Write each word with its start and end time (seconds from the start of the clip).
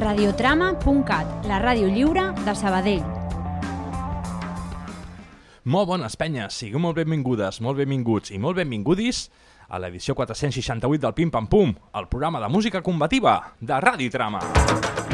radiotrama.cat, 0.00 1.46
la 1.46 1.60
ràdio 1.62 1.88
lliure 1.90 2.30
de 2.44 2.54
Sabadell. 2.58 3.04
Molt 5.64 5.88
bones, 5.88 6.16
penyes, 6.20 6.58
sigueu 6.60 6.82
molt 6.82 6.98
benvingudes, 6.98 7.62
molt 7.64 7.80
benvinguts 7.80 8.34
i 8.34 8.40
molt 8.42 8.58
benvingudis 8.60 9.28
a 9.68 9.80
l'edició 9.80 10.14
468 10.18 11.00
del 11.06 11.16
Pim 11.16 11.32
Pam 11.32 11.48
Pum, 11.48 11.72
el 11.94 12.08
programa 12.12 12.42
de 12.42 12.52
música 12.52 12.82
combativa 12.82 13.38
de 13.60 13.80
Ràdio 13.80 14.12
Trama. 14.12 14.42
Eh, 14.44 15.13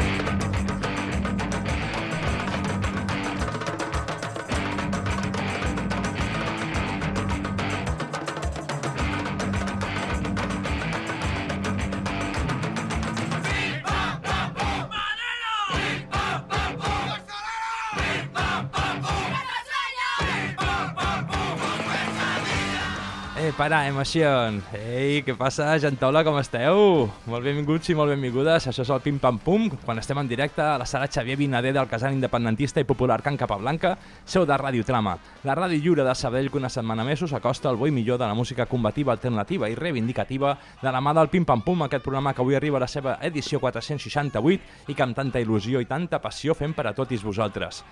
para, 23.61 23.85
emoción. 23.85 24.63
Ei, 24.73 25.19
què 25.21 25.35
passa, 25.37 25.67
gentola, 25.77 26.23
com 26.25 26.39
esteu? 26.39 27.03
Molt 27.29 27.45
benvinguts 27.45 27.91
i 27.91 27.93
molt 27.93 28.09
benvingudes. 28.09 28.65
Això 28.71 28.81
és 28.81 28.89
el 28.89 29.03
Pim 29.05 29.19
Pam 29.21 29.37
Pum, 29.37 29.67
quan 29.83 29.99
estem 30.01 30.17
en 30.17 30.29
directe 30.31 30.63
a 30.65 30.79
la 30.81 30.87
sala 30.89 31.05
Xavier 31.05 31.35
Vinader 31.37 31.75
del 31.75 31.85
casal 31.91 32.15
independentista 32.15 32.81
i 32.81 32.87
popular 32.89 33.19
Can 33.21 33.37
Capablanca, 33.37 33.91
seu 34.25 34.47
de 34.49 34.57
Ràdio 34.57 34.81
Trama, 34.87 35.13
la 35.45 35.53
ràdio 35.59 35.77
lliure 35.77 36.01
de 36.07 36.15
Sabadell 36.17 36.49
que 36.49 36.57
una 36.57 36.71
setmana 36.73 37.05
més 37.05 37.21
us 37.21 37.35
acosta 37.37 37.69
el 37.69 37.77
bo 37.77 37.85
i 37.85 37.93
millor 37.93 38.17
de 38.17 38.25
la 38.25 38.33
música 38.33 38.65
combativa, 38.65 39.13
alternativa 39.13 39.69
i 39.69 39.77
reivindicativa 39.77 40.55
de 40.81 40.95
la 40.95 41.03
mà 41.05 41.13
del 41.19 41.29
Pim 41.29 41.45
Pam 41.45 41.61
Pum, 41.61 41.83
aquest 41.85 42.01
programa 42.01 42.33
que 42.33 42.41
avui 42.41 42.57
arriba 42.57 42.81
a 42.81 42.87
la 42.87 42.89
seva 42.89 43.19
edició 43.21 43.61
468 43.61 44.89
i 44.89 44.97
que 44.97 45.05
amb 45.05 45.13
tanta 45.13 45.37
il·lusió 45.37 45.85
i 45.85 45.85
tanta 45.85 46.17
passió 46.17 46.57
fem 46.57 46.73
per 46.73 46.87
a 46.89 46.95
tots 46.97 47.21
vosaltres. 47.21 47.83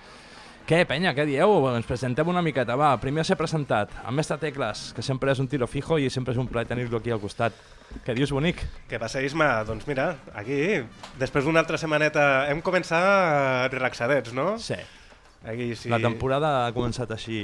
Què, 0.70 0.84
penya, 0.86 1.16
què 1.18 1.24
dieu? 1.26 1.50
Ens 1.74 1.88
presentem 1.90 2.28
una 2.30 2.44
miqueta, 2.46 2.76
va. 2.78 2.92
Primer 3.02 3.24
a 3.24 3.26
ser 3.26 3.34
presentat, 3.40 3.90
el 4.06 4.14
mestre 4.14 4.36
Tecles, 4.38 4.84
que 4.94 5.02
sempre 5.02 5.32
és 5.34 5.40
un 5.42 5.48
tiro 5.50 5.66
fijo 5.66 5.98
i 5.98 6.12
sempre 6.14 6.36
és 6.36 6.38
un 6.38 6.46
plaer 6.46 6.68
tenir-lo 6.70 7.00
aquí 7.00 7.10
al 7.10 7.18
costat. 7.24 7.56
Què 8.06 8.14
dius, 8.14 8.30
bonic? 8.30 8.62
Què 8.86 9.00
passa, 9.02 9.24
Isma? 9.26 9.48
Doncs 9.66 9.88
mira, 9.90 10.12
aquí, 10.38 10.60
després 11.18 11.48
d'una 11.48 11.64
altra 11.64 11.80
setmaneta, 11.82 12.26
hem 12.52 12.62
començat 12.62 13.74
relaxadets, 13.74 14.36
no? 14.38 14.60
Sí. 14.62 14.78
Aquí, 15.42 15.72
sí. 15.74 15.90
La 15.90 15.98
temporada 16.06 16.54
ha 16.68 16.72
començat 16.78 17.18
així... 17.18 17.40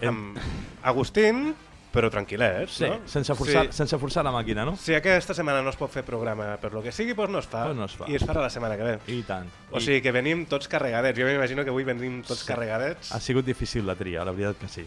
Amb 0.00 0.40
Agustín, 0.80 1.50
però 1.92 2.08
tranquil·lets, 2.10 2.68
Sí, 2.70 2.84
no? 2.86 3.00
sense 3.06 3.34
forçar, 3.34 3.64
Sí. 3.66 3.72
sense 3.72 3.98
forçar 3.98 4.22
la 4.24 4.30
màquina, 4.32 4.64
no? 4.64 4.76
Si 4.76 4.94
aquesta 4.94 5.34
setmana 5.34 5.60
no 5.62 5.70
es 5.70 5.76
pot 5.76 5.90
fer 5.90 6.04
programa 6.04 6.56
per 6.56 6.72
lo 6.72 6.82
que 6.82 6.92
sigui, 6.92 7.14
doncs 7.14 7.30
no 7.32 7.38
es 7.40 7.46
fa. 7.46 7.64
Doncs 7.64 7.78
no 7.78 7.84
es 7.86 7.96
fa. 7.96 8.04
I 8.08 8.14
es 8.16 8.22
farà 8.26 8.40
la 8.40 8.50
setmana 8.50 8.76
que 8.76 8.82
ve. 8.84 8.98
I 9.08 9.22
tant. 9.22 9.48
O 9.72 9.78
I 9.78 9.80
sigui 9.80 10.00
que 10.02 10.12
venim 10.12 10.46
tots 10.46 10.68
carregadets. 10.68 11.18
Jo 11.18 11.26
m'imagino 11.26 11.64
que 11.64 11.70
avui 11.70 11.84
venim 11.84 12.22
tots 12.22 12.40
Sí. 12.40 12.46
carregadets. 12.46 13.12
Ha 13.12 13.20
sigut 13.20 13.44
difícil 13.44 13.86
la 13.86 13.94
tria, 13.96 14.24
la 14.24 14.30
veritat 14.32 14.56
que 14.58 14.68
sí. 14.68 14.86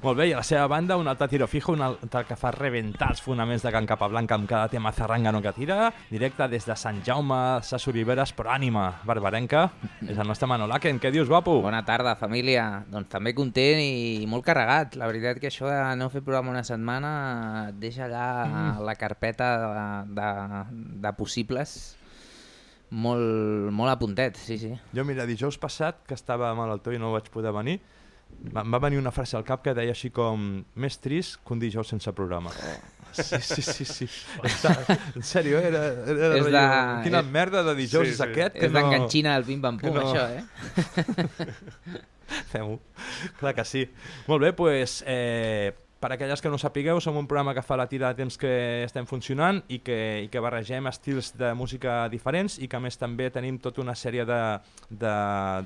Molt 0.00 0.16
bé, 0.16 0.30
i 0.30 0.32
a 0.32 0.38
la 0.38 0.44
seva 0.46 0.64
banda 0.64 0.96
un 0.96 1.08
altre 1.10 1.26
tiro 1.28 1.44
fijo, 1.44 1.74
un 1.76 1.82
altre 1.84 2.22
que 2.24 2.36
fa 2.40 2.48
rebentar 2.54 3.10
els 3.12 3.20
fonaments 3.20 3.60
de 3.60 3.72
Can 3.74 3.84
Capablanca 3.84 4.38
amb 4.38 4.48
cada 4.48 4.70
tema 4.72 4.94
zarrangano 4.96 5.42
que 5.44 5.52
tira, 5.52 5.90
directe 6.08 6.46
des 6.48 6.64
de 6.64 6.76
Sant 6.80 7.02
Jaume, 7.04 7.60
Sas 7.60 7.84
Oliveres, 7.92 8.32
però 8.32 8.54
ànima 8.54 8.86
barbarenca, 9.04 9.66
és 10.00 10.16
el 10.16 10.24
nostre 10.24 10.48
Manolaken. 10.48 11.02
Què 11.04 11.12
dius, 11.12 11.28
guapo? 11.28 11.58
Bona 11.60 11.82
tarda, 11.84 12.16
família. 12.16 12.64
Doncs 12.88 13.12
també 13.12 13.34
content 13.36 13.84
i 13.84 14.24
molt 14.24 14.48
carregat. 14.48 14.96
La 14.96 15.10
veritat 15.10 15.36
que 15.42 15.52
això 15.52 15.68
de 15.68 15.78
no 16.00 16.08
fer 16.08 16.24
programa 16.24 16.56
una 16.56 16.64
setmana 16.64 17.14
et 17.68 17.80
deixa 17.84 18.08
allà 18.08 18.26
mm. 18.48 18.84
la 18.88 18.96
carpeta 18.96 19.52
de, 19.60 19.86
de, 20.16 20.34
de 21.04 21.16
possibles 21.20 21.78
molt, 22.90 23.70
molt 23.70 23.92
a 23.92 23.98
puntet, 24.00 24.36
sí, 24.36 24.56
sí. 24.58 24.74
Jo, 24.96 25.04
mira, 25.06 25.28
dijous 25.28 25.60
passat, 25.60 26.00
que 26.08 26.16
estava 26.16 26.50
malaltó 26.58 26.92
i 26.92 26.98
no 26.98 27.12
vaig 27.14 27.28
poder 27.30 27.52
venir, 27.54 27.78
em 28.50 28.72
va 28.74 28.78
venir 28.82 28.98
una 28.98 29.10
frase 29.12 29.36
al 29.36 29.44
cap 29.44 29.62
que 29.64 29.74
deia 29.76 29.92
així 29.92 30.10
com 30.10 30.64
més 30.80 30.96
trist 30.98 31.38
que 31.44 31.52
un 31.54 31.60
dijous 31.60 31.88
sense 31.92 32.12
programa. 32.16 32.50
Sí, 33.12 33.40
sí, 33.42 33.62
sí, 33.62 33.84
sí. 33.84 34.06
En 35.18 35.22
sèrio, 35.26 35.58
era, 35.58 35.80
era 36.06 36.36
És 36.38 36.44
de- 36.46 37.02
quina 37.04 37.20
és- 37.24 37.30
merda 37.34 37.62
de 37.66 37.74
dijous 37.74 38.06
Sí, 38.06 38.12
és 38.14 38.20
sí. 38.20 38.22
aquest 38.28 38.54
que 38.54 38.66
És 38.68 38.72
no... 38.72 38.78
d'enganxina 38.78 39.34
del 39.34 39.44
pim-pam-pum, 39.48 39.92
que 39.92 39.98
no- 39.98 40.12
això, 40.12 40.28
eh? 40.30 40.44
Fem-ho. 42.52 42.78
Clar 43.40 43.54
que 43.56 43.64
sí. 43.66 43.82
Molt 44.28 44.42
bé, 44.44 44.52
doncs, 44.54 45.00
eh, 45.06 45.72
per 46.00 46.14
aquelles 46.14 46.40
que 46.40 46.48
no 46.48 46.56
sapigueu, 46.58 46.98
som 47.04 47.18
un 47.20 47.28
programa 47.28 47.52
que 47.52 47.62
fa 47.62 47.76
la 47.76 47.86
tira 47.86 48.08
de 48.08 48.16
temps 48.22 48.38
que 48.40 48.50
estem 48.86 49.04
funcionant 49.06 49.60
i 49.68 49.82
que, 49.84 50.24
i 50.24 50.28
que 50.32 50.40
barregem 50.40 50.88
estils 50.88 51.34
de 51.36 51.52
música 51.52 52.06
diferents 52.08 52.56
i 52.56 52.68
que 52.72 52.78
a 52.78 52.80
més 52.80 52.96
també 52.96 53.28
tenim 53.30 53.58
tota 53.60 53.82
una 53.84 53.94
sèrie 53.94 54.24
de, 54.24 54.40
de, 54.88 55.14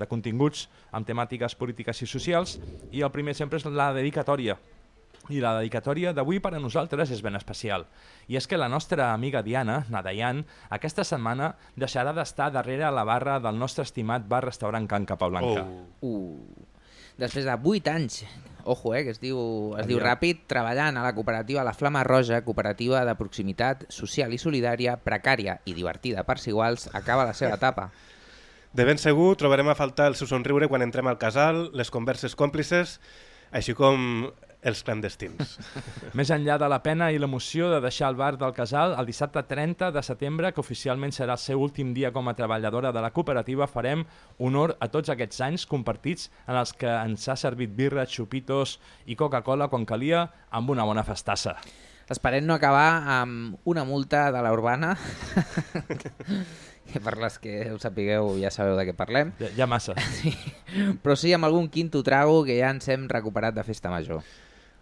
de 0.00 0.09
continguts 0.11 0.67
amb 0.91 1.06
temàtiques 1.06 1.55
polítiques 1.55 2.03
i 2.03 2.11
socials 2.11 2.59
i 2.91 3.06
el 3.06 3.12
primer 3.15 3.37
sempre 3.39 3.62
és 3.62 3.67
la 3.71 3.93
dedicatòria. 3.95 4.59
I 5.31 5.39
la 5.41 5.55
dedicatòria 5.56 6.12
d'avui 6.12 6.41
per 6.43 6.51
a 6.53 6.61
nosaltres 6.61 7.15
és 7.15 7.22
ben 7.25 7.39
especial. 7.39 7.87
I 8.28 8.37
és 8.37 8.49
que 8.51 8.59
la 8.59 8.69
nostra 8.69 9.12
amiga 9.15 9.41
Diana, 9.47 9.84
Nadayan, 9.89 10.43
aquesta 10.75 11.05
setmana 11.06 11.55
deixarà 11.78 12.12
d'estar 12.12 12.51
darrere 12.53 12.91
la 12.91 13.06
barra 13.06 13.39
del 13.41 13.56
nostre 13.56 13.87
estimat 13.87 14.27
bar-restaurant 14.28 14.91
Can 14.91 15.06
Capablanca. 15.06 15.62
Oh. 16.03 16.11
Uh. 16.11 16.66
Després 17.16 17.47
de 17.47 17.55
8 17.55 17.93
anys, 17.95 18.25
ojo, 18.65 18.95
eh, 18.95 19.05
que 19.05 19.13
es 19.15 19.21
diu, 19.21 19.39
es 19.79 19.87
diu 19.87 20.01
ràpid, 20.03 20.45
treballant 20.51 20.97
a 20.97 21.05
la 21.05 21.15
cooperativa 21.15 21.65
La 21.65 21.75
Flama 21.75 22.05
Roja, 22.05 22.43
cooperativa 22.45 23.05
de 23.05 23.15
proximitat 23.19 23.85
social 23.93 24.33
i 24.33 24.41
solidària, 24.41 24.97
precària 24.97 25.59
i 25.65 25.77
divertida 25.77 26.25
per 26.25 26.39
si 26.43 26.51
iguals, 26.53 26.89
acaba 26.93 27.27
la 27.29 27.35
seva 27.35 27.59
etapa. 27.61 27.91
De 28.75 28.83
ben 28.85 28.99
segur 28.99 29.37
trobarem 29.39 29.69
a 29.71 29.77
faltar 29.79 30.09
el 30.11 30.17
seu 30.19 30.27
somriure 30.27 30.67
quan 30.67 30.83
entrem 30.83 31.07
al 31.07 31.21
casal, 31.21 31.69
les 31.79 31.93
converses 31.95 32.35
còmplices, 32.35 32.99
així 33.55 33.77
com 33.79 34.33
els 34.65 34.81
clandestins. 34.83 35.59
Més 36.19 36.31
enllà 36.35 36.57
de 36.59 36.69
la 36.73 36.79
pena 36.83 37.11
i 37.13 37.19
l'emoció 37.21 37.69
de 37.73 37.81
deixar 37.85 38.09
el 38.11 38.17
bar 38.17 38.33
del 38.41 38.55
Casal, 38.57 38.95
el 38.99 39.07
dissabte 39.07 39.43
30 39.45 39.91
de 39.93 40.03
setembre, 40.03 40.51
que 40.57 40.63
oficialment 40.65 41.13
serà 41.13 41.37
el 41.37 41.43
seu 41.43 41.61
últim 41.61 41.93
dia 41.95 42.11
com 42.17 42.29
a 42.29 42.35
treballadora 42.39 42.93
de 42.97 43.03
la 43.05 43.13
cooperativa, 43.13 43.69
farem 43.69 44.07
honor 44.39 44.77
a 44.81 44.89
tots 44.89 45.13
aquests 45.13 45.41
anys 45.45 45.67
compartits 45.71 46.31
en 46.49 46.57
els 46.57 46.73
que 46.73 46.89
ens 46.91 47.29
ha 47.29 47.37
servit 47.37 47.77
birra, 47.77 48.07
xupitos 48.09 48.79
i 49.07 49.17
Coca-Cola 49.21 49.69
quan 49.69 49.85
calia 49.85 50.27
amb 50.51 50.71
una 50.73 50.85
bona 50.89 51.05
festassa. 51.05 51.59
Esperem 52.11 52.45
no 52.45 52.53
acabar 52.53 53.01
amb 53.21 53.57
una 53.65 53.85
multa 53.89 54.27
de 54.33 54.41
la 54.45 54.51
urbana, 54.53 54.91
que 56.93 57.01
per 57.01 57.15
les 57.17 57.39
que 57.41 57.55
ho 57.73 57.79
sapigueu 57.81 58.35
ja 58.43 58.51
sabeu 58.53 58.77
de 58.77 58.85
què 58.91 58.95
parlem, 58.97 59.33
Ja, 59.41 59.49
ja 59.57 59.67
massa. 59.71 59.95
sí. 60.21 60.35
però 61.03 61.17
sí 61.17 61.33
amb 61.33 61.49
algun 61.49 61.71
quinto 61.73 62.03
trago 62.05 62.43
que 62.45 62.59
ja 62.61 62.71
ens 62.75 62.89
hem 62.93 63.09
recuperat 63.09 63.57
de 63.57 63.65
festa 63.65 63.89
major. 63.93 64.21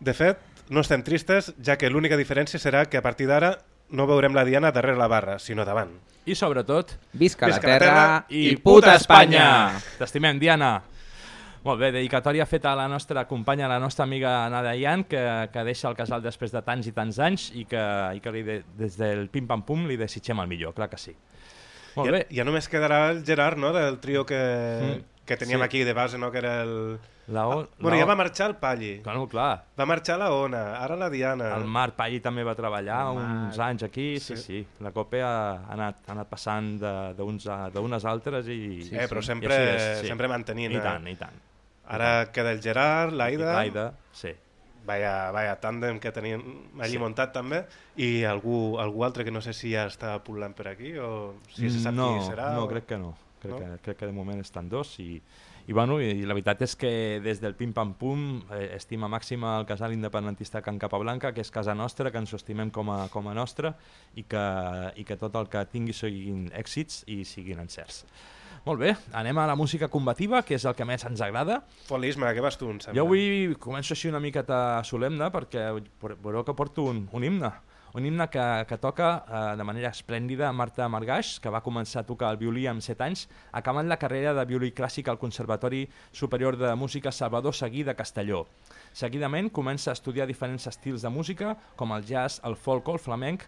De 0.02 0.14
fet, 0.18 0.40
no 0.74 0.82
estem 0.82 1.04
tristes, 1.06 1.52
ja 1.62 1.76
que 1.78 1.90
l'única 1.90 2.16
diferència 2.18 2.58
serà 2.58 2.86
que 2.90 2.98
a 2.98 3.04
partir 3.04 3.28
d'ara 3.30 3.52
no 3.94 4.06
veurem 4.08 4.34
la 4.34 4.42
Diana 4.44 4.72
darrere 4.74 4.98
la 4.98 5.06
barra, 5.10 5.38
sinó 5.38 5.66
davant. 5.68 5.92
I 6.26 6.34
sobretot, 6.38 6.96
Visca, 7.12 7.46
Visca 7.50 7.66
la 7.68 7.74
la 7.74 7.78
terra, 7.78 7.92
terra 7.92 8.24
i 8.30 8.56
puta 8.62 8.96
Espanya! 8.98 9.46
T'estimem, 9.98 10.40
Diana! 10.42 10.72
Molt 11.62 11.78
bé, 11.78 11.92
dedicatòria 11.94 12.42
feta 12.50 12.72
a 12.72 12.78
la 12.78 12.88
nostra 12.90 13.22
companya, 13.30 13.68
a 13.68 13.70
la 13.70 13.78
nostra 13.78 14.02
amiga 14.02 14.48
Nadayan, 14.50 15.04
que, 15.06 15.20
que 15.52 15.62
deixa 15.68 15.86
el 15.90 15.94
casal 15.94 16.22
després 16.24 16.50
de 16.50 16.62
tants 16.66 16.88
i 16.90 16.94
tants 16.96 17.20
anys 17.22 17.50
i 17.54 17.62
que, 17.70 17.82
i 18.16 18.22
que 18.24 18.32
li 18.34 18.42
de, 18.46 18.56
des 18.78 18.98
del 18.98 19.28
pim-pam-pum 19.30 19.86
li 19.86 19.98
desitgem 20.00 20.42
el 20.42 20.50
millor, 20.50 20.74
clar 20.74 20.90
que 20.90 20.98
sí. 20.98 21.14
Molt 21.94 22.08
ja, 22.08 22.16
bé, 22.16 22.24
ja 22.34 22.46
només 22.48 22.66
quedarà 22.72 23.04
el 23.12 23.22
Gerard, 23.26 23.60
no?, 23.62 23.70
del 23.76 24.00
trio 24.02 24.26
que, 24.26 24.42
Mm, 24.42 25.11
que 25.24 25.36
teníem 25.36 25.60
sí. 25.60 25.64
aquí 25.64 25.84
de 25.84 25.92
base, 25.92 26.18
no?, 26.18 26.30
que 26.32 26.38
era 26.38 26.62
el... 26.62 26.98
la 27.28 27.46
o, 27.46 27.68
Bueno, 27.78 27.96
la 27.96 28.02
ja 28.02 28.06
va 28.08 28.16
marxar 28.16 28.50
el 28.50 28.56
Palli, 28.56 28.98
Bueno, 29.04 29.28
clar, 29.28 29.64
va 29.78 29.86
marxar 29.86 30.18
la 30.18 30.32
Ona, 30.34 30.76
ara 30.82 30.96
la 30.96 31.08
Diana. 31.08 31.54
el 31.56 31.64
Marc 31.64 31.94
Palli 31.94 32.18
també 32.20 32.42
va 32.42 32.54
treballar 32.58 33.04
uns 33.14 33.58
anys 33.62 33.84
aquí, 33.86 34.18
sí, 34.18 34.36
sí. 34.36 34.42
Sí. 34.42 34.66
La 34.82 34.90
COPE 34.90 35.22
ha, 35.22 35.64
anat, 35.70 36.02
ha 36.08 36.12
anat 36.16 36.28
passant 36.28 36.72
de- 36.82 37.14
d'uns 37.14 37.46
a- 37.46 37.70
d'unes 37.70 38.04
altres 38.04 38.48
i... 38.48 38.88
eh, 38.90 39.06
però 39.08 39.22
i 39.22 39.28
sempre, 39.30 39.54
així 39.54 40.02
és, 40.02 40.08
sempre 40.10 40.26
mantenint. 40.28 40.72
I 40.74 40.76
eh? 40.76 40.82
tant, 40.82 41.06
i 41.06 41.14
tant. 41.16 41.38
Ara 41.86 42.12
queda 42.32 42.50
el 42.52 42.60
Gerard, 42.62 43.12
l'Aida, 43.14 43.52
L'Aida, 43.54 43.86
sí. 44.12 44.30
vaya, 44.86 45.30
vaya 45.30 45.54
tàndem 45.60 45.98
que 46.02 46.10
teníem 46.10 46.42
allí 46.80 46.96
Sí. 46.96 46.98
muntat 46.98 47.32
també, 47.32 47.64
i 47.96 48.24
algú, 48.24 48.78
algú 48.82 49.04
altre 49.04 49.24
que 49.24 49.30
no 49.30 49.40
sé 49.40 49.52
si 49.54 49.70
ja 49.72 49.86
està 49.86 50.16
pul·lant 50.24 50.54
per 50.58 50.68
aquí 50.74 50.96
o 50.98 51.34
si 51.54 51.70
se 51.70 51.78
sap 51.80 51.94
no, 51.94 52.16
qui 52.18 52.26
serà. 52.26 52.52
No, 52.56 52.64
o... 52.64 52.68
crec 52.68 52.86
que 52.86 52.98
no. 52.98 53.14
Crec, 53.42 53.52
No? 53.52 53.58
Que, 53.58 53.78
crec 53.82 53.98
que 54.02 54.06
de 54.06 54.14
moment 54.14 54.40
estan 54.40 54.68
dos 54.70 54.94
i, 55.02 55.16
i, 55.66 55.72
bueno, 55.72 55.98
i, 56.00 56.12
i 56.22 56.26
la 56.26 56.36
veritat 56.36 56.62
és 56.62 56.76
que 56.78 56.92
des 57.24 57.40
del 57.42 57.56
pim-pam-pum 57.58 58.26
eh, 58.54 58.68
estima 58.78 59.10
màxima 59.10 59.56
el 59.60 59.66
casal 59.66 59.94
independentista 59.94 60.62
Can 60.62 60.78
Capablanca, 60.78 61.32
que 61.34 61.42
és 61.42 61.50
casa 61.50 61.74
nostra, 61.74 62.12
que 62.14 62.22
ens 62.22 62.32
ho 62.32 62.38
estimem 62.38 62.70
com 62.70 62.90
a, 62.94 63.08
com 63.10 63.26
a 63.28 63.34
nostra 63.34 63.74
i 64.14 64.22
que, 64.22 64.44
i 64.94 65.06
que 65.08 65.18
tot 65.18 65.34
el 65.40 65.50
que 65.50 65.64
tingui 65.72 65.96
siguin 65.96 66.46
èxits 66.54 67.02
i 67.10 67.24
siguin 67.28 67.62
encerts. 67.62 68.04
Molt 68.62 68.78
bé, 68.78 68.92
anem 69.18 69.38
a 69.42 69.48
la 69.50 69.56
música 69.58 69.88
combativa, 69.90 70.44
que 70.46 70.54
és 70.54 70.64
el 70.70 70.76
que 70.78 70.86
més 70.86 71.02
ens 71.08 71.20
agrada. 71.24 71.58
Folisme, 71.88 72.28
què 72.30 72.44
vas 72.44 72.54
tu, 72.58 72.68
em 72.70 72.78
sembla? 72.78 72.94
Jo 73.00 73.08
avui 73.08 73.56
començo 73.58 73.96
així 73.96 74.06
una 74.10 74.20
miqueta 74.22 74.58
solemne 74.86 75.32
perquè 75.34 75.66
veureu 75.72 76.44
que 76.46 76.54
porto 76.54 76.86
un, 76.92 77.08
un 77.10 77.26
himne. 77.26 77.50
Un 77.94 78.06
himne 78.06 78.28
que, 78.30 78.44
que 78.68 78.78
toca 78.78 79.08
eh, 79.28 79.56
de 79.56 79.64
manera 79.64 79.90
esplèndida 79.92 80.52
Marta 80.52 80.88
Margaix, 80.88 81.34
que 81.42 81.52
va 81.52 81.62
començar 81.64 82.02
a 82.02 82.08
tocar 82.08 82.30
el 82.32 82.38
violí 82.40 82.64
amb 82.70 82.80
7 82.80 83.04
anys, 83.04 83.26
acabant 83.52 83.90
la 83.90 83.98
carrera 84.00 84.32
de 84.36 84.46
violí 84.48 84.72
clàssic 84.72 85.10
al 85.12 85.20
Conservatori 85.20 85.84
Superior 86.12 86.56
de 86.56 86.74
Música 86.74 87.12
Salvador 87.12 87.54
Seguí 87.54 87.84
de 87.84 87.94
Castelló. 87.94 88.46
Seguidament 88.92 89.50
comença 89.52 89.92
a 89.92 89.98
estudiar 89.98 90.26
diferents 90.26 90.66
estils 90.70 91.04
de 91.04 91.12
música, 91.12 91.56
com 91.76 91.92
el 91.92 92.04
jazz, 92.08 92.40
el 92.48 92.56
folk 92.56 92.88
o 92.88 92.96
el 92.96 93.02
flamenc, 93.02 93.44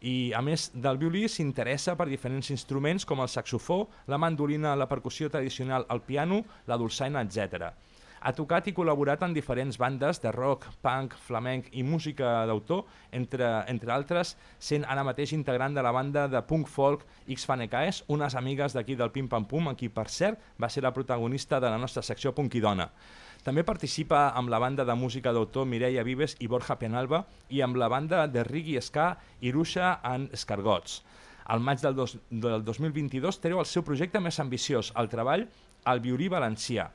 i 0.00 0.30
a 0.30 0.40
més 0.46 0.68
del 0.74 0.98
violí 0.98 1.24
s'interessa 1.26 1.96
per 1.98 2.06
diferents 2.06 2.52
instruments 2.54 3.04
com 3.04 3.18
el 3.18 3.28
saxofó, 3.28 3.88
la 4.06 4.18
mandolina, 4.18 4.76
la 4.78 4.86
percussió 4.86 5.30
tradicional, 5.30 5.86
el 5.90 6.02
piano, 6.06 6.44
la 6.70 6.78
dolçaina, 6.78 7.24
etc. 7.26 7.72
Ha 8.20 8.32
tocat 8.34 8.66
i 8.66 8.74
col·laborat 8.74 9.22
en 9.22 9.34
diferents 9.36 9.78
bandes 9.78 10.18
de 10.22 10.32
rock, 10.34 10.66
punk, 10.82 11.14
flamenc 11.28 11.68
i 11.72 11.84
música 11.86 12.46
d'autor, 12.50 12.84
entre, 13.14 13.50
entre 13.70 13.94
altres, 13.94 14.34
sent 14.58 14.86
ara 14.88 15.04
mateix 15.06 15.32
integrant 15.36 15.76
de 15.76 15.84
la 15.84 15.92
banda 15.94 16.26
de 16.28 16.42
punk 16.42 16.66
folk 16.68 17.06
X 17.28 17.46
Fanecaes, 17.46 18.02
unes 18.08 18.34
amigues 18.34 18.74
d'aquí 18.74 18.98
del 18.98 19.12
Pim 19.14 19.28
Pam 19.30 19.46
Pum, 19.46 19.70
en 19.70 19.78
qui, 19.78 19.88
per 19.88 20.08
cert, 20.10 20.42
va 20.60 20.70
ser 20.70 20.82
la 20.82 20.94
protagonista 20.94 21.60
de 21.60 21.70
la 21.70 21.78
nostra 21.78 22.02
secció 22.02 22.34
Punk 22.34 22.58
i 22.58 22.64
Dona. 22.64 22.90
També 23.46 23.62
participa 23.62 24.32
amb 24.36 24.50
la 24.50 24.58
banda 24.58 24.84
de 24.84 24.94
música 24.98 25.32
d'autor 25.32 25.66
Mireia 25.66 26.02
Vives 26.02 26.34
i 26.42 26.48
Borja 26.50 26.74
Penalba 26.76 27.22
i 27.54 27.62
amb 27.62 27.78
la 27.78 27.88
banda 27.88 28.26
de 28.26 28.42
Rigui 28.44 28.80
Ska 28.82 29.12
Irusha 29.40 30.00
and 30.02 30.34
Escargots. 30.34 31.02
Al 31.48 31.62
maig 31.64 31.80
del, 31.80 31.94
dos, 31.96 32.18
del 32.28 32.64
2022 32.64 33.38
treu 33.40 33.62
el 33.62 33.68
seu 33.70 33.86
projecte 33.86 34.20
més 34.20 34.40
ambiciós, 34.42 34.92
el 35.00 35.08
treball 35.08 35.46
El 35.88 36.02
violí 36.04 36.26
valencià, 36.28 36.90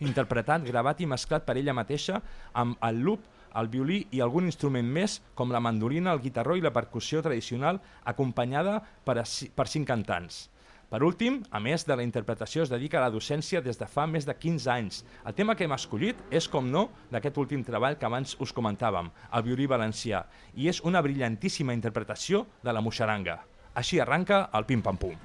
interpretat, 0.00 0.64
gravat 0.66 1.00
i 1.00 1.08
mesclat 1.08 1.46
per 1.46 1.56
ella 1.56 1.74
mateixa 1.76 2.20
amb 2.52 2.76
el 2.84 3.00
loop, 3.04 3.24
el 3.56 3.70
violí 3.72 4.02
i 4.12 4.20
algun 4.20 4.44
instrument 4.50 4.88
més 4.92 5.20
com 5.34 5.52
la 5.52 5.62
mandolina, 5.64 6.12
el 6.12 6.20
guitarró 6.20 6.56
i 6.56 6.64
la 6.64 6.74
percussió 6.74 7.22
tradicional 7.24 7.80
acompanyada 8.04 8.82
per, 9.04 9.22
per 9.22 9.66
cinc 9.72 9.88
cantants. 9.88 10.46
Per 10.86 11.00
últim, 11.02 11.40
a 11.50 11.58
més 11.58 11.82
de 11.82 11.96
la 11.98 12.04
interpretació, 12.06 12.62
es 12.62 12.70
dedica 12.70 13.00
a 13.00 13.02
la 13.02 13.10
docència 13.10 13.58
des 13.64 13.80
de 13.80 13.88
fa 13.90 14.04
més 14.06 14.26
de 14.28 14.36
15 14.38 14.68
anys. 14.70 15.00
El 15.26 15.34
tema 15.34 15.56
que 15.58 15.66
hem 15.66 15.74
escollit 15.74 16.20
és, 16.30 16.46
com 16.46 16.70
no, 16.70 16.84
d'aquest 17.10 17.40
últim 17.42 17.64
treball 17.66 17.98
que 17.98 18.06
abans 18.06 18.36
us 18.38 18.54
comentàvem, 18.54 19.10
el 19.34 19.46
violí 19.48 19.66
valencià, 19.66 20.22
i 20.54 20.70
és 20.70 20.84
una 20.86 21.02
brillantíssima 21.02 21.74
interpretació 21.74 22.46
de 22.62 22.76
la 22.76 22.84
moixaranga. 22.86 23.40
Així 23.74 23.98
arranca 23.98 24.44
el 24.54 24.68
pim-pam-pum. 24.70 25.18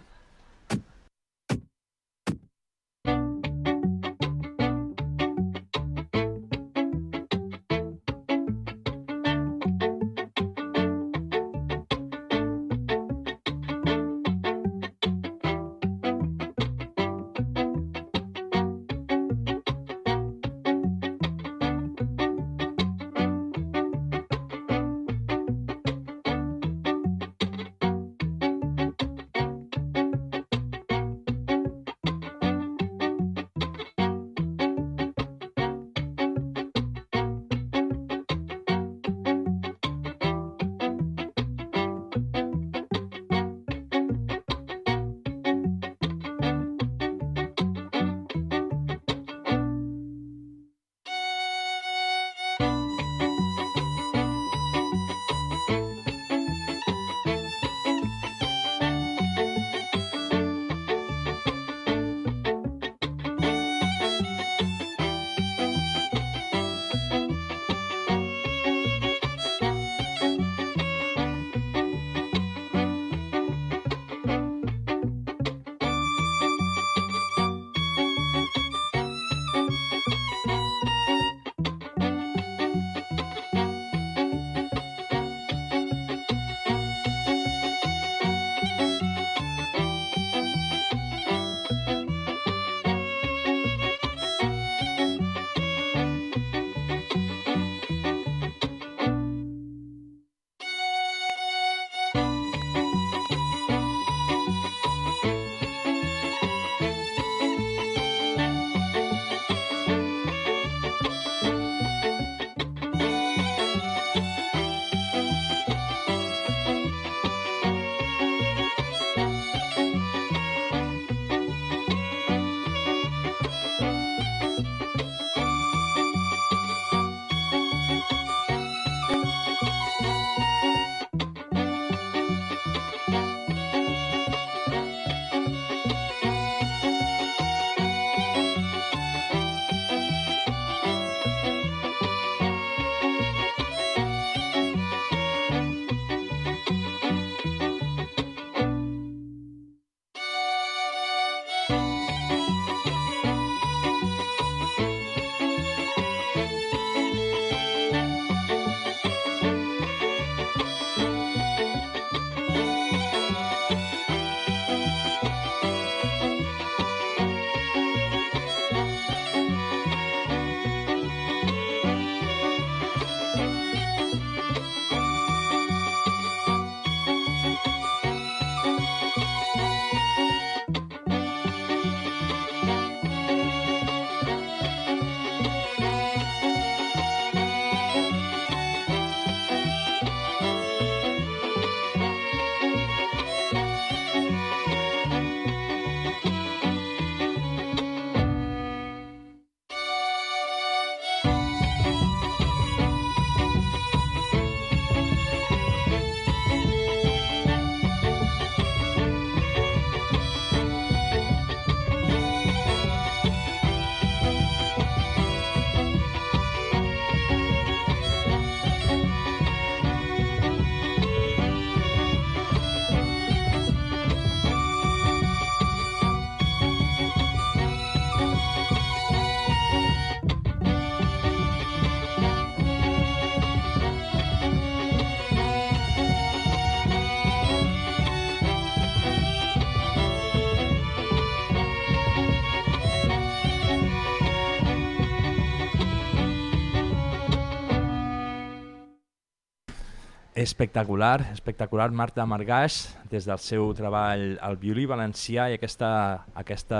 Espectacular, 250.41 251.27
espectacular 251.35 251.91
Marta 251.93 252.23
Margàs, 252.25 252.95
des 253.11 253.27
del 253.29 253.37
seu 253.37 253.67
treball 253.77 254.39
al 254.41 254.55
violí 254.57 254.87
valencià 254.89 255.45
i 255.51 255.57
aquesta, 255.59 255.91
aquesta 256.33 256.79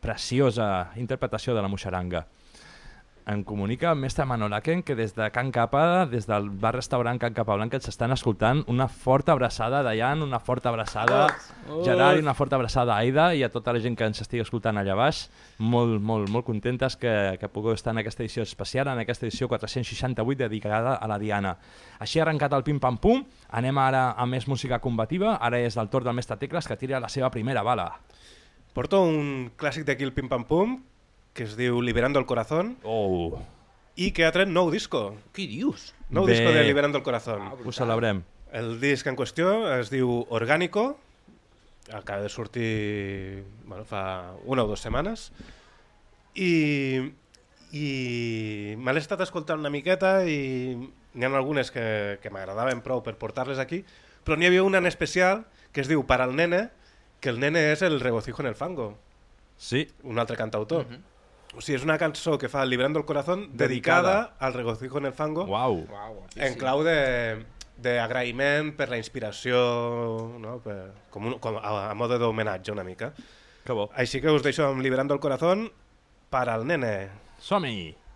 preciosa 0.00 0.68
interpretació 0.96 1.52
de 1.52 1.60
la 1.60 1.68
moixaranga. 1.68 2.22
Em 3.28 3.42
comunica 3.44 3.90
el 3.92 3.98
mestre 4.00 4.24
Manolaken 4.24 4.80
que 4.82 4.94
des 4.96 5.12
de 5.12 5.26
Can 5.30 5.50
Capa, 5.52 6.06
des 6.08 6.24
del 6.24 6.48
bar-restaurant 6.48 7.18
Can 7.20 7.34
Capablanca, 7.36 7.76
ens 7.76 7.90
estan 7.90 8.14
escoltant 8.14 8.62
una 8.72 8.86
forta 8.88 9.34
abraçada 9.34 9.80
a 9.80 9.84
Dayan, 9.84 10.22
una 10.24 10.40
forta 10.40 10.70
abraçada 10.70 11.26
Oh. 11.68 11.84
Gerard 11.84 12.16
i 12.16 12.22
una 12.22 12.32
forta 12.32 12.56
abraçada 12.56 12.94
a 12.94 13.02
Aida 13.04 13.34
i 13.34 13.42
a 13.42 13.50
tota 13.52 13.74
la 13.76 13.80
gent 13.84 13.96
que 13.98 14.06
ens 14.08 14.22
estigui 14.22 14.40
escoltant 14.40 14.78
allà 14.80 14.94
baix. 14.96 15.26
Molt, 15.58 16.00
molt, 16.00 16.30
molt 16.32 16.46
contentes 16.46 16.96
que, 16.96 17.12
que 17.40 17.50
pugueu 17.52 17.76
estar 17.76 17.92
en 17.92 18.00
aquesta 18.00 18.24
edició 18.24 18.42
especial, 18.42 18.88
en 18.88 19.02
aquesta 19.02 19.26
edició 19.26 19.48
468 19.52 20.38
dedicada 20.46 20.96
a 20.96 21.08
la 21.10 21.18
Diana. 21.20 21.58
Així 22.00 22.20
ha 22.20 22.24
arrencat 22.24 22.56
el 22.56 22.64
pim-pam-pum, 22.64 23.26
anem 23.60 23.84
ara 23.84 24.12
a 24.16 24.26
més 24.26 24.48
música 24.48 24.80
combativa, 24.80 25.36
ara 25.36 25.60
és 25.60 25.76
el 25.76 25.92
torn 25.92 26.08
del 26.08 26.16
mestre 26.16 26.38
Tecles 26.40 26.68
que 26.68 26.80
tira 26.80 27.00
la 27.04 27.12
seva 27.12 27.28
primera 27.30 27.62
bala. 27.66 27.90
Porto 28.72 29.02
un 29.04 29.50
clàssic 29.58 29.84
d'aquí 29.84 30.06
el 30.06 30.14
Pim 30.16 30.28
Pam 30.30 30.48
Pum, 30.48 30.78
que 31.38 31.44
es 31.46 31.54
diu 31.54 31.78
Liberando 31.86 32.18
el 32.18 32.26
Corazón, 32.26 32.76
Oh, 32.82 33.38
i 33.94 34.10
que 34.10 34.24
ha 34.26 34.32
tret 34.34 34.50
nou 34.50 34.72
disco. 34.74 35.12
Què 35.30 35.44
dius? 35.46 35.92
Nou 36.10 36.26
Bé. 36.26 36.34
disco 36.34 36.50
de 36.50 36.64
Liberando 36.66 36.98
el 36.98 37.04
Corazón. 37.06 37.44
ho 37.64 37.72
celebrem. 37.72 38.24
El 38.50 38.80
disc 38.80 39.06
en 39.06 39.14
qüestió 39.14 39.52
es 39.78 39.90
diu 39.90 40.26
Orgánico, 40.34 40.98
acaba 41.92 42.22
de 42.22 42.28
sortir 42.28 43.44
bueno, 43.66 43.84
fa 43.84 44.32
una 44.44 44.64
o 44.64 44.66
dues 44.66 44.80
setmanes, 44.82 45.30
i, 46.34 47.12
i 47.70 48.74
me 48.78 48.92
l'he 48.92 49.02
estat 49.02 49.22
escoltant 49.22 49.60
una 49.62 49.70
miqueta 49.70 50.24
i 50.26 50.74
n'hi 51.14 51.24
ha 51.26 51.30
algunes 51.38 51.70
que, 51.70 52.18
que 52.22 52.30
m'agradaven 52.34 52.82
prou 52.82 53.04
per 53.06 53.14
portar-les 53.20 53.62
aquí, 53.62 53.84
però 54.24 54.34
n'hi 54.36 54.50
havia 54.50 54.64
una 54.66 54.78
en 54.82 54.86
especial 54.90 55.46
que 55.70 55.82
es 55.84 55.88
diu 55.88 56.02
Para 56.06 56.24
el 56.26 56.34
nene, 56.34 56.70
que 57.20 57.30
el 57.30 57.38
nene 57.38 57.70
és 57.72 57.82
el 57.82 58.00
regocijo 58.00 58.42
en 58.42 58.48
el 58.48 58.56
fango, 58.56 58.96
Sí, 59.58 59.88
un 60.04 60.18
altre 60.20 60.36
cantautor. 60.36 60.86
O 61.56 61.62
sigui, 61.62 61.78
és 61.78 61.84
una 61.86 61.96
cançó 62.00 62.36
que 62.38 62.50
fa 62.52 62.64
Liberando 62.68 63.00
el 63.00 63.06
Corazón 63.08 63.48
dedicada, 63.56 64.34
al 64.38 64.52
regocijo 64.54 64.98
en 64.98 65.06
el 65.06 65.14
fango 65.16 65.46
uau. 65.48 65.84
Uau, 65.88 66.18
en 66.36 66.58
clau 66.60 66.84
de 66.86 66.98
d'agraïment 67.78 68.72
per 68.74 68.88
la 68.90 68.98
inspiració, 68.98 69.58
no? 70.42 70.56
per, 70.64 70.78
com, 71.14 71.28
un, 71.30 71.36
com 71.38 71.60
a, 71.60 71.92
a 71.92 71.94
mode 71.94 72.18
d'homenatge 72.18 72.74
una 72.74 72.84
mica. 72.84 73.12
Que 73.64 73.76
bo. 73.76 73.86
Així 73.94 74.20
que 74.24 74.34
us 74.34 74.42
deixo 74.42 74.66
amb 74.66 74.82
Liberando 74.82 75.14
el 75.14 75.22
Corazón 75.22 75.68
para 76.28 76.56
el 76.58 76.66
nene. 76.66 77.08
Som-hi! 77.38 78.07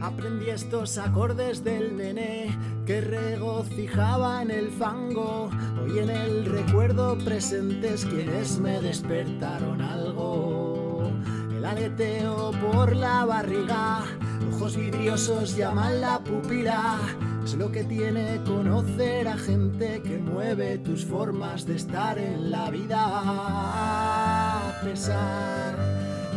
Aprendí 0.00 0.48
estos 0.48 0.96
acordes 0.96 1.64
del 1.64 1.96
nené 1.96 2.56
que 2.86 3.00
regocijaba 3.00 4.42
en 4.42 4.52
el 4.52 4.70
fango. 4.70 5.50
Hoy 5.82 5.98
en 5.98 6.10
el 6.10 6.44
recuerdo 6.44 7.18
presentes 7.18 8.04
quienes 8.04 8.60
me 8.60 8.80
despertaron 8.80 9.82
algo. 9.82 11.10
El 11.50 11.64
aleteo 11.64 12.52
por 12.72 12.94
la 12.94 13.24
barriga, 13.24 14.04
ojos 14.52 14.76
vidriosos 14.76 15.56
llaman 15.56 16.00
la 16.00 16.20
pupila. 16.20 17.00
Es 17.42 17.54
lo 17.54 17.72
que 17.72 17.82
tiene 17.82 18.40
conocer 18.44 19.26
a 19.26 19.36
gente 19.36 20.00
que 20.02 20.18
mueve 20.18 20.78
tus 20.78 21.04
formas 21.04 21.66
de 21.66 21.74
estar 21.74 22.18
en 22.18 22.52
la 22.52 22.70
vida. 22.70 23.00
A 23.00 24.80
pesar 24.84 25.76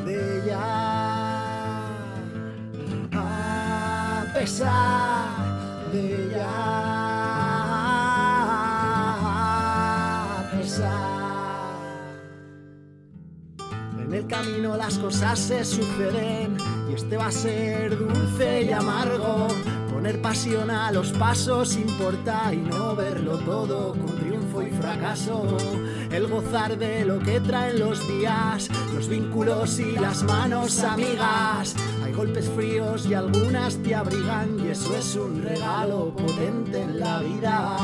de 0.04 0.42
ella 0.42 0.60
a 3.14 3.51
pesar 4.42 5.92
de. 5.92 6.12
En 14.00 14.14
el 14.14 14.28
camino 14.28 14.76
las 14.76 14.98
cosas 14.98 15.40
se 15.40 15.64
suceden 15.64 16.58
y 16.90 16.96
este 16.96 17.18
va 17.18 17.28
a 17.28 17.32
ser 17.32 17.98
dulce 17.98 18.64
y 18.64 18.72
amargo. 18.72 19.48
Poner 19.92 20.22
pasión 20.22 20.72
a 20.72 20.92
los 20.92 21.12
pasos 21.12 21.78
importa 21.78 22.52
y 22.54 22.58
no 22.58 22.96
verlo 22.96 23.38
todo 23.38 23.92
con 23.94 24.31
y 24.62 24.72
fracaso. 24.72 25.58
El 26.12 26.28
gozar 26.28 26.78
de 26.78 27.06
lo 27.06 27.20
que 27.20 27.40
traen 27.40 27.80
los 27.80 28.08
días, 28.08 28.70
los 28.94 29.08
vínculos 29.08 29.80
y 29.80 29.92
las 29.94 30.24
manos 30.24 30.84
amigas. 30.84 31.76
Hay 32.04 32.14
golpes 32.14 32.50
fríos 32.50 33.06
y 33.06 33.14
algunas 33.14 33.78
te 33.78 33.96
abrigan 33.96 34.60
y 34.60 34.70
eso 34.70 34.96
es 34.96 35.16
un 35.16 35.42
regalo 35.42 36.14
potente 36.16 36.82
en 36.82 37.00
la 37.00 37.20
vida. 37.22 37.76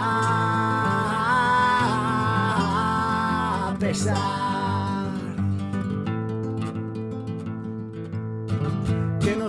a 3.69 3.75
pesar. 3.79 4.42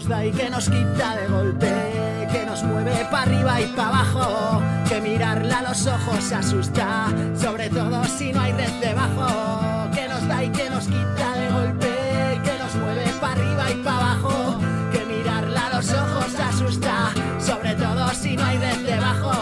Nos 0.05 0.09
da 0.09 0.25
y 0.27 0.33
que 0.33 0.51
nos 0.51 0.69
quita 0.69 1.17
de 1.17 1.27
golpe, 1.29 2.29
que 2.31 2.45
nos 2.45 2.63
mueve 2.63 3.07
para 3.11 3.23
arriba 3.23 3.61
y 3.61 3.67
para 3.69 3.89
abajo, 3.89 4.63
que 4.89 5.01
mirarla 5.01 5.59
a 5.61 5.63
los 5.63 5.87
ojos 5.87 6.33
asusta, 6.33 7.09
sobre 7.35 7.71
todo 7.71 8.05
si 8.05 8.33
no 8.33 8.41
hay 8.41 8.53
red 8.53 8.73
debajo, 8.81 9.91
que 9.95 10.09
nos 10.09 10.27
da 10.29 10.45
y 10.45 10.51
que 10.51 10.69
nos 10.69 10.85
quita 10.85 11.33
de 11.37 11.51
golpe, 11.51 12.41
que 12.45 12.59
nos 12.59 12.75
mueve 12.75 13.05
para 13.21 13.33
arriba 13.33 13.71
y 13.71 13.83
para 13.83 13.97
abajo, 13.97 14.59
que 14.93 15.05
mirarla 15.07 15.67
a 15.67 15.77
los 15.77 15.91
ojos 15.91 16.35
asusta, 16.39 17.13
sobre 17.39 17.75
todo 17.75 18.09
si 18.11 18.37
no 18.37 18.45
hay 18.45 18.59
red 18.59 18.87
debajo 18.87 19.34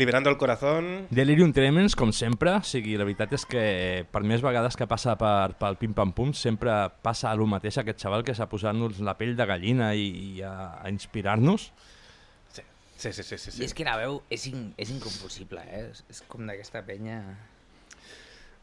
Liberando 0.00 0.30
el 0.30 0.38
Corazón, 0.38 1.06
Delirium 1.10 1.52
Tremens, 1.52 1.92
com 1.92 2.08
sempre, 2.08 2.54
o 2.56 2.64
sigui, 2.64 2.94
la 2.96 3.04
veritat 3.04 3.34
és 3.36 3.42
que 3.44 3.64
per 4.08 4.22
més 4.24 4.40
vegades 4.40 4.78
que 4.80 4.86
passa 4.88 5.12
per, 5.20 5.58
pel 5.60 5.76
pim-pam-pum, 5.76 6.30
sempre 6.32 6.72
passa 7.04 7.28
el 7.36 7.42
mateix 7.44 7.76
aquest 7.82 8.00
xaval 8.00 8.24
que 8.24 8.32
és 8.32 8.40
a 8.40 8.46
posar-nos 8.48 9.02
la 9.04 9.18
pell 9.20 9.34
de 9.36 9.44
gallina 9.44 9.90
i, 9.92 10.06
i 10.08 10.40
a, 10.40 10.80
a 10.80 10.88
inspirar-nos. 10.88 11.68
sí, 12.48 12.62
sí, 12.96 13.12
sí, 13.12 13.22
sí, 13.22 13.36
sí, 13.36 13.50
I 13.50 13.52
sí. 13.58 13.68
és 13.68 13.76
que 13.76 13.84
la 13.84 13.98
veu 14.00 14.22
és, 14.32 14.48
in, 14.48 14.70
és 14.80 14.88
inconfusible, 14.88 15.68
eh? 15.68 15.84
És, 15.90 16.00
és 16.08 16.24
com 16.32 16.48
d'aquesta 16.48 16.80
penya... 16.88 17.20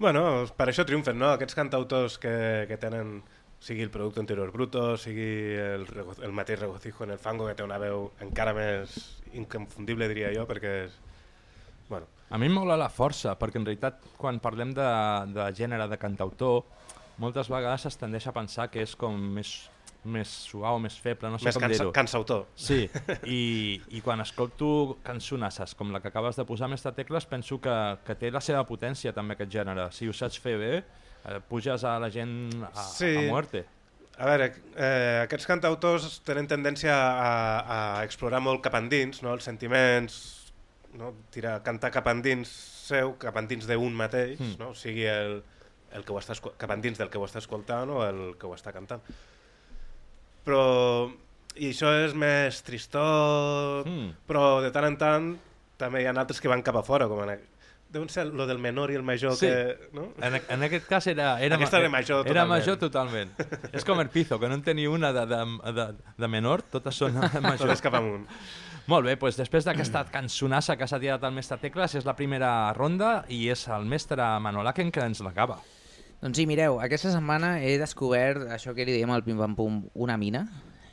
Bueno, 0.02 0.26
per 0.58 0.72
això 0.72 0.90
triomfen, 0.90 1.22
no? 1.22 1.36
Aquests 1.38 1.58
cantautors 1.58 2.18
que, 2.18 2.66
que 2.66 2.82
tenen, 2.82 3.20
sigui 3.62 3.86
el 3.86 3.94
Producto 3.94 4.26
Interior 4.26 4.50
Bruto, 4.50 4.88
sigui 4.98 5.54
el, 5.54 5.86
el 6.18 6.34
mateix 6.34 6.66
Regocijo 6.66 7.06
en 7.06 7.14
el 7.14 7.22
Fango, 7.22 7.46
que 7.46 7.54
té 7.54 7.66
una 7.66 7.78
veu 7.78 8.12
encara 8.26 8.58
més 8.58 8.98
inconfundible, 9.38 10.10
diria 10.10 10.34
jo, 10.34 10.50
perquè 10.50 10.80
és... 10.88 11.04
Bueno, 11.90 12.06
A 12.30 12.38
mi 12.38 12.46
em 12.50 12.54
mola 12.54 12.76
la 12.76 12.90
força, 12.92 13.38
perquè 13.40 13.56
en 13.62 13.66
realitat 13.66 14.02
quan 14.20 14.42
parlem 14.44 14.74
de, 14.76 14.88
de 15.32 15.46
gènere 15.56 15.86
de 15.88 15.96
cantautor, 15.98 16.66
moltes 17.24 17.48
vegades 17.50 17.86
es 17.88 17.96
tendeix 17.98 18.28
a 18.28 18.34
pensar 18.36 18.66
que 18.70 18.82
és 18.84 18.96
com 19.00 19.16
més, 19.16 19.70
més 20.04 20.28
suau, 20.50 20.78
més 20.84 20.98
feble, 21.00 21.30
no 21.32 21.40
sé 21.40 21.48
més 21.48 21.56
com 21.58 21.68
dir-ho. 21.72 21.94
cansautor. 21.96 22.44
Sí, 22.60 22.82
i, 23.24 23.80
i 23.96 24.02
quan 24.04 24.20
escolto 24.20 24.98
cançonasses 25.08 25.72
com 25.80 25.92
la 25.96 26.02
que 26.04 26.12
acabes 26.12 26.36
de 26.36 26.44
posar, 26.46 26.68
Mestre 26.68 26.92
Tecles, 27.00 27.26
penso 27.32 27.62
que, 27.64 27.74
que 28.06 28.16
té 28.20 28.30
la 28.32 28.42
seva 28.44 28.66
potència 28.68 29.14
també 29.16 29.38
aquest 29.40 29.56
gènere. 29.56 29.88
Si 29.96 30.10
ho 30.12 30.14
saps 30.14 30.38
fer 30.44 30.58
bé, 30.60 30.74
eh, 30.84 31.40
puges 31.48 31.88
a 31.88 31.96
la 32.04 32.12
gent 32.12 32.52
a, 32.74 32.74
Sí. 32.92 33.14
a 33.16 33.24
muerte. 33.32 33.64
A 34.20 34.26
veure, 34.26 34.52
eh, 34.76 35.22
aquests 35.24 35.46
cantautors 35.48 36.20
tenen 36.26 36.48
tendència 36.50 36.92
a, 36.92 37.32
a 38.00 38.04
explorar 38.04 38.40
molt 38.44 38.64
cap 38.66 38.74
endins, 38.76 39.22
no? 39.24 39.32
els 39.38 39.46
sentiments, 39.46 40.37
no? 40.98 41.14
Tirar, 41.34 41.60
cantar 41.64 41.92
cap 41.94 42.08
endins 42.12 42.50
seu, 42.88 43.16
cap 43.22 43.38
endins 43.38 43.68
d'un 43.70 43.94
mateix, 43.96 44.40
Mm. 44.40 44.58
no? 44.60 44.74
sigui 44.76 45.06
el, 45.06 45.42
el 45.94 46.04
que 46.04 46.12
ho 46.14 46.20
està, 46.20 46.36
cap 46.58 46.72
endins 46.76 46.98
del 47.00 47.10
que 47.10 47.18
ho 47.18 47.26
està 47.26 47.40
escoltant 47.40 47.90
o 47.90 48.04
el 48.08 48.36
que 48.40 48.48
ho 48.50 48.54
està 48.56 48.74
cantant. 48.76 49.02
Però, 50.48 51.10
i 51.60 51.72
això 51.74 51.92
és 52.06 52.14
més 52.16 52.62
tristot, 52.64 53.86
Mm. 53.88 54.12
però 54.28 54.62
de 54.64 54.72
tant 54.72 54.86
en 54.88 54.98
tant 54.98 55.30
també 55.78 56.02
hi 56.02 56.08
ha 56.08 56.14
altres 56.16 56.40
que 56.42 56.48
van 56.50 56.64
cap 56.64 56.76
a 56.80 56.84
fora, 56.84 57.08
com 57.08 57.22
en, 57.30 57.40
deuen 57.90 58.10
ser 58.10 58.26
lo 58.28 58.46
del 58.48 58.58
menor 58.60 58.92
i 58.92 58.96
el 58.96 59.04
major 59.04 59.36
Sí. 59.36 59.46
que... 59.48 59.90
No? 59.94 60.10
En, 60.22 60.36
en 60.50 60.64
aquest 60.64 60.88
cas 60.88 61.08
era... 61.08 61.42
era 61.42 61.56
Aquesta 61.56 61.80
era 61.80 61.90
major 61.90 62.26
Era 62.28 62.44
totalment. 62.44 62.50
major 62.50 62.78
totalment. 62.78 63.32
És 63.74 63.86
com 63.86 64.00
el 64.02 64.10
Pizo, 64.10 64.40
que 64.40 64.48
no 64.50 64.56
en 64.56 64.64
tenia 64.64 64.90
una 64.90 65.12
de, 65.14 65.26
de, 65.26 65.74
de, 65.74 65.86
de 66.18 66.28
menor, 66.28 66.64
totes 66.64 66.96
són 66.96 67.14
majors. 67.42 67.62
Totes 67.62 67.82
cap 67.82 67.94
amunt. 67.96 68.28
Molt 68.88 69.04
bé, 69.04 69.18
doncs 69.20 69.36
després 69.36 69.66
d'aquesta 69.68 70.06
cançonassa 70.08 70.78
que 70.80 70.88
s'ha 70.88 71.00
tirat 71.02 71.24
el 71.28 71.34
mestre 71.36 71.58
Tecles, 71.60 71.98
és 72.00 72.06
la 72.08 72.14
primera 72.16 72.72
ronda 72.78 73.26
i 73.28 73.42
és 73.52 73.66
el 73.76 73.84
mestre 73.84 74.24
Manolaken 74.40 74.94
que 74.96 75.04
ens 75.04 75.20
l'acaba. 75.26 75.58
Doncs 76.22 76.40
sí, 76.40 76.46
mireu, 76.48 76.80
aquesta 76.80 77.12
setmana 77.12 77.58
he 77.60 77.74
descobert 77.82 78.48
això 78.56 78.72
que 78.78 78.86
li 78.88 78.96
diem 78.96 79.12
al 79.12 79.26
Pim 79.26 79.42
Pam 79.44 79.58
Pum, 79.60 79.82
una 79.94 80.16
mina. 80.16 80.46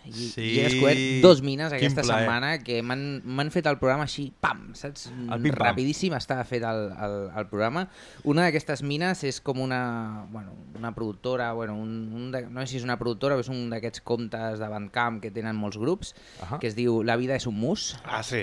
I, 0.04 0.12
Sí, 0.12 0.42
i 0.42 0.58
he 0.60 0.64
descobert 0.68 0.98
dos 1.22 1.40
mines 1.42 1.72
quin 1.72 1.78
aquesta 1.80 2.02
plaer. 2.04 2.24
setmana 2.26 2.48
que 2.62 2.82
m'han 2.84 3.22
m'han 3.24 3.50
fet 3.54 3.64
el 3.70 3.78
programa 3.80 4.04
així, 4.04 4.26
pam, 4.40 4.66
saps? 4.76 5.06
El 5.14 5.40
pim-pam. 5.40 5.54
Rapidíssim 5.62 6.12
està 6.16 6.36
fet 6.44 6.62
el, 6.68 6.82
el, 6.92 7.14
el 7.40 7.46
programa. 7.48 7.86
Una 8.28 8.44
d'aquestes 8.44 8.82
mines 8.84 9.22
és 9.24 9.40
com 9.40 9.62
una, 9.64 10.26
bueno, 10.30 10.52
una 10.76 10.92
productora, 10.94 11.52
bueno, 11.56 11.74
un, 11.80 11.94
un 12.12 12.30
de, 12.34 12.42
no 12.50 12.60
sé 12.60 12.74
si 12.74 12.76
és 12.82 12.84
una 12.84 12.98
productora 13.00 13.38
o 13.38 13.40
és 13.40 13.48
un 13.48 13.70
d'aquests 13.72 14.04
comptes 14.04 14.60
de 14.60 14.68
Bandcamp 14.68 15.22
que 15.24 15.30
tenen 15.32 15.56
molts 15.56 15.80
grups, 15.80 16.12
Ahà. 16.44 16.60
que 16.60 16.68
es 16.68 16.76
diu 16.76 17.02
La 17.02 17.16
vida 17.16 17.34
és 17.40 17.46
un 17.48 17.56
mus. 17.56 17.94
Ah, 18.04 18.22
sí, 18.22 18.42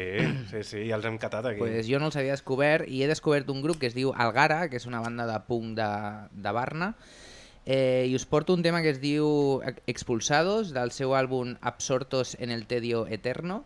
sí, 0.50 0.64
sí, 0.66 0.86
ja 0.90 0.98
els 0.98 1.06
hem 1.06 1.18
catat 1.22 1.46
aquí. 1.54 1.60
Pues 1.62 1.86
jo 1.88 2.00
no 2.02 2.10
els 2.10 2.18
havia 2.18 2.34
descobert 2.34 2.90
i 2.90 3.04
he 3.04 3.08
descobert 3.12 3.50
un 3.54 3.62
grup 3.62 3.78
que 3.78 3.88
es 3.88 3.94
diu 3.94 4.14
Algara, 4.18 4.64
que 4.70 4.78
és 4.82 4.86
una 4.90 5.00
banda 5.06 5.28
de 5.30 5.38
punk 5.46 5.76
de, 5.78 5.92
de 6.34 6.52
Barna, 6.58 6.96
eh, 7.66 8.08
i 8.10 8.16
us 8.16 8.26
porto 8.26 8.54
un 8.54 8.64
tema 8.64 8.82
que 8.82 8.90
es 8.90 9.02
diu 9.02 9.62
Expulsados, 9.88 10.74
del 10.74 10.92
seu 10.92 11.16
àlbum 11.18 11.56
Absortos 11.62 12.36
en 12.40 12.52
el 12.52 12.66
tedio 12.68 13.06
eterno, 13.08 13.66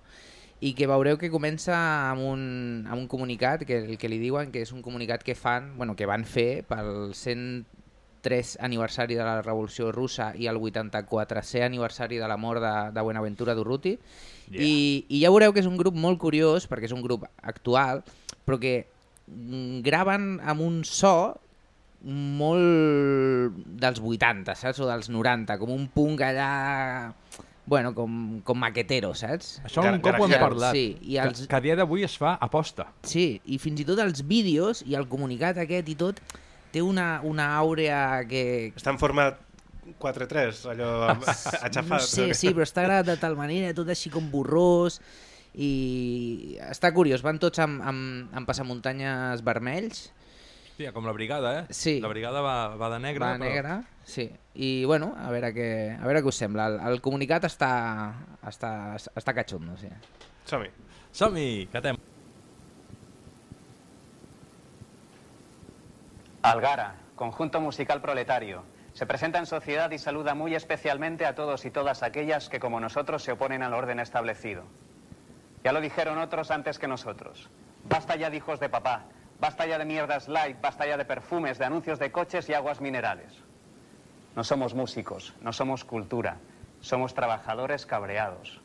i 0.59 0.73
que 0.73 0.87
veureu 0.87 1.19
que 1.19 1.31
comença 1.31 1.75
amb 2.09 2.23
un, 2.23 2.43
amb 2.87 2.99
un 3.01 3.07
comunicat, 3.11 3.65
que 3.67 3.83
el 3.83 3.97
que 3.99 4.09
li 4.09 4.19
diuen 4.21 4.53
que 4.53 4.63
és 4.63 4.71
un 4.71 4.81
comunicat 4.81 5.23
que 5.23 5.35
fan, 5.35 5.73
bueno, 5.77 5.95
que 5.95 6.07
van 6.07 6.23
fer 6.25 6.63
pel 6.67 7.11
103 7.13 8.55
aniversari 8.63 9.19
de 9.19 9.27
la 9.27 9.41
Revolució 9.43 9.91
Russa 9.91 10.31
i 10.35 10.47
el 10.47 10.57
84è 10.57 11.65
aniversari 11.65 12.17
de 12.17 12.27
la 12.31 12.39
mort 12.39 12.63
de, 12.63 12.75
de 12.95 13.03
Buenaventura 13.03 13.53
Durruti, 13.53 13.99
Yeah. 14.51 14.62
I, 14.62 15.05
I 15.10 15.21
ja 15.23 15.31
veureu 15.34 15.53
que 15.55 15.62
és 15.63 15.69
un 15.69 15.77
grup 15.79 15.95
molt 15.97 16.19
curiós, 16.21 16.67
perquè 16.69 16.86
és 16.89 16.93
un 16.93 17.01
grup 17.01 17.25
actual, 17.41 18.03
però 18.45 18.60
que 18.62 18.75
mm, 19.25 19.81
graven 19.86 20.36
amb 20.45 20.62
un 20.62 20.84
so 20.86 21.34
molt 22.06 23.56
dels 23.82 24.00
80, 24.02 24.56
saps? 24.60 24.80
O 24.84 24.88
dels 24.89 25.10
90, 25.13 25.58
com 25.62 25.72
un 25.76 25.88
punk 25.94 26.22
allà... 26.26 27.13
Bueno, 27.65 27.96
com, 27.98 28.41
com 28.46 28.60
maquetero, 28.62 29.15
saps? 29.18 29.56
Això 29.65 29.82
un 29.89 29.96
cop 30.06 30.20
ho 30.22 30.28
hem 30.28 30.36
parlat, 30.38 30.76
Sí, 30.78 31.00
i 31.02 31.15
els- 31.18 31.39
que, 31.41 31.48
que 31.50 31.58
a 31.58 31.62
dia 31.63 31.76
d'avui 31.80 32.04
es 32.06 32.13
fa 32.22 32.36
aposta. 32.38 32.86
Sí, 33.10 33.39
i 33.50 33.58
fins 33.58 33.82
i 33.82 33.86
tot 33.88 33.98
els 34.04 34.22
vídeos 34.30 34.84
i 34.86 34.94
el 34.94 35.08
comunicat 35.10 35.58
aquest 35.63 35.89
i 35.89 35.96
tot 35.98 36.22
té 36.72 36.84
una, 36.86 37.22
una 37.26 37.48
àurea 37.58 38.20
que... 38.30 38.44
Està 38.78 38.94
en 38.94 39.02
format 39.02 39.41
4-3, 39.98 40.62
allò 40.76 40.91
aixafat. 41.65 41.89
No 41.89 42.00
sé, 42.06 42.28
sí, 42.38 42.54
però 42.54 42.68
està 42.70 42.86
gravat 42.86 43.10
de 43.10 43.18
tal 43.18 43.34
manera, 43.39 43.74
tot 43.74 43.89
així 43.89 44.13
com 44.13 44.30
borrós, 44.30 45.00
i 45.58 46.58
està 46.70 46.94
curiós, 46.94 47.26
van 47.26 47.39
tots 47.41 47.63
amb, 47.65 47.82
amb, 47.82 48.30
amb 48.36 48.46
passamuntanyes 48.50 49.41
vermells, 49.48 50.12
Hòstia, 50.75 50.91
com 50.91 51.05
la 51.07 51.13
brigada, 51.15 51.51
eh? 51.61 51.67
Sí. 51.71 52.01
La 52.03 52.09
brigada 52.11 52.41
va, 52.43 52.75
va 52.75 52.89
de 52.91 52.97
negre, 52.99 53.23
va 53.23 53.38
però... 53.38 53.45
negra, 53.47 53.75
sí. 54.03 54.25
I 54.59 54.83
bueno, 54.83 55.13
a 55.15 55.29
veure 55.31 55.53
què, 55.55 55.67
a 55.95 56.03
veure 56.03 56.19
què 56.19 56.27
us 56.27 56.39
sembla. 56.41 56.65
El, 56.67 56.75
el 56.89 56.99
comunicat 56.99 57.45
està, 57.47 57.69
està, 58.43 58.71
està 58.99 59.33
catxundo, 59.38 59.77
sí. 59.79 59.88
Som-hi. 60.51 60.67
Som-hi, 61.15 61.69
catem. 61.71 61.95
Algara, 66.43 66.89
conjunto 67.15 67.63
musical 67.63 68.01
proletario. 68.03 68.65
Se 68.91 69.05
presenta 69.05 69.39
en 69.39 69.45
sociedad 69.45 69.89
y 69.91 69.97
saluda 69.97 70.35
muy 70.35 70.55
especialmente 70.55 71.25
a 71.25 71.35
todos 71.35 71.63
y 71.63 71.71
todas 71.71 72.03
aquellas 72.03 72.49
que 72.49 72.59
como 72.59 72.81
nosotros 72.81 73.23
se 73.23 73.31
oponen 73.31 73.63
al 73.63 73.73
orden 73.73 74.01
establecido. 74.01 74.65
Ya 75.63 75.71
lo 75.71 75.79
dijeron 75.79 76.17
otros 76.17 76.51
antes 76.51 76.79
que 76.79 76.89
nosotros. 76.89 77.49
Basta 77.88 78.17
ya 78.17 78.29
de 78.29 78.35
hijos 78.35 78.59
de 78.59 78.67
papá, 78.67 79.05
basta 79.39 79.65
ya 79.65 79.78
de 79.78 79.86
mierdas 79.86 80.28
light, 80.28 80.60
basta 80.62 80.86
ya 80.86 80.98
de 80.98 81.06
perfumes, 81.06 81.58
de 81.58 81.65
anuncios 81.65 82.00
de 82.00 82.12
coches 82.12 82.48
y 82.50 82.54
aguas 82.54 82.82
minerales. 82.82 83.34
No 84.36 84.43
somos 84.43 84.74
músicos, 84.74 85.34
no 85.41 85.54
somos 85.54 85.86
cultura, 85.86 86.38
somos 86.82 87.13
trabajadores 87.13 87.86
cabreados. 87.86 88.62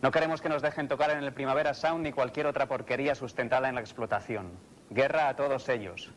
No 0.00 0.10
queremos 0.10 0.40
que 0.40 0.48
nos 0.48 0.62
dejen 0.62 0.88
tocar 0.88 1.10
en 1.10 1.22
el 1.22 1.32
Primavera 1.32 1.74
Sound 1.74 2.04
ni 2.04 2.12
cualquier 2.12 2.46
otra 2.46 2.66
porquería 2.66 3.14
sustentada 3.14 3.68
en 3.68 3.76
la 3.76 3.80
explotación. 3.80 4.50
Guerra 4.90 5.28
a 5.28 5.36
todos 5.36 5.68
ellos. 5.68 6.10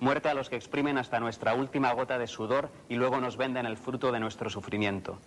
Muerte 0.00 0.28
a 0.28 0.34
los 0.34 0.48
que 0.48 0.56
exprimen 0.56 0.98
hasta 0.98 1.20
nuestra 1.20 1.54
última 1.54 1.92
gota 1.92 2.18
de 2.18 2.26
sudor 2.26 2.70
y 2.88 2.96
luego 2.96 3.20
nos 3.20 3.36
venden 3.36 3.66
el 3.66 3.76
fruto 3.76 4.12
de 4.12 4.20
nuestro 4.20 4.50
sufrimiento. 4.50 5.18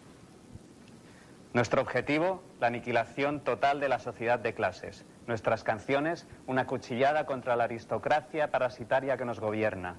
Nuestro 1.53 1.81
objetivo, 1.81 2.41
la 2.61 2.67
aniquilación 2.67 3.41
total 3.41 3.81
de 3.81 3.89
la 3.89 3.99
sociedad 3.99 4.39
de 4.39 4.53
clases. 4.53 5.05
Nuestras 5.27 5.65
canciones, 5.65 6.25
una 6.47 6.65
cuchillada 6.65 7.25
contra 7.25 7.57
la 7.57 7.65
aristocracia 7.65 8.51
parasitaria 8.51 9.17
que 9.17 9.25
nos 9.25 9.41
gobierna. 9.41 9.97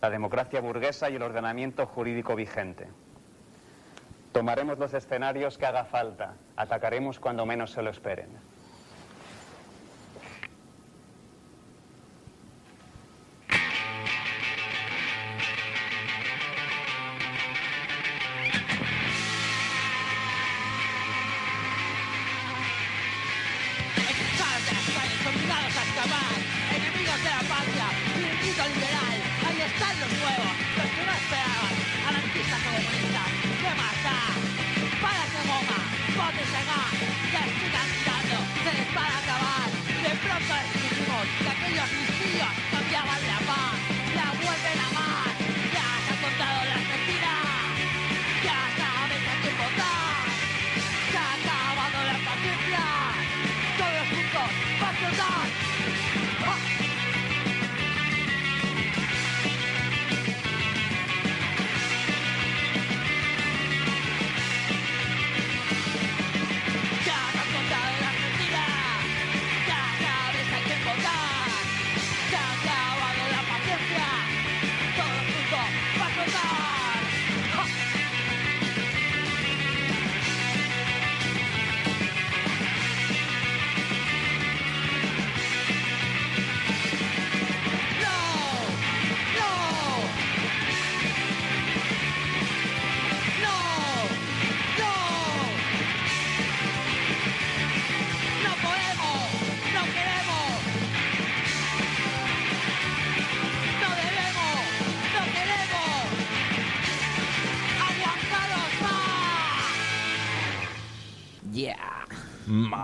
La 0.00 0.10
democracia 0.10 0.60
burguesa 0.60 1.08
y 1.08 1.14
el 1.14 1.22
ordenamiento 1.22 1.86
jurídico 1.86 2.34
vigente. 2.34 2.88
Tomaremos 4.32 4.78
los 4.78 4.92
escenarios 4.92 5.56
que 5.56 5.66
haga 5.66 5.84
falta. 5.84 6.34
Atacaremos 6.56 7.20
cuando 7.20 7.46
menos 7.46 7.70
se 7.70 7.82
lo 7.82 7.90
esperen. 7.90 8.30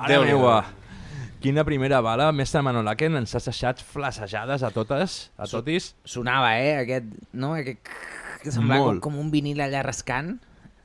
Déu-n'hi-do. 0.08 0.38
meua! 0.38 0.64
Quina 1.40 1.62
primera 1.64 2.00
bala, 2.02 2.32
mestre 2.34 2.62
Manolaken, 2.66 3.14
ens 3.20 3.34
has 3.38 3.44
deixat 3.46 3.78
flasejades 3.86 4.64
a 4.66 4.72
totes, 4.74 5.30
a 5.38 5.46
totis. 5.46 5.92
Sonava, 6.04 6.56
eh, 6.58 6.78
aquest, 6.82 7.12
no? 7.32 7.52
Aquest... 7.54 7.86
Que 8.42 8.50
semblava 8.54 8.92
com, 8.96 9.00
com 9.06 9.18
un 9.18 9.30
vinil 9.30 9.60
allà 9.62 9.80
rascant. 9.86 10.36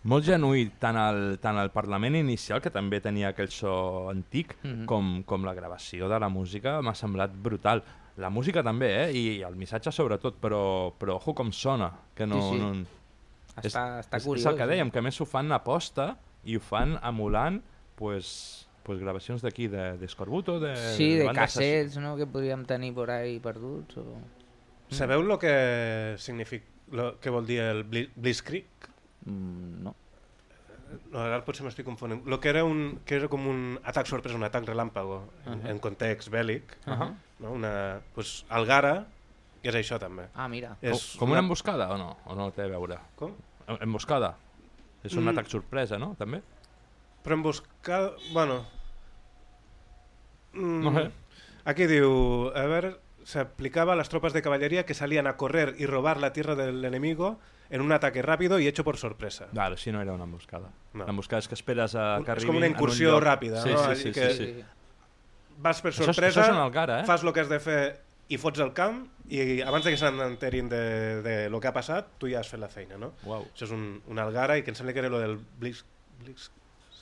Molt 0.10 0.26
genuí, 0.28 0.66
tant 0.82 0.98
el, 1.00 1.38
tant 1.40 1.58
el 1.62 1.70
Parlament 1.72 2.16
inicial, 2.20 2.60
que 2.62 2.70
també 2.74 3.00
tenia 3.02 3.30
aquell 3.32 3.50
so 3.54 4.10
antic, 4.12 4.56
Mhm. 4.64 4.86
com, 4.90 5.24
com 5.26 5.46
la 5.46 5.54
gravació 5.56 6.10
de 6.10 6.20
la 6.20 6.30
música, 6.30 6.82
m'ha 6.82 6.94
semblat 6.94 7.32
brutal. 7.34 7.82
La 8.18 8.30
música 8.30 8.62
també, 8.62 8.90
eh? 9.06 9.12
I 9.18 9.42
el 9.42 9.56
missatge 9.56 9.92
sobretot, 9.92 10.36
però, 10.42 10.94
però 11.00 11.16
ojo 11.16 11.34
com 11.34 11.52
sona, 11.52 11.92
que 12.14 12.28
no... 12.28 12.42
Sí, 12.52 12.58
sí. 12.58 12.60
no 12.62 12.74
Està, 13.62 14.00
està 14.02 14.18
és, 14.18 14.24
curiós. 14.26 14.42
és 14.42 14.52
el 14.52 14.56
que 14.58 14.64
eh? 14.64 14.68
dèiem, 14.76 14.90
que 14.92 15.02
més 15.02 15.20
ho 15.22 15.26
fan 15.30 15.52
a 15.54 15.60
posta 15.64 16.16
i 16.44 16.58
ho 16.58 16.60
fan 16.60 16.96
emulant 17.06 17.60
pues, 17.96 18.63
pues 18.84 19.00
gravacions 19.00 19.42
d'aquí, 19.42 19.68
de, 19.72 19.98
d'Escorbuto, 19.98 20.60
de, 20.60 20.76
Sí, 20.98 21.14
de 21.16 21.28
així. 21.30 21.36
cassets, 21.40 21.98
no?, 21.98 22.16
que 22.18 22.28
podríem 22.28 22.66
tenir 22.66 22.94
por 22.94 23.10
ahí 23.12 23.40
perduts. 23.40 23.98
O... 23.98 24.18
Sabeu 24.92 25.22
el 25.24 25.38
que 25.40 26.16
significa, 26.20 26.66
lo 26.92 27.20
que 27.20 27.30
vol 27.32 27.46
dir 27.48 27.62
el 27.62 27.86
bli- 27.90 28.10
Blitzkrieg? 28.16 28.66
Mm, 29.26 29.84
no. 29.84 29.96
No, 31.10 31.24
ara 31.24 31.40
potser 31.42 31.64
m'estic 31.66 31.86
confonent. 31.88 32.22
Lo 32.30 32.38
que 32.40 32.50
era, 32.52 32.62
un, 32.64 33.00
que 33.06 33.16
era 33.18 33.28
com 33.32 33.48
un 33.50 33.80
atac 33.84 34.06
sorpresa, 34.06 34.36
un 34.38 34.44
atac 34.46 34.68
relàmpago, 34.68 35.24
en, 35.50 35.64
en 35.66 35.80
context 35.82 36.30
bèl·lic. 36.30 36.76
Ahà. 36.86 37.08
No? 37.42 37.52
Una, 37.56 38.02
pues, 38.14 38.44
Algara 38.50 39.08
és 39.64 39.74
això 39.80 39.98
també. 39.98 40.28
Ah, 40.36 40.46
mira. 40.52 40.76
És 40.84 41.16
com 41.18 41.32
una 41.34 41.40
emboscada 41.42 41.88
o 41.96 41.98
no? 41.98 42.12
O 42.30 42.36
no 42.38 42.52
té 42.54 42.68
a 42.68 42.70
veure? 42.76 43.00
Com? 43.18 43.34
Em- 43.66 43.80
Emboscada. 43.88 44.36
És 45.04 45.16
un 45.16 45.24
Mm. 45.26 45.34
atac 45.34 45.50
sorpresa, 45.50 45.98
no? 45.98 46.14
També? 46.20 46.44
Però 47.24 47.34
emboscada... 47.36 48.12
Bueno... 48.34 48.66
Mm, 50.54 50.84
No 50.84 50.94
sé. 50.94 51.12
Aquí 51.66 51.88
diu, 51.88 52.52
a 52.54 52.66
ver, 52.68 53.00
se 53.24 53.40
aplicaba 53.40 53.94
a 53.94 53.96
las 53.96 54.10
tropas 54.10 54.34
de 54.34 54.42
caballería 54.42 54.86
que 54.86 54.94
salían 54.94 55.28
a 55.28 55.38
correr 55.38 55.76
y 55.80 55.86
robar 55.86 56.20
la 56.20 56.34
tierra 56.34 56.56
del 56.56 56.84
enemigo 56.84 57.40
en 57.70 57.80
un 57.82 57.92
ataque 57.94 58.22
rápido 58.22 58.60
y 58.60 58.68
hecho 58.68 58.84
por 58.84 58.98
sorpresa. 58.98 59.48
Vale, 59.54 59.78
si 59.78 59.92
no 59.92 60.02
era 60.02 60.12
una 60.12 60.26
emboscada. 60.26 60.70
No. 60.94 61.06
L'emboscada 61.08 61.40
és 61.40 61.48
que 61.48 61.56
esperes 61.56 61.96
a 61.96 62.20
Un- 62.20 62.26
que 62.28 62.32
és 62.32 62.36
arribin 62.38 62.48
com 62.52 62.58
una 62.60 62.68
un 62.68 62.74
incursió 62.76 63.14
lloc. 63.16 63.24
ràpida, 63.24 63.64
sí, 63.64 63.72
no? 63.72 63.96
Sí, 63.96 64.02
sí, 64.04 64.12
que- 64.12 64.30
sí, 64.34 64.46
sí. 64.60 64.66
Vas 65.64 65.80
per 65.82 65.94
Això 65.94 66.04
és- 66.04 66.12
sorpresa, 66.12 66.42
això 66.42 66.50
és 66.52 66.54
una 66.58 66.66
Algara, 66.68 67.00
eh? 67.02 67.06
fas 67.08 67.24
el 67.24 67.32
que 67.34 67.40
has 67.40 67.50
de 67.50 67.60
fer 67.64 67.80
i 68.28 68.38
fots 68.38 68.60
el 68.60 68.74
camp 68.74 69.08
i 69.30 69.62
abans 69.62 69.86
de 69.86 69.92
que 69.92 69.98
s'enterin 69.98 70.68
de, 70.70 71.22
de 71.24 71.50
lo 71.50 71.60
que 71.62 71.68
ha 71.70 71.74
passat, 71.74 72.12
tu 72.20 72.28
ja 72.28 72.42
has 72.42 72.50
fet 72.52 72.60
la 72.60 72.68
feina, 72.70 72.98
no? 72.98 73.14
Uau. 73.24 73.48
Això 73.56 73.64
és 73.66 73.72
un, 73.72 74.02
una 74.08 74.24
Algara 74.28 74.58
i 74.58 74.64
que 74.64 74.70
em 74.72 74.76
sembla 74.76 74.92
que 74.94 75.00
era 75.00 75.10
lo 75.10 75.20
del 75.24 75.40
Blitz... 75.60 75.86
Blitz 76.20 76.52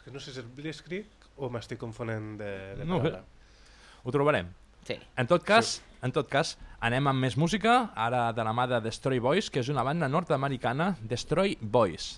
és 0.01 0.07
que 0.07 0.11
no 0.11 0.19
sé 0.19 0.31
si 0.33 0.39
és 0.41 0.47
Blitzkrieg 0.57 1.27
o 1.37 1.49
m'estic 1.53 1.77
confonent 1.77 2.33
de, 2.39 2.49
de 2.79 2.85
No 2.89 2.97
paraula. 2.97 3.21
Ho 4.01 4.13
trobarem. 4.13 4.47
Sí. 4.87 4.95
En 5.21 5.27
tot 5.29 5.43
cas, 5.45 5.75
sí. 5.75 5.83
en 6.01 6.13
tot 6.15 6.25
cas, 6.29 6.55
anem 6.81 7.05
amb 7.11 7.21
més 7.21 7.37
música, 7.37 7.91
ara 7.93 8.31
de 8.33 8.41
la 8.41 8.53
mà 8.57 8.65
de 8.65 8.79
Destroy 8.81 9.21
Boys, 9.21 9.51
que 9.53 9.61
és 9.61 9.69
una 9.69 9.83
banda 9.85 10.09
nord-americana, 10.09 10.95
Destroy 11.05 11.53
Boys. 11.61 12.15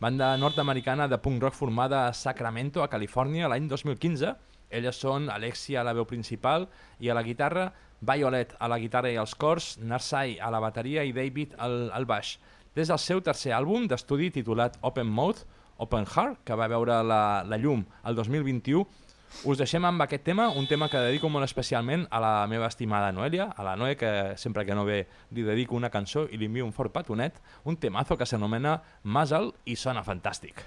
Banda 0.00 0.32
nord-americana 0.36 1.06
de 1.06 1.20
punk 1.22 1.46
rock 1.46 1.54
formada 1.54 2.08
a 2.08 2.12
Sacramento, 2.12 2.82
a 2.82 2.90
Califòrnia, 2.90 3.46
l'any 3.46 3.68
2015. 3.70 4.34
Elles 4.74 4.98
són 4.98 5.30
Alexia 5.30 5.84
a 5.84 5.86
la 5.86 5.94
veu 5.94 6.08
principal 6.10 6.66
i 6.98 7.08
a 7.08 7.14
la 7.14 7.22
guitarra, 7.22 7.70
Violet 8.02 8.56
a 8.58 8.66
la 8.68 8.80
guitarra 8.82 9.14
i 9.14 9.20
els 9.22 9.36
cors, 9.38 9.76
Narsai 9.78 10.40
a 10.42 10.50
la 10.50 10.58
bateria 10.60 11.06
i 11.06 11.14
David 11.14 11.54
al, 11.62 11.86
al 11.94 12.04
baix. 12.04 12.34
Des 12.74 12.90
del 12.90 12.98
seu 12.98 13.22
tercer 13.22 13.54
àlbum 13.54 13.86
d'estudi 13.86 14.32
titulat 14.34 14.74
Open 14.82 15.06
Mouth, 15.06 15.46
Open 15.78 16.06
Heart, 16.06 16.44
que 16.44 16.54
va 16.54 16.68
veure 16.68 17.02
la, 17.04 17.42
la 17.46 17.58
llum 17.58 17.84
el 18.04 18.16
2021, 18.16 18.86
us 19.44 19.58
deixem 19.60 19.84
amb 19.84 20.00
aquest 20.00 20.24
tema, 20.24 20.48
un 20.48 20.68
tema 20.70 20.88
que 20.88 21.02
dedico 21.02 21.28
molt 21.28 21.44
especialment 21.44 22.06
a 22.10 22.20
la 22.22 22.32
meva 22.48 22.70
estimada 22.70 23.12
Noelia, 23.12 23.50
a 23.52 23.66
la 23.66 23.76
Noe, 23.76 23.96
que 23.96 24.10
sempre 24.40 24.64
que 24.64 24.74
no 24.74 24.86
ve 24.88 25.02
li 25.36 25.44
dedico 25.44 25.76
una 25.76 25.92
cançó 25.92 26.24
i 26.30 26.40
li 26.40 26.48
envio 26.48 26.64
un 26.64 26.72
fort 26.72 26.94
petonet, 26.94 27.42
un 27.64 27.76
temazo 27.76 28.16
que 28.16 28.26
s'anomena 28.26 28.80
Muzzle 29.04 29.52
i 29.66 29.76
sona 29.76 30.06
fantàstic. 30.06 30.64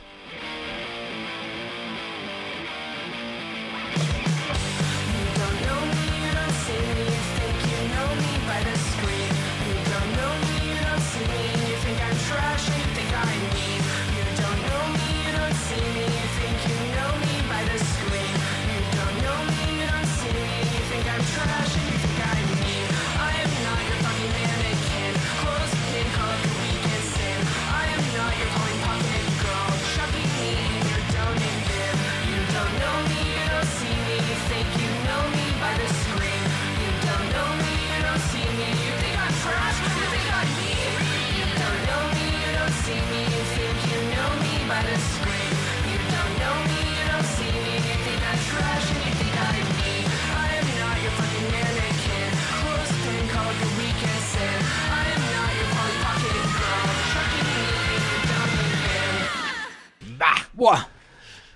Buah! 60.59 60.87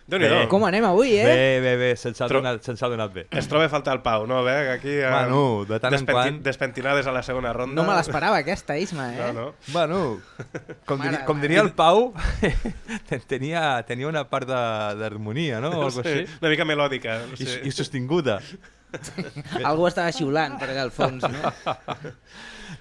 Bé. 0.05 0.27
Com 0.51 0.65
anem 0.67 0.83
avui, 0.83 1.13
eh? 1.15 1.23
Bé, 1.25 1.43
bé, 1.63 1.71
bé, 1.79 1.85
se'ns 1.95 2.19
ha, 2.19 2.25
Tro- 2.27 2.41
donat, 2.41 2.59
se'ns 2.67 2.81
ha 2.83 2.89
donat 2.91 3.13
bé. 3.15 3.21
Es 3.39 3.47
troba 3.47 3.69
a 3.69 3.71
faltar 3.71 3.93
el 3.95 4.01
Pau, 4.03 4.25
no? 4.27 4.41
Ve, 4.43 4.51
que 4.65 4.71
aquí... 4.73 4.91
eh, 4.99 5.07
Bueno, 5.09 5.37
de 5.69 5.77
tant 5.79 5.95
en 5.95 6.03
quant. 6.09 6.41
Despentinades 6.43 7.07
a 7.07 7.13
la 7.15 7.21
segona 7.23 7.53
ronda. 7.55 7.77
No 7.79 7.85
me 7.87 7.95
l'esperava 7.95 8.41
aquesta, 8.43 8.75
Isma, 8.77 9.05
eh? 9.15 9.21
No, 9.21 9.31
no. 9.33 9.45
Bueno, 9.71 10.01
com, 10.85 10.99
Mare 10.99 11.13
diri, 11.15 11.23
com 11.29 11.39
diria 11.41 11.63
el 11.63 11.71
Pau, 11.71 12.11
tenia, 13.31 13.63
tenia 13.87 14.11
una 14.11 14.25
part 14.29 14.51
de- 14.51 14.99
d'harmonia, 14.99 15.61
no? 15.63 15.71
O 15.71 15.85
algo 15.87 16.03
Sí, 16.03 16.09
així. 16.09 16.27
una 16.41 16.51
mica 16.51 16.67
melòdica. 16.67 17.21
No 17.31 17.39
I, 17.39 17.45
sé. 17.47 17.61
I 17.63 17.71
sostinguda. 17.71 18.41
Algú 19.63 19.87
estava 19.87 20.11
xiulant 20.13 20.59
per 20.59 20.67
allà 20.73 20.83
al 20.83 20.91
fons, 20.93 21.23
no? 21.23 21.39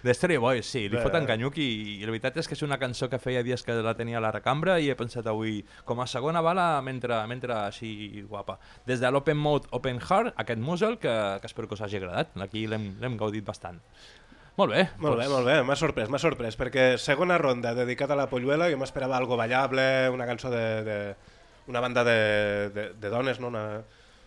Destroy 0.03 0.39
Boys, 0.43 0.67
sí, 0.67 0.87
li 0.89 0.97
Bé. 0.97 1.03
foten 1.03 1.27
canyuc 1.29 1.59
i, 1.61 1.67
i 2.01 2.07
la 2.07 2.11
veritat 2.15 2.37
és 2.43 2.49
que 2.49 2.55
és 2.57 2.63
una 2.67 2.79
cançó 2.81 3.09
que 3.13 3.19
feia 3.23 3.43
dies 3.47 3.63
que 3.67 3.77
la 3.85 3.95
tenia 3.99 4.19
a 4.19 4.25
la 4.25 4.31
recambra 4.35 4.79
i 4.81 4.89
he 4.91 4.97
pensat 4.99 5.27
avui 5.31 5.61
com 5.85 6.01
a 6.01 6.07
segona 6.07 6.41
bala 6.45 6.81
mentre, 6.83 7.19
mentre 7.31 7.55
així 7.67 8.25
guapa. 8.29 8.59
Des 8.87 9.01
de 9.01 9.11
l'Open 9.11 9.37
Mode 9.39 9.69
Open 9.71 10.01
Heart, 10.01 10.35
aquest 10.37 10.61
muzzle 10.61 10.99
que, 10.99 11.15
que 11.41 11.47
espero 11.51 11.69
que 11.69 11.75
us 11.75 11.83
hagi 11.85 12.01
agradat. 12.01 12.33
Aquí 12.43 12.67
l'hem 12.67 13.17
gaudit 13.21 13.45
bastant. 13.45 13.81
Molt 14.57 14.75
bé. 14.75 14.83
Molt 15.01 15.17
bé, 15.17 15.25
doncs, 15.25 15.33
molt 15.33 15.47
bé, 15.49 15.55
m'ha 15.65 15.77
sorprès, 15.81 16.11
m'ha 16.13 16.19
sorprès, 16.21 16.59
perquè 16.61 16.99
segona 17.01 17.39
ronda 17.41 17.71
dedicat 17.75 18.11
a 18.13 18.19
la 18.19 18.27
polluela, 18.29 18.67
jo 18.69 18.77
m'esperava 18.77 19.17
algo 19.17 19.37
ballable, 19.41 20.11
una 20.13 20.27
cançó 20.29 20.51
de... 20.53 20.65
de 20.85 20.99
una 21.71 21.79
banda 21.81 22.03
de, 22.03 22.71
de, 22.75 22.85
de 22.99 23.09
dones, 23.09 23.39
no? 23.41 23.47
Una 23.49 23.83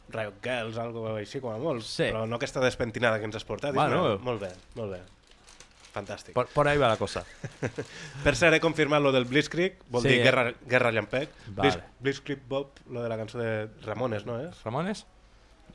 Riot 0.10 0.38
Girls, 0.42 0.78
algo 0.80 1.02
així 1.18 1.42
com 1.44 1.52
a 1.52 1.58
molt, 1.60 1.84
Sí. 1.84 2.06
però 2.08 2.24
no 2.26 2.38
aquesta 2.40 2.62
despentinada 2.64 3.20
que 3.20 3.26
ens 3.28 3.36
has 3.36 3.44
portat. 3.44 3.76
Bueno. 3.76 4.16
Molt 4.24 4.40
bé, 4.42 4.50
molt 4.80 4.94
bé. 4.96 5.02
Fantàstic. 5.96 6.34
Por, 6.36 6.48
por 6.52 6.68
ahí 6.68 6.78
va 6.78 6.90
la 6.92 6.98
cosa. 7.00 7.24
Per 8.26 8.36
cert, 8.36 8.54
he 8.58 8.60
confirmat 8.60 9.02
lo 9.02 9.14
del 9.16 9.24
Blitzkrieg, 9.26 9.78
vol 9.90 10.04
Sí, 10.04 10.10
dir 10.12 10.20
eh? 10.20 10.24
Guerra, 10.28 10.46
Guerra 10.68 10.92
Llampec. 10.92 11.30
Vale. 11.56 11.72
Blitz, 11.72 11.84
Blitzkrieg 12.02 12.42
Bob, 12.50 12.82
lo 12.92 13.02
de 13.04 13.10
la 13.10 13.18
cançó 13.18 13.40
de 13.40 13.70
Ramones, 13.86 14.26
no 14.28 14.40
és? 14.44 14.62
Ramones? 14.66 15.06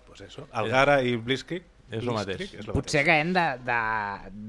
Pues 0.07 0.21
eso. 0.29 0.47
Algara 0.53 1.01
i 1.03 1.17
Blitzkrieg. 1.17 1.65
És 1.91 2.05
lo 2.05 2.13
mateix. 2.15 2.37
Blitzkrieg 2.39 2.61
És 2.61 2.67
lo 2.69 2.75
Potser 2.77 3.05
que 3.07 3.17
hem 3.19 3.33
de, 3.35 3.47
de, 3.67 3.79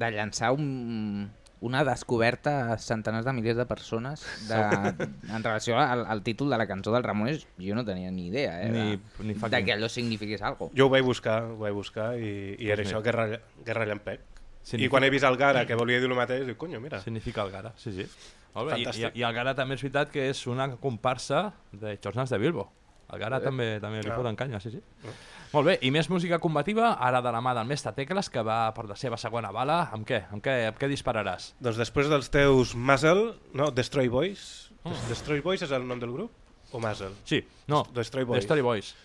de 0.03 0.09
llançar 0.13 0.51
un, 0.53 1.31
una 1.61 1.83
descoberta 1.87 2.73
a 2.73 2.77
centenars 2.77 3.25
de 3.25 3.33
milers 3.33 3.57
de 3.57 3.65
persones 3.69 4.25
de, 4.49 4.59
en 5.33 5.43
relació 5.43 5.79
al, 5.79 6.03
al 6.05 6.21
títol 6.21 6.49
de 6.53 6.57
la 6.61 6.67
cançó 6.69 6.91
del 6.93 7.03
Ramones. 7.07 7.47
Jo 7.57 7.73
no 7.79 7.85
tenia 7.85 8.11
ni 8.11 8.27
idea, 8.27 8.59
eh? 8.61 8.69
Ni- 8.69 8.97
de, 8.97 9.23
ni 9.25 9.33
de 9.55 9.63
que 9.65 9.73
allò 9.73 9.87
signifiqués 9.89 10.41
alguna 10.41 10.67
cosa. 10.67 10.77
Jo 10.77 10.85
ho 10.89 10.93
vaig 10.93 11.05
buscar, 11.07 11.39
ho 11.47 11.57
vaig 11.63 11.73
buscar 11.73 12.11
i, 12.19 12.57
i 12.59 12.69
era 12.69 12.83
Pues 12.83 12.89
això, 12.91 12.99
mira. 13.01 13.07
Guerra, 13.09 13.41
Guerra 13.65 13.87
Llampec. 13.89 14.27
Significa- 14.63 14.85
I 14.85 14.89
quan 14.89 15.03
he 15.03 15.09
vist 15.09 15.25
el 15.25 15.37
Gara, 15.37 15.65
que 15.65 15.75
volia 15.75 15.99
dir 15.99 16.09
el 16.09 16.15
mateix, 16.15 16.45
dic, 16.47 16.57
conyo, 16.57 16.79
mira. 16.79 16.99
Significa 17.01 17.41
Algara, 17.41 17.73
sí, 17.77 17.91
sí. 17.91 18.05
Molt 18.53 18.71
bé. 18.71 18.79
I, 18.79 18.83
i. 18.83 19.19
I 19.19 19.23
Algara 19.23 19.55
també 19.55 19.75
és 19.75 19.81
veritat 19.81 20.11
que 20.11 20.29
és 20.29 20.45
una 20.47 20.69
comparsa 20.77 21.53
de 21.71 21.97
Jornals 22.03 22.29
de 22.29 22.37
Bilbo. 22.37 22.71
Algara 23.11 23.41
també 23.41 23.79
també 23.81 24.01
li 24.03 24.09
Ah. 24.09 24.15
foten 24.15 24.35
canya, 24.37 24.59
sí, 24.59 24.71
sí. 24.71 24.79
Molt 25.51 25.65
bé, 25.67 25.79
i 25.81 25.89
més 25.91 26.09
música 26.09 26.37
combativa, 26.39 26.93
ara 26.93 27.21
de 27.21 27.31
la 27.31 27.41
mà 27.41 27.53
del 27.53 27.67
mestre 27.67 27.91
Tecles, 27.91 28.29
que 28.29 28.41
va 28.41 28.73
per 28.73 28.85
la 28.87 28.95
seva 28.95 29.17
segona 29.17 29.51
bala. 29.51 29.89
Amb 29.91 30.07
què? 30.07 30.21
Amb 30.31 30.41
què, 30.41 30.67
amb 30.67 30.77
què 30.79 30.87
dispararàs? 30.87 31.53
Doncs 31.59 31.75
després 31.77 32.07
dels 32.07 32.29
teus 32.29 32.73
Muzzle, 32.75 33.33
no? 33.53 33.69
Destroy 33.71 34.07
Boys. 34.07 34.71
Oh. 34.83 34.93
Destroy 35.09 35.41
Boys 35.41 35.61
és 35.63 35.71
el 35.71 35.85
nom 35.87 35.99
del 35.99 36.11
grup? 36.13 36.31
O 36.71 36.79
Muzzle? 36.79 37.11
Sí, 37.25 37.43
no, 37.67 37.83
Destroy 37.93 38.23
Boys. 38.23 38.39
Destroy 38.45 38.61
Boys. 38.61 38.95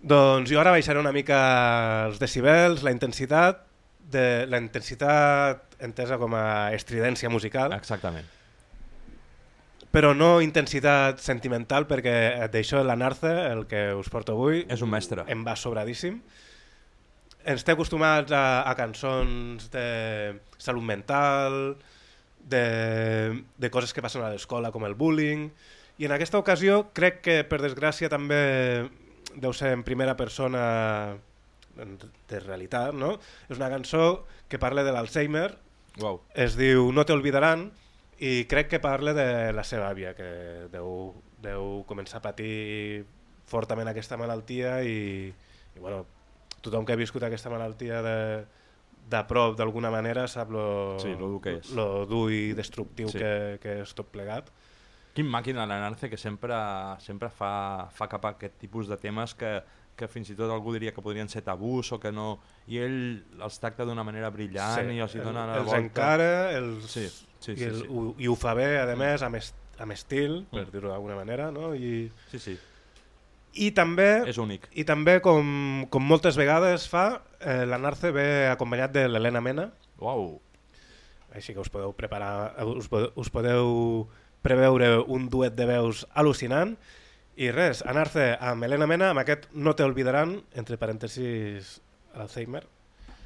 Doncs 0.00 0.48
jo 0.50 0.60
ara 0.60 0.70
baixaré 0.72 0.98
una 1.00 1.12
mica 1.12 2.06
els 2.06 2.18
decibels, 2.22 2.82
la 2.86 2.92
intensitat, 2.94 3.66
de, 4.10 4.46
la 4.50 4.58
intensitat 4.62 5.78
entesa 5.80 6.18
com 6.20 6.34
a 6.36 6.72
estridència 6.76 7.30
musical, 7.32 7.72
Exactament. 7.76 8.26
però 9.90 10.12
no 10.14 10.40
intensitat 10.44 11.18
sentimental 11.22 11.86
perquè 11.90 12.46
d'això 12.52 12.84
la 12.86 12.96
Narce, 12.96 13.32
el 13.50 13.66
que 13.66 13.90
us 13.94 14.10
porto 14.12 14.36
avui, 14.36 14.64
És 14.68 14.82
un 14.82 14.90
mestre. 14.90 15.24
em 15.26 15.44
va 15.46 15.56
sobradíssim. 15.56 16.20
Ens 17.44 17.64
té 17.64 17.72
acostumats 17.72 18.30
a, 18.36 18.62
a 18.68 18.74
cançons 18.76 19.70
de 19.72 19.86
salut 20.58 20.84
mental, 20.84 21.76
de, 22.40 23.42
de 23.56 23.70
coses 23.70 23.92
que 23.92 24.02
passen 24.02 24.22
a 24.22 24.30
l'escola 24.30 24.70
com 24.70 24.84
el 24.84 24.94
bullying, 24.94 25.48
i 26.00 26.06
en 26.06 26.12
aquesta 26.12 26.38
ocasió 26.38 26.86
crec 26.96 27.20
que 27.24 27.40
per 27.44 27.60
desgràcia 27.60 28.08
també 28.08 28.88
deu 29.36 29.52
ser 29.52 29.74
en 29.76 29.82
primera 29.84 30.16
persona 30.16 31.16
de 31.84 32.40
realitat, 32.40 32.94
no? 32.94 33.14
És 33.48 33.56
una 33.58 33.70
cançó 33.72 34.26
que 34.48 34.58
parla 34.58 34.84
de 34.84 34.92
l'Alzheimer, 34.92 35.56
Uau. 36.00 36.20
es 36.34 36.56
diu 36.56 36.92
No 36.92 37.04
te 37.06 37.12
olvidaran 37.12 37.70
i 38.20 38.44
crec 38.46 38.68
que 38.68 38.80
parla 38.80 39.14
de 39.16 39.52
la 39.56 39.64
seva 39.64 39.88
àvia 39.90 40.14
que 40.14 40.68
deu, 40.72 41.14
deu 41.42 41.84
començar 41.88 42.18
a 42.20 42.26
patir 42.28 43.04
fortament 43.50 43.88
aquesta 43.90 44.16
malaltia 44.20 44.82
i, 44.84 45.32
i 45.74 45.78
bueno, 45.80 46.04
tothom 46.62 46.84
que 46.84 46.92
ha 46.92 47.00
viscut 47.00 47.24
aquesta 47.26 47.50
malaltia 47.50 48.02
de, 48.04 48.16
de 49.10 49.22
prop 49.26 49.56
d'alguna 49.58 49.90
manera 49.90 50.26
sap 50.28 50.50
lo, 50.52 50.98
Sí, 51.00 51.14
lo 51.18 51.28
dur 51.32 51.40
que 51.40 51.56
és. 51.58 51.70
lo 51.74 52.04
dur 52.06 52.30
i 52.30 52.52
destructiu 52.52 53.08
Sí. 53.08 53.18
que, 53.18 53.58
que 53.62 53.80
és 53.82 53.94
tot 53.96 54.12
plegat. 54.12 54.52
Quin 55.16 55.26
màquina 55.26 55.64
la 55.66 55.80
Narce 55.82 56.06
que 56.08 56.16
sempre, 56.20 56.54
sempre 57.02 57.30
fa, 57.34 57.88
fa 57.90 58.06
cap 58.06 58.24
a 58.28 58.34
aquest 58.36 58.60
tipus 58.60 58.86
de 58.86 58.96
temes 59.00 59.34
que, 59.34 59.56
que 59.96 60.08
fins 60.08 60.30
i 60.30 60.34
tot 60.34 60.50
algú 60.50 60.72
diria 60.72 60.92
que 60.96 61.02
podrien 61.04 61.28
ser 61.28 61.42
tabús 61.44 61.92
o 61.92 61.98
que 62.00 62.10
no... 62.12 62.38
I 62.68 62.78
ell 62.78 62.98
els 63.42 63.58
tracta 63.60 63.84
d'una 63.84 64.04
manera 64.06 64.30
brillant 64.30 64.90
i 64.94 65.00
els 65.02 65.14
hi 65.14 65.20
dona 65.20 65.46
la 65.46 65.56
els 65.58 65.66
volta. 65.66 65.80
encara 65.82 66.30
els, 66.56 66.86
Sí, 66.90 67.06
sí, 67.40 67.52
i, 67.52 67.56
sí, 67.56 67.64
el, 67.64 67.80
sí. 67.82 67.86
Ho, 67.90 68.14
i 68.18 68.28
ho 68.30 68.36
fa 68.38 68.54
bé, 68.54 68.78
a 68.80 68.96
més, 68.96 69.22
amb, 69.26 69.36
est, 69.36 69.54
amb 69.78 69.92
estil, 69.92 70.44
per 70.50 70.66
Mm. 70.66 70.72
dir-ho 70.72 70.88
d'alguna 70.92 71.16
manera, 71.16 71.50
no? 71.50 71.74
I, 71.74 72.10
Sí, 72.30 72.38
sí, 72.38 72.56
i 73.54 73.72
també 73.74 74.22
és 74.30 74.38
únic. 74.38 74.68
I 74.78 74.84
també, 74.86 75.18
com, 75.20 75.86
com 75.90 76.04
moltes 76.06 76.36
vegades 76.38 76.84
fa, 76.88 77.20
eh, 77.40 77.64
la 77.66 77.78
Narce 77.82 78.12
ve 78.14 78.46
acompanyat 78.48 78.92
de 78.94 79.08
l'Helena 79.08 79.40
Mena, 79.42 79.70
Uau, 80.00 80.40
així 81.34 81.52
que 81.52 81.60
us 81.60 81.68
podeu 81.68 81.92
preparar, 81.92 82.54
us, 82.64 82.86
podeu, 82.88 83.10
us 83.20 83.28
podeu 83.28 84.08
preveure 84.40 85.00
un 85.04 85.28
duet 85.28 85.52
de 85.54 85.66
veus 85.68 86.06
al·lucinant. 86.16 86.76
I 87.40 87.46
res, 87.56 87.78
a 87.88 87.94
Narce 87.96 88.34
amb 88.36 88.66
Helena 88.66 88.84
Mena, 88.84 89.06
amb 89.14 89.22
aquest 89.22 89.46
No 89.56 89.72
te 89.72 89.86
olvidaran, 89.88 90.36
entre 90.60 90.76
parèntesis 90.76 91.78
Alzheimer, 92.12 92.66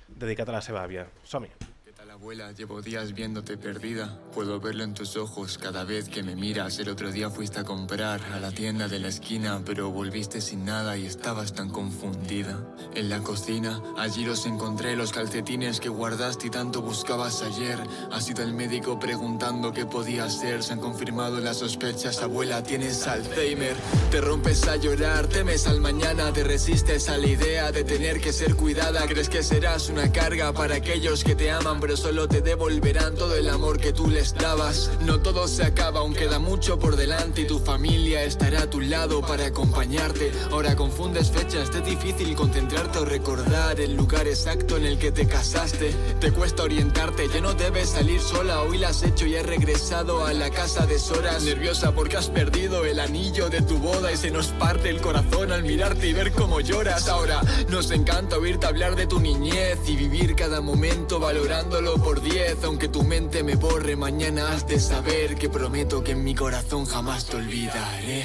dedicat 0.07 0.53
a 0.53 0.61
la 0.61 0.63
seva 0.63 0.85
àvia. 0.87 1.09
Som-hi. 1.27 1.74
¿Qué 2.15 2.19
tal 2.19 2.27
abuela? 2.27 2.53
Llevo 2.53 2.81
días 2.81 3.13
viéndote 3.13 3.57
perdida. 3.57 4.21
Puedo 4.33 4.61
verlo 4.61 4.85
en 4.85 4.95
tus 4.95 5.17
ojos 5.17 5.59
cada 5.59 5.83
vez 5.83 6.09
que 6.09 6.23
me 6.23 6.37
miras. 6.37 6.79
El 6.79 6.89
otro 6.89 7.11
día 7.11 7.29
fuiste 7.29 7.59
a 7.59 7.65
comprar 7.65 8.21
a 8.33 8.39
la 8.39 8.53
tienda 8.53 8.87
de 8.87 9.01
la 9.01 9.09
esquina, 9.09 9.61
pero 9.67 9.91
volviste 9.91 10.41
sin 10.41 10.65
nada 10.65 10.97
y 10.97 11.07
estabas 11.07 11.55
tan 11.55 11.71
confundida. 11.71 12.57
En 12.95 13.09
la 13.09 13.19
cocina, 13.19 13.83
allí 13.99 14.25
los 14.25 14.47
encontré, 14.47 14.95
los 14.95 15.11
calcetines 15.13 15.81
que 15.81 15.89
guardaste 15.89 16.47
y 16.47 16.51
tanto 16.51 16.83
buscabas 16.83 17.43
ayer. 17.43 17.81
Ha 18.13 18.21
sido 18.21 18.45
el 18.45 18.53
médico 18.53 18.97
preguntando 19.01 19.73
qué 19.73 19.85
podía 19.85 20.31
ser. 20.31 20.63
Se 20.63 20.75
han 20.75 20.81
confirmado 20.81 21.41
las 21.41 21.59
sospechas, 21.59 22.23
abuela, 22.23 22.63
tienes 22.63 23.09
Alzheimer. 23.09 23.75
Te 24.13 24.21
rompes 24.21 24.69
a 24.69 24.77
llorar, 24.77 25.27
temes 25.27 25.67
al 25.67 25.81
mañana, 25.81 26.33
te 26.33 26.45
resistes 26.45 27.09
a 27.09 27.19
la 27.19 27.27
idea 27.27 27.73
de 27.73 27.83
tener 27.83 28.21
que 28.21 28.33
ser 28.33 28.55
cuidada. 28.55 29.05
Crees 29.09 29.29
que 29.29 29.43
serás 29.43 29.89
una 29.89 30.13
carga 30.13 30.53
para 30.53 30.77
aquellos 30.77 31.25
que 31.25 31.35
te 31.35 31.51
aman, 31.51 31.81
pero 31.81 32.04
solo 32.05 32.29
te 32.29 32.43
devolverán 32.43 33.15
todo 33.15 33.35
el 33.35 33.49
amor 33.49 33.81
que 33.81 33.95
tú 33.95 34.09
les 34.09 34.35
dabas. 34.35 34.91
No 35.01 35.21
todo 35.21 35.49
se 35.49 35.65
acaba, 35.65 36.01
aún 36.01 36.13
queda 36.13 36.39
mucho 36.39 36.79
por 36.79 36.97
delante 36.97 37.41
y 37.41 37.47
tu 37.47 37.59
familia 37.59 38.25
estará 38.25 38.65
a 38.65 38.67
tu 38.69 38.83
lado 38.83 39.23
para 39.23 39.47
acompañarte. 39.47 40.31
Ahora 40.51 40.77
confundes 40.77 41.31
fechas, 41.31 41.71
te 41.71 41.79
es 41.79 41.87
difícil 41.87 42.37
concentrarte 42.37 42.99
o 42.99 43.07
recordar 43.07 43.81
el 43.81 43.97
lugar 43.97 44.29
exacto 44.29 44.77
en 44.77 44.85
el 44.85 44.99
que 44.99 45.13
te 45.13 45.27
casaste. 45.27 45.95
Te 46.21 46.31
cuesta 46.31 46.65
orientarte, 46.65 47.27
ya 47.33 47.41
no 47.41 47.55
debes 47.55 47.89
salir 47.89 48.21
sola, 48.21 48.61
hoy 48.61 48.77
la 48.77 48.89
has 48.89 49.03
hecho 49.03 49.25
y 49.25 49.37
has 49.37 49.47
regresado 49.47 50.27
a 50.27 50.35
la 50.35 50.51
casa 50.51 50.85
de 50.85 50.99
Soras. 50.99 51.45
Nerviosa 51.45 51.95
porque 51.95 52.19
has 52.19 52.29
perdido 52.29 52.85
el 52.85 53.01
anillo 53.01 53.49
de 53.49 53.63
tu 53.63 53.79
boda 53.79 54.13
y 54.13 54.19
se 54.19 54.31
nos 54.31 54.49
parte 54.49 54.91
el 54.91 55.01
corazón 55.01 55.53
al 55.53 55.63
mirarte 55.63 56.07
y 56.07 56.13
ver 56.13 56.33
cómo 56.33 56.61
lloras. 56.61 57.09
Ahora 57.09 57.41
nos 57.71 57.91
encanta 57.93 58.37
oírte 58.37 58.67
hablar 58.67 58.95
de 58.95 59.07
tu 59.07 59.21
niñez 59.21 59.79
y 59.87 59.97
vivir 59.97 60.35
cada 60.35 60.61
momento 60.61 61.19
valorándolo 61.19 61.94
por 61.99 62.21
10. 62.21 62.65
Aunque 62.65 62.89
tu 62.89 63.03
mente 63.03 63.43
me 63.43 63.57
borre, 63.57 63.97
mañana 63.97 64.53
has 64.53 64.67
de 64.67 64.79
saber 64.79 65.37
que 65.37 65.49
prometo 65.49 66.03
que 66.03 66.13
en 66.13 66.25
mi 66.25 66.35
corazón 66.35 66.87
jamás 66.87 67.27
te 67.27 67.37
olvidaré. 67.37 68.25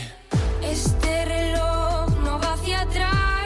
Este 0.63 1.25
reloj 1.25 2.09
no 2.23 2.39
va 2.39 2.53
hacia 2.53 2.81
atrás, 2.81 3.38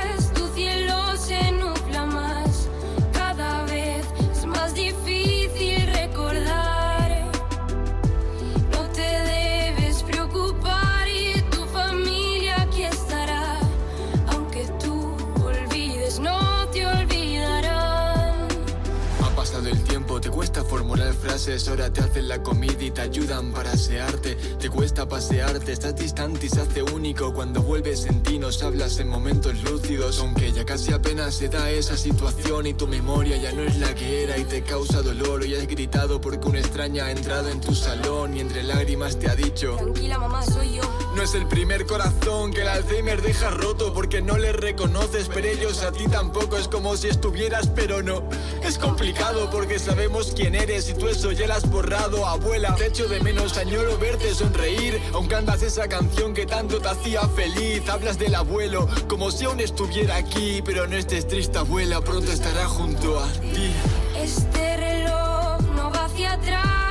ahora 21.34 21.92
te 21.92 22.00
hacen 22.00 22.28
la 22.28 22.44
comida 22.44 22.84
y 22.84 22.92
te 22.92 23.02
ayudan 23.02 23.54
para 23.54 23.72
asearte. 23.72 24.36
Te 24.36 24.70
cuesta 24.70 25.08
pasearte, 25.08 25.72
estás 25.72 25.96
distante 25.96 26.46
y 26.46 26.50
se 26.50 26.62
hace 26.62 26.84
único. 26.84 27.34
Cuando 27.34 27.64
vuelves 27.64 28.06
en 28.06 28.22
ti 28.22 28.38
nos 28.38 28.62
hablas 28.62 29.00
en 29.00 29.08
momentos 29.08 29.64
lúcidos, 29.64 30.20
aunque 30.20 30.52
ya 30.52 30.64
casi 30.64 30.94
apenas 30.94 31.34
se 31.34 31.50
da 31.50 31.72
esa 31.72 31.98
situación 31.98 32.68
y 32.68 32.76
tu 32.76 32.88
memoria 32.88 33.36
ya 33.38 33.52
no 33.52 33.64
es 33.64 33.78
la 33.78 33.96
que 33.96 34.24
era 34.24 34.38
y 34.38 34.44
te 34.44 34.62
causa 34.62 35.02
dolor. 35.02 35.42
Hoy 35.42 35.56
has 35.56 35.66
gritado 35.66 36.22
porque 36.22 36.48
una 36.48 36.60
extraña 36.60 37.06
ha 37.06 37.12
entrado 37.12 37.50
en 37.50 37.60
tu 37.60 37.74
salón 37.74 38.38
y 38.38 38.40
entre 38.40 38.62
lágrimas 38.62 39.18
te 39.18 39.28
ha 39.28 39.36
dicho. 39.36 39.76
Tranquila, 39.78 40.20
mamá, 40.20 40.46
soy 40.46 40.76
yo. 40.76 40.84
No 41.16 41.24
es 41.24 41.34
el 41.34 41.48
primer 41.48 41.88
corazón 41.88 42.54
que 42.54 42.62
el 42.62 42.68
Alzheimer 42.68 43.24
deja 43.24 43.50
roto 43.50 43.92
porque 43.92 44.22
no 44.22 44.38
le 44.38 44.54
reconoces, 44.54 45.30
pero 45.34 45.48
ellos 45.48 45.82
a 45.82 45.92
ti 45.92 46.08
tampoco. 46.08 46.58
Es 46.58 46.68
como 46.68 46.96
si 46.96 47.08
estuvieras, 47.08 47.70
pero 47.76 48.04
no. 48.04 48.30
Es 48.64 48.78
complicado 48.78 49.50
porque 49.50 49.80
sabemos 49.80 50.32
quién 50.36 50.54
eres 50.54 50.90
y 50.90 50.94
tú 50.94 51.08
ya 51.32 51.48
lo 51.48 51.54
has 51.54 51.70
borrado, 51.70 52.26
abuela. 52.26 52.76
Te 52.76 52.88
echo 52.88 53.08
de 53.08 53.20
menos, 53.22 53.58
añoro 53.58 53.98
verte 53.98 54.34
sonreír, 54.34 55.02
aunque 55.14 55.36
andas 55.36 55.62
esa 55.64 55.88
canción 55.88 56.34
que 56.34 56.46
tanto 56.46 56.80
te 56.80 56.90
hacía 56.90 57.22
feliz. 57.30 57.88
Hablas 57.90 58.20
del 58.20 58.36
abuelo 58.36 58.88
como 59.08 59.32
si 59.32 59.46
aún 59.46 59.60
estuviera 59.60 60.18
aquí, 60.18 60.62
pero 60.64 60.88
no 60.88 60.96
estés 60.96 61.28
triste, 61.28 61.58
abuela, 61.58 62.02
pronto 62.02 62.32
estará 62.32 62.66
junto 62.66 63.20
a 63.20 63.32
ti. 63.32 63.72
Este 64.18 64.78
reloj 64.78 65.62
no 65.76 65.92
va 65.92 66.06
hacia 66.06 66.34
atrás, 66.34 66.83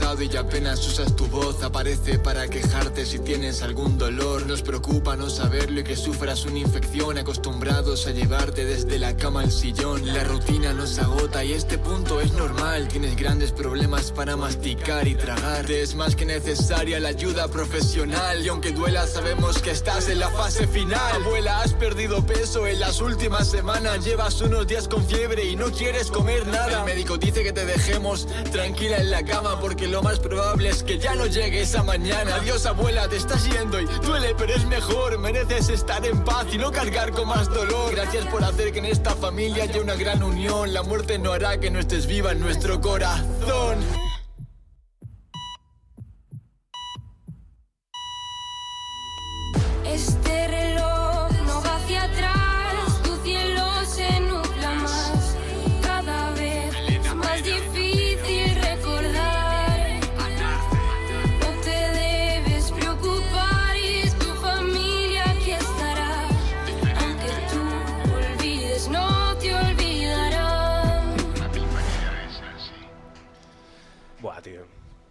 y 0.00 0.36
apenas 0.36 0.86
usas 0.86 1.16
tu 1.16 1.26
voz. 1.26 1.62
Aparece 1.62 2.18
para 2.18 2.48
quejarte 2.48 3.04
si 3.04 3.18
tienes 3.18 3.62
algún 3.62 3.98
dolor. 3.98 4.46
Nos 4.46 4.62
preocupa 4.62 5.16
no 5.16 5.28
saberlo 5.28 5.80
y 5.80 5.84
que 5.84 5.96
sufras 5.96 6.44
una 6.44 6.60
infección. 6.60 7.18
Acostumbrados 7.18 8.06
a 8.06 8.12
llevarte 8.12 8.64
desde 8.64 8.98
la 8.98 9.16
cama 9.16 9.40
al 9.40 9.50
sillón. 9.50 10.06
La 10.06 10.22
rutina 10.24 10.72
nos 10.72 10.98
agota 10.98 11.44
y 11.44 11.52
este 11.52 11.78
punto 11.78 12.20
es 12.20 12.32
normal. 12.32 12.86
Tienes 12.88 13.16
grandes 13.16 13.50
problemas 13.50 14.12
para 14.12 14.36
masticar 14.36 15.08
y 15.08 15.16
tragar. 15.16 15.66
Te 15.66 15.82
es 15.82 15.96
más 15.96 16.14
que 16.14 16.24
necesaria 16.24 17.00
la 17.00 17.08
ayuda 17.08 17.48
profesional. 17.48 18.44
Y 18.44 18.48
aunque 18.48 18.70
duela, 18.70 19.06
sabemos 19.06 19.58
que 19.60 19.72
estás 19.72 20.08
en 20.08 20.20
la 20.20 20.30
fase 20.30 20.68
final. 20.68 21.22
Abuela, 21.22 21.60
has 21.62 21.74
perdido 21.74 22.24
peso 22.24 22.68
en 22.68 22.78
las 22.78 23.00
últimas 23.00 23.48
semanas. 23.48 24.04
Llevas 24.04 24.40
unos 24.42 24.66
días 24.66 24.86
con 24.86 25.04
fiebre 25.04 25.44
y 25.44 25.56
no 25.56 25.72
quieres 25.72 26.10
comer 26.10 26.46
nada. 26.46 26.80
El 26.80 26.84
médico 26.84 27.18
dice 27.18 27.42
que 27.42 27.52
te 27.52 27.66
dejemos 27.66 28.28
tranquila 28.52 28.98
en 28.98 29.10
la 29.10 29.24
cama 29.24 29.58
porque 29.60 29.87
lo 29.88 30.02
más 30.02 30.18
probable 30.18 30.68
es 30.68 30.82
que 30.82 30.98
ya 30.98 31.14
no 31.14 31.26
llegue 31.26 31.62
esa 31.62 31.82
mañana. 31.82 32.36
Adiós, 32.36 32.66
abuela, 32.66 33.08
te 33.08 33.16
estás 33.16 33.48
yendo 33.48 33.80
y 33.80 33.86
duele, 34.02 34.34
pero 34.36 34.54
es 34.54 34.64
mejor. 34.66 35.18
Mereces 35.18 35.68
estar 35.68 36.04
en 36.04 36.24
paz 36.24 36.46
y 36.52 36.58
no 36.58 36.70
cargar 36.70 37.12
con 37.12 37.28
más 37.28 37.48
dolor. 37.48 37.92
Gracias 37.92 38.26
por 38.26 38.44
hacer 38.44 38.72
que 38.72 38.78
en 38.78 38.86
esta 38.86 39.14
familia 39.14 39.64
haya 39.64 39.80
una 39.80 39.94
gran 39.94 40.22
unión. 40.22 40.72
La 40.72 40.82
muerte 40.82 41.18
no 41.18 41.32
hará 41.32 41.58
que 41.58 41.70
no 41.70 41.78
estés 41.78 42.06
viva 42.06 42.32
en 42.32 42.40
nuestro 42.40 42.80
corazón. 42.80 44.07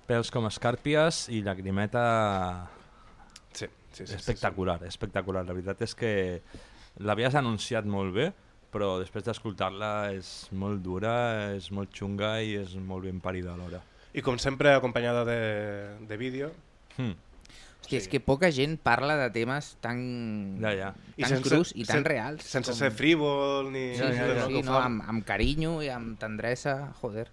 Pèls 0.08 0.30
com 0.32 0.46
escàrpies 0.48 1.26
i 1.36 1.41
llagrimeta 1.43 2.04
Sí, 3.52 3.65
sí, 3.91 4.06
sí. 4.06 4.06
sí, 4.08 4.15
espectacular, 4.15 4.80
espectacular. 4.88 5.43
La 5.48 5.56
veritat 5.58 5.82
és 5.84 5.96
que 5.98 6.12
l'havies 7.04 7.36
anunciat 7.36 7.86
molt 7.89 8.13
bé, 8.15 8.30
però 8.72 8.93
després 9.02 9.26
d'escoltar-la 9.26 10.12
és 10.15 10.48
molt 10.56 10.80
dura, 10.86 11.54
és 11.58 11.72
molt 11.76 11.91
xunga 11.96 12.38
i 12.46 12.56
és 12.62 12.76
molt 12.80 13.08
ben 13.10 13.20
parida 13.24 13.54
alhora. 13.56 13.82
Sí. 13.82 14.20
I 14.20 14.24
com 14.26 14.38
sempre 14.41 14.72
acompanyada 14.74 15.26
de, 15.28 15.39
de 16.08 16.17
vídeo. 16.17 16.52
Hmm. 16.98 17.15
Hòstia, 17.82 18.00
és 18.02 18.08
que 18.12 18.20
poca 18.24 18.50
gent 18.52 18.78
parla 18.84 19.15
de 19.20 19.28
temes 19.32 19.76
tan, 19.84 20.00
Ja, 20.62 20.72
ja. 20.76 20.88
tan 21.22 21.43
crus 21.46 21.72
i 21.78 21.84
tan 21.86 22.00
sen- 22.02 22.08
reals. 22.08 22.43
Sense 22.43 22.72
com- 22.72 22.80
ser 22.80 22.89
frívol 22.91 23.70
ni... 23.72 23.91
Sí, 23.96 24.02
sí, 24.02 24.08
no, 24.08 24.46
sí, 24.48 24.54
que 24.56 24.62
ho 24.62 24.63
no, 24.65 24.80
amb, 24.82 25.04
amb 25.08 25.24
carinyo 25.28 25.78
i 25.86 25.91
amb 25.93 26.15
tendresa, 26.20 26.93
joder. 27.02 27.28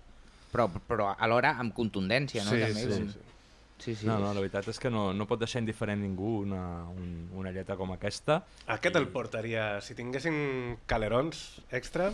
Però, 0.55 0.69
però 0.71 1.11
alhora 1.19 1.57
amb 1.59 1.75
contundència, 1.75 2.45
no? 2.47 2.53
Sí, 2.55 2.61
També, 2.63 2.85
sí, 2.85 2.89
com... 2.93 3.09
sí. 3.11 3.35
sí, 3.83 3.95
sí. 3.99 4.07
No, 4.07 4.21
no, 4.23 4.31
la 4.37 4.39
veritat 4.45 4.69
és 4.71 4.79
que 4.79 4.93
no, 4.93 5.09
no 5.17 5.27
pot 5.27 5.43
deixar 5.43 5.59
indiferent 5.65 5.99
ningú 6.05 6.37
una, 6.45 6.63
un, 6.95 7.09
una 7.35 7.51
lletra 7.55 7.75
com 7.81 7.91
aquesta. 7.97 8.39
Aquest 8.77 8.97
el 9.01 9.09
portaria... 9.11 9.81
Si 9.83 9.97
tinguessin 9.99 10.79
calerons 10.87 11.43
extra, 11.75 12.13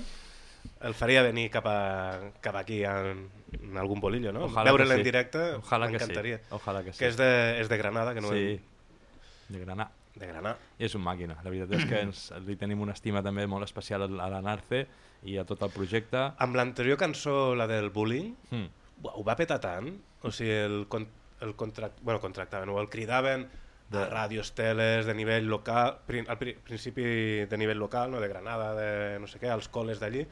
el 0.88 0.96
faria 0.96 1.22
venir 1.26 1.50
cap, 1.52 1.68
a, 1.68 2.32
cap 2.40 2.56
aquí 2.62 2.80
en, 2.88 3.26
en 3.60 3.78
algun 3.80 4.00
bolillo, 4.00 4.32
no? 4.32 4.48
Veure-lo 4.48 4.88
que 4.88 4.98
en 4.98 5.04
sí. 5.04 5.08
directe 5.10 5.44
Ojalà 5.60 5.90
que 5.90 5.98
sí. 5.98 6.00
m'encantaria. 6.00 6.40
Ojalà 6.56 6.82
que 6.84 6.92
sí. 6.94 7.02
Que 7.04 7.12
és 7.12 7.20
de, 7.20 7.30
és 7.60 7.68
de 7.68 7.80
Granada, 7.80 8.16
que 8.16 8.24
no 8.24 8.32
sí, 8.32 8.56
hem- 8.56 9.52
de 9.52 9.62
Granà. 9.66 9.90
De 10.16 10.26
Granà. 10.26 10.56
És 10.78 10.96
un 10.96 11.04
màquina. 11.04 11.36
La 11.44 11.52
veritat 11.52 11.76
és 11.76 11.86
que 11.88 12.00
ens, 12.08 12.26
li 12.48 12.56
tenim 12.60 12.80
una 12.88 12.96
estima 12.96 13.22
també 13.22 13.44
molt 13.50 13.68
especial 13.68 14.08
a 14.08 14.28
la 14.32 14.40
Narce 14.44 14.86
i 15.24 15.36
a 15.38 15.44
tot 15.44 15.62
el 15.62 15.70
projecte. 15.74 16.20
Amb 16.38 16.56
l'anterior 16.56 16.96
cançó, 16.98 17.54
la 17.54 17.66
del 17.66 17.90
bullying, 17.90 18.34
Mm. 18.50 18.68
ho 19.02 19.24
va 19.24 19.36
petar 19.36 19.60
tant, 19.60 19.90
o 20.22 20.30
sigui, 20.30 20.50
el, 20.52 20.86
con 20.88 21.06
el 21.40 21.54
contract 21.56 21.98
bueno, 22.02 22.20
contractaven, 22.20 22.68
o 22.68 22.80
el 22.80 22.88
cridaven 22.88 23.48
de 23.90 24.04
ràdios, 24.06 24.52
teles, 24.54 25.06
de 25.06 25.14
nivell 25.14 25.46
local, 25.48 25.96
pri 26.06 26.20
al 26.28 26.36
pri 26.38 26.52
principi 26.54 27.02
de 27.48 27.56
nivell 27.58 27.78
local, 27.78 28.10
no? 28.12 28.20
de 28.20 28.28
Granada, 28.28 28.74
de 28.76 29.18
no 29.18 29.26
sé 29.26 29.40
què, 29.40 29.48
als 29.50 29.70
col·les 29.72 29.98
d'allí, 29.98 30.26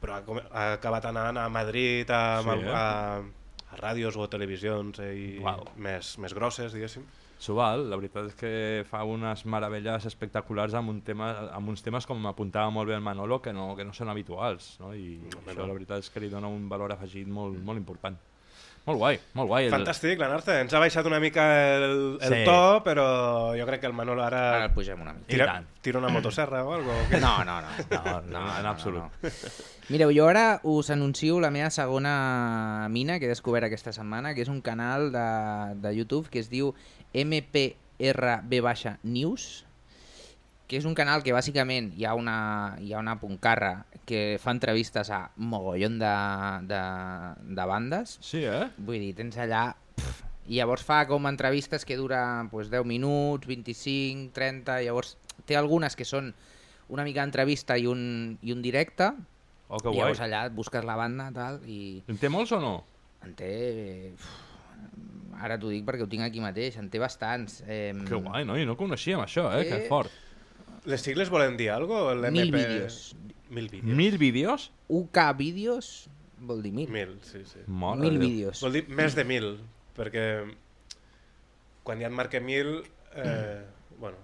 però 0.00 0.18
ha, 0.20 0.22
ha 0.52 0.72
acabat 0.74 1.06
anant 1.10 1.36
a 1.38 1.48
Madrid, 1.48 2.08
a, 2.10 2.42
Sí, 2.42 2.50
sí, 2.60 2.66
eh? 2.66 2.70
a, 2.74 3.22
a 3.72 3.76
ràdios 3.80 4.16
o 4.20 4.28
televisions 4.28 4.98
eh, 5.00 5.14
i 5.16 5.26
Uau. 5.42 5.64
més, 5.76 6.16
més 6.18 6.34
grosses, 6.34 6.72
diguéssim. 6.76 7.02
S'ho 7.42 7.56
val, 7.58 7.88
la 7.90 7.96
veritat 7.98 8.28
és 8.30 8.34
que 8.38 8.50
fa 8.86 9.00
unes 9.08 9.40
meravelles 9.50 10.04
espectaculars 10.06 10.76
amb, 10.78 10.92
un 10.92 11.00
tema, 11.02 11.32
amb 11.56 11.72
uns 11.72 11.82
temes 11.82 12.06
com 12.06 12.22
apuntava 12.30 12.70
molt 12.70 12.86
bé 12.92 12.94
el 12.94 13.02
Manolo 13.02 13.40
que 13.42 13.50
no, 13.56 13.72
que 13.74 13.82
no 13.88 13.94
són 13.96 14.12
habituals 14.12 14.76
no? 14.78 14.92
i 14.94 15.16
Home, 15.18 15.48
això 15.50 15.64
no. 15.64 15.70
la 15.72 15.74
veritat 15.80 16.04
és 16.04 16.10
que 16.14 16.22
li 16.22 16.30
dona 16.30 16.46
un 16.52 16.68
valor 16.70 16.94
afegit 16.94 17.26
molt, 17.26 17.58
molt 17.66 17.82
important. 17.82 18.14
Molt 18.82 18.98
guai, 18.98 19.18
molt 19.38 19.46
guai. 19.46 19.66
El... 19.68 19.70
Fantàstic, 19.74 20.18
la 20.18 20.26
Narce. 20.26 20.56
Ens 20.64 20.72
ha 20.74 20.80
baixat 20.82 21.06
una 21.06 21.20
mica 21.22 21.42
el, 21.76 21.92
el 22.18 22.32
Sí. 22.34 22.40
to, 22.46 22.80
però 22.82 23.04
jo 23.54 23.66
crec 23.68 23.82
que 23.84 23.86
el 23.86 23.94
Manolo 23.94 24.24
ara, 24.24 24.40
Ara 24.56 24.64
el 24.70 24.72
pugem 24.74 25.02
una 25.04 25.12
mica. 25.14 25.28
Tira, 25.30 25.52
tira 25.82 26.00
una 26.00 26.10
motosserra 26.10 26.64
o 26.66 26.72
alguna 26.74 26.96
cosa. 27.04 27.20
No, 27.22 27.44
no, 27.46 27.60
no. 27.62 27.68
No, 28.02 28.16
no, 28.40 28.42
en 28.58 28.66
absolut. 28.66 29.30
Mireu, 29.88 30.10
jo 30.14 30.26
ara 30.30 30.58
us 30.66 30.90
anuncio 30.90 31.38
la 31.40 31.52
meva 31.54 31.70
segona 31.70 32.88
mina 32.90 33.20
que 33.20 33.26
he 33.26 33.30
descobert 33.30 33.66
aquesta 33.68 33.94
setmana, 33.94 34.34
que 34.34 34.42
és 34.42 34.50
un 34.50 34.60
canal 34.66 35.12
de, 35.14 35.26
de 35.82 35.94
YouTube 35.94 36.26
que 36.30 36.42
es 36.42 36.50
diu 36.50 36.74
MPRB 37.14 38.58
News, 39.02 39.64
que 40.66 40.78
és 40.80 40.86
un 40.88 40.94
canal 40.96 41.20
que 41.20 41.34
bàsicament 41.36 41.90
hi 41.98 42.06
ha 42.08 42.14
una, 42.16 42.76
hi 42.80 42.94
ha 42.94 43.00
una 43.02 43.18
puncarra 43.20 43.84
que 44.08 44.38
fa 44.40 44.54
entrevistes 44.56 45.10
a 45.12 45.26
mogollon 45.36 45.98
de, 46.00 46.12
de, 46.70 46.82
de 47.58 47.66
bandes. 47.68 48.16
Sí, 48.24 48.44
eh? 48.48 48.70
Vull 48.78 49.02
dir, 49.02 49.12
tens 49.18 49.36
allà... 49.36 49.72
Pff, 49.98 50.22
I 50.48 50.58
llavors 50.58 50.82
fa 50.82 51.04
com 51.06 51.28
entrevistes 51.28 51.84
que 51.86 51.94
duren 52.00 52.48
pues, 52.50 52.70
10 52.72 52.88
minuts, 52.88 53.46
25, 53.46 54.32
30... 54.34 54.80
Llavors 54.88 55.16
té 55.46 55.58
algunes 55.58 55.94
que 55.94 56.06
són 56.08 56.32
una 56.92 57.04
mica 57.04 57.22
entrevista 57.22 57.76
i 57.78 57.86
un, 57.86 58.38
i 58.42 58.56
un 58.56 58.64
directe. 58.64 59.12
Oh, 59.68 59.78
que 59.78 59.88
guai. 59.88 60.00
llavors 60.00 60.24
allà 60.24 60.46
busques 60.52 60.84
la 60.84 60.96
banda 60.98 61.28
tal, 61.32 61.60
i 61.68 62.02
En 62.10 62.18
té 62.20 62.32
molts 62.32 62.52
o 62.52 62.60
no? 62.60 62.74
en 63.22 63.36
té... 63.38 63.52
ara 65.40 65.58
t'ho 65.58 65.70
dic 65.72 65.84
perquè 65.86 66.04
ho 66.04 66.08
tinc 66.10 66.22
aquí 66.26 66.40
mateix, 66.40 66.76
en 66.76 66.90
té 66.90 66.98
bastants. 67.02 67.62
Eh, 67.66 67.92
Que 68.08 68.14
guai, 68.20 68.44
no? 68.44 68.58
I 68.58 68.66
no 68.68 68.76
coneixíem 68.76 69.20
això, 69.20 69.48
eh? 69.58 69.64
Sí. 69.64 69.70
Que 69.70 69.88
fort. 69.88 70.10
Les 70.84 71.00
sigles 71.00 71.30
volen 71.30 71.56
dir 71.56 71.70
alguna 71.70 72.00
cosa? 72.16 72.30
Mil 72.34 72.50
vídeos. 72.52 73.14
Mil 73.50 73.68
vídeos. 73.68 73.96
Mil 73.96 74.18
vídeos? 74.18 74.70
UK 74.88 75.18
vídeos 75.38 76.08
vol 76.42 76.62
dir 76.62 76.72
mil. 76.72 76.88
Mil, 76.90 77.18
sí, 77.22 77.44
sí. 77.46 77.60
Mare 77.66 78.00
Mil 78.00 78.18
vídeos. 78.18 78.60
Vol 78.64 78.72
dir 78.80 78.88
més 78.88 79.14
de 79.14 79.24
mil, 79.24 79.60
perquè 79.96 80.24
quan 81.86 82.00
ja 82.02 82.08
en 82.10 82.14
marca 82.14 82.40
mil, 82.40 82.82
eh, 83.14 83.62
bueno, 83.98 84.16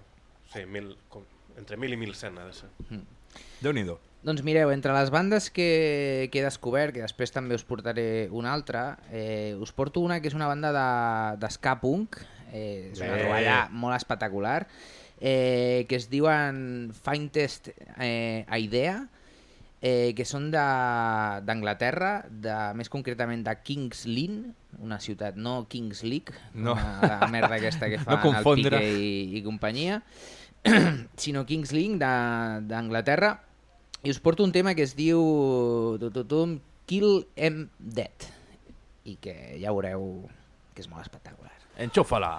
sí, 0.51 0.65
mil, 0.65 0.97
com, 1.09 1.23
entre 1.57 1.77
mil 1.77 1.93
i 1.95 1.97
mil 1.99 2.13
cent 2.15 2.37
ha 2.39 2.45
de 2.47 2.53
ser. 2.53 2.69
Déu-n'hi-do. 3.61 3.99
Doncs 4.21 4.43
mireu, 4.43 4.67
entre 4.75 4.91
les 4.91 5.09
bandes 5.15 5.47
que, 5.49 6.27
que 6.33 6.41
he 6.41 6.43
descobert, 6.43 6.91
que 6.93 7.05
després 7.05 7.31
també 7.31 7.55
us 7.55 7.63
portaré 7.63 8.27
una 8.35 8.51
altra, 8.51 8.97
eh, 9.15 9.55
us 9.63 9.71
porto 9.71 10.01
una 10.03 10.17
que 10.19 10.27
és 10.27 10.35
una 10.35 10.47
banda 10.51 10.73
de- 10.75 11.37
d'esca 11.39 11.77
de 11.77 11.81
punk, 11.85 12.17
eh, 12.51 12.89
és 12.91 12.99
una 12.99 13.13
Bé. 13.15 13.21
troballa 13.23 13.69
molt 13.71 13.95
espectacular, 13.95 14.67
eh, 15.21 15.85
que 15.87 15.95
es 15.95 16.09
diuen 16.09 16.91
Finest 16.91 17.69
eh, 17.97 18.43
Idea, 18.59 19.07
eh, 19.81 20.11
que 20.17 20.25
són 20.27 20.51
d'Anglaterra, 20.51 22.25
de, 22.29 22.55
més 22.75 22.89
concretament 22.91 23.45
de 23.47 23.55
Kings 23.63 24.03
Lynn, 24.05 24.53
una 24.83 24.99
ciutat, 24.99 25.37
no 25.39 25.65
Kings 25.71 26.03
League, 26.03 26.35
No. 26.53 26.73
una, 26.73 27.19
la 27.21 27.27
merda 27.31 27.55
aquesta 27.55 27.87
que 27.87 27.97
No 28.03 28.03
fan 28.03 28.17
el 28.17 28.21
confondre. 28.25 28.79
Piqué 28.83 28.99
i, 28.99 29.37
i 29.39 29.43
companyia, 29.47 30.01
sinó 31.15 31.45
Kings 31.47 31.71
Lynn 31.71 31.95
d'Anglaterra, 31.99 33.37
i 34.03 34.09
us 34.09 34.19
porto 34.19 34.43
un 34.43 34.51
tema 34.51 34.75
que 34.75 34.83
es 34.83 34.95
diu 34.95 35.19
Kill 36.89 37.25
Em 37.35 37.69
Dead 37.79 38.27
i 39.05 39.15
que 39.21 39.35
ja 39.59 39.73
veureu 39.75 40.29
que 40.73 40.83
és 40.83 40.89
molt 40.89 41.03
espectacular. 41.03 41.53
Enxufa-la. 41.77 42.33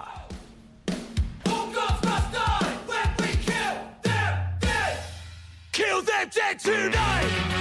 Kill 5.71 6.01
them 6.03 6.29
dead 6.29 6.59
tonight! 6.59 7.60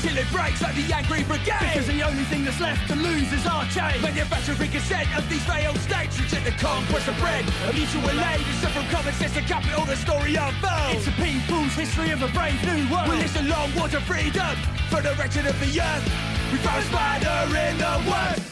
Till 0.00 0.16
it 0.16 0.28
breaks 0.32 0.62
like 0.62 0.74
the 0.74 0.88
angry 0.92 1.22
brigade. 1.24 1.60
Because 1.60 1.86
the 1.86 2.02
only 2.02 2.24
thing 2.24 2.44
that's 2.44 2.60
left 2.60 2.88
to 2.88 2.96
lose 2.96 3.30
is 3.32 3.46
our 3.46 3.64
chain 3.68 4.00
Manufacturing 4.00 4.70
consent 4.70 5.08
of 5.16 5.28
these 5.28 5.44
failed 5.44 5.76
states 5.78 6.18
Reject 6.18 6.44
the 6.44 6.56
conquest 6.56 7.08
of 7.08 7.16
bread. 7.18 7.44
A 7.68 7.72
mutual 7.72 8.08
aid 8.08 8.40
is 8.40 8.64
from 8.72 8.86
common 8.88 9.12
sense 9.14 9.34
to 9.34 9.42
capital 9.42 9.84
the 9.84 9.96
story 9.96 10.34
unfolds 10.36 11.04
It's 11.04 11.08
a 11.08 11.14
people's 11.20 11.74
history 11.76 12.10
of 12.10 12.22
a 12.22 12.28
brave 12.32 12.60
new 12.64 12.88
world. 12.88 13.08
We 13.08 13.16
list 13.20 13.36
a 13.36 13.44
long 13.44 13.68
war 13.76 13.88
to 13.88 14.00
freedom 14.00 14.56
For 14.88 15.00
the 15.04 15.12
wretched 15.20 15.46
of 15.46 15.56
the 15.60 15.70
earth. 15.80 16.06
We 16.50 16.58
found 16.64 16.80
a 16.80 16.86
spider 16.88 17.36
in 17.68 17.76
the 17.76 17.94
worst 18.08 18.48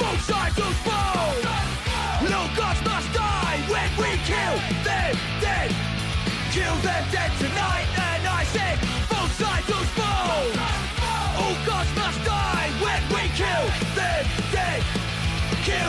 Both 0.00 0.22
sides 0.24 0.56
will 0.56 0.76
fall. 0.82 1.36
No 2.24 2.48
gods 2.56 2.80
must 2.88 3.12
die. 3.12 3.60
When 3.68 3.90
we 4.00 4.16
kill 4.24 4.56
them 4.82 5.12
dead 5.44 5.70
Kill 6.50 6.76
them 6.80 7.04
dead 7.12 7.32
tonight. 7.36 7.86
And 8.00 8.26
I 8.26 8.44
said 8.44 8.78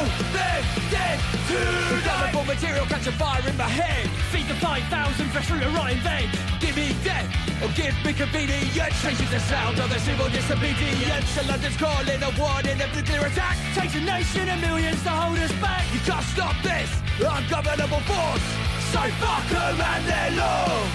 them 0.06 0.64
dead 0.90 1.20
tonight 1.48 2.04
Flammable 2.04 2.46
material 2.46 2.86
catch 2.86 3.08
a 3.08 3.12
fire 3.14 3.48
in 3.48 3.58
my 3.58 3.68
head 3.68 4.08
Feed 4.32 4.48
the 4.48 4.56
5,000 4.56 5.26
fresh 5.30 5.48
through 5.48 5.62
a 5.62 5.70
rotten 5.70 6.00
vein 6.00 6.30
Give 6.60 6.76
me 6.76 6.96
death 7.04 7.50
or 7.62 7.68
give 7.76 7.96
me 8.06 8.14
convenience. 8.14 9.02
Changing 9.02 9.30
the 9.30 9.40
sound 9.40 9.80
of 9.80 9.90
the 9.90 10.00
civil 10.00 10.30
disobedience. 10.30 11.30
So 11.30 11.42
London's 11.44 11.76
calling 11.76 12.22
a 12.24 12.32
warning 12.40 12.80
of 12.82 12.96
nuclear 12.96 13.26
attack. 13.28 13.58
Takes 13.76 13.96
a 13.96 14.02
nation 14.02 14.48
and 14.48 14.62
millions 14.62 15.02
to 15.04 15.10
hold 15.10 15.38
us 15.40 15.52
back. 15.60 15.84
You 15.94 16.00
can't 16.00 16.24
stop 16.26 16.56
this 16.64 16.90
ungovernable 17.20 18.00
force. 18.08 18.48
So 18.92 19.02
fuck 19.20 19.46
them 19.50 19.82
and 19.82 20.06
their 20.08 20.32
law. 20.40 20.88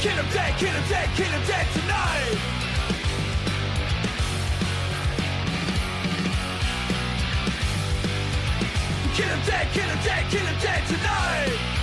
Kill 0.00 0.16
them 0.16 0.28
dead, 0.32 0.58
kill 0.58 0.72
them 0.72 0.84
dead, 0.88 1.08
kill 1.16 1.30
them 1.30 1.42
dead 1.46 1.66
tonight 1.72 2.57
Kill 9.18 9.26
them 9.26 9.40
dead, 9.46 9.66
kill 9.72 9.84
them 9.84 9.98
dead, 10.04 10.30
kill 10.30 10.44
them 10.44 10.56
dead 10.62 10.86
tonight 10.86 11.77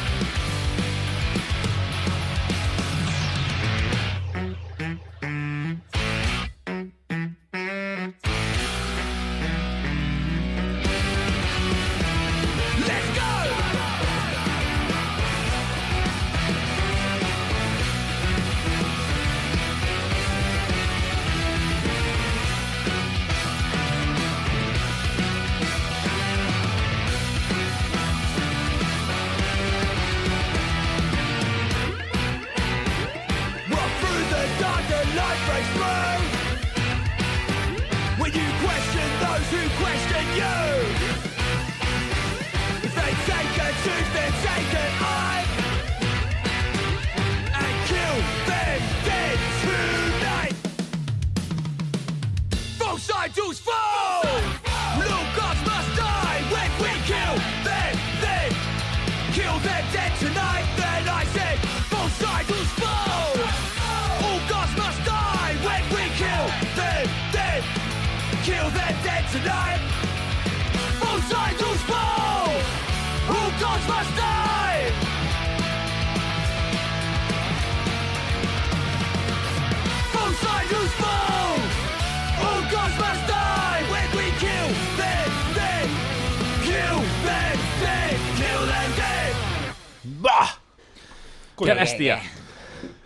Bèstia! 91.86 92.18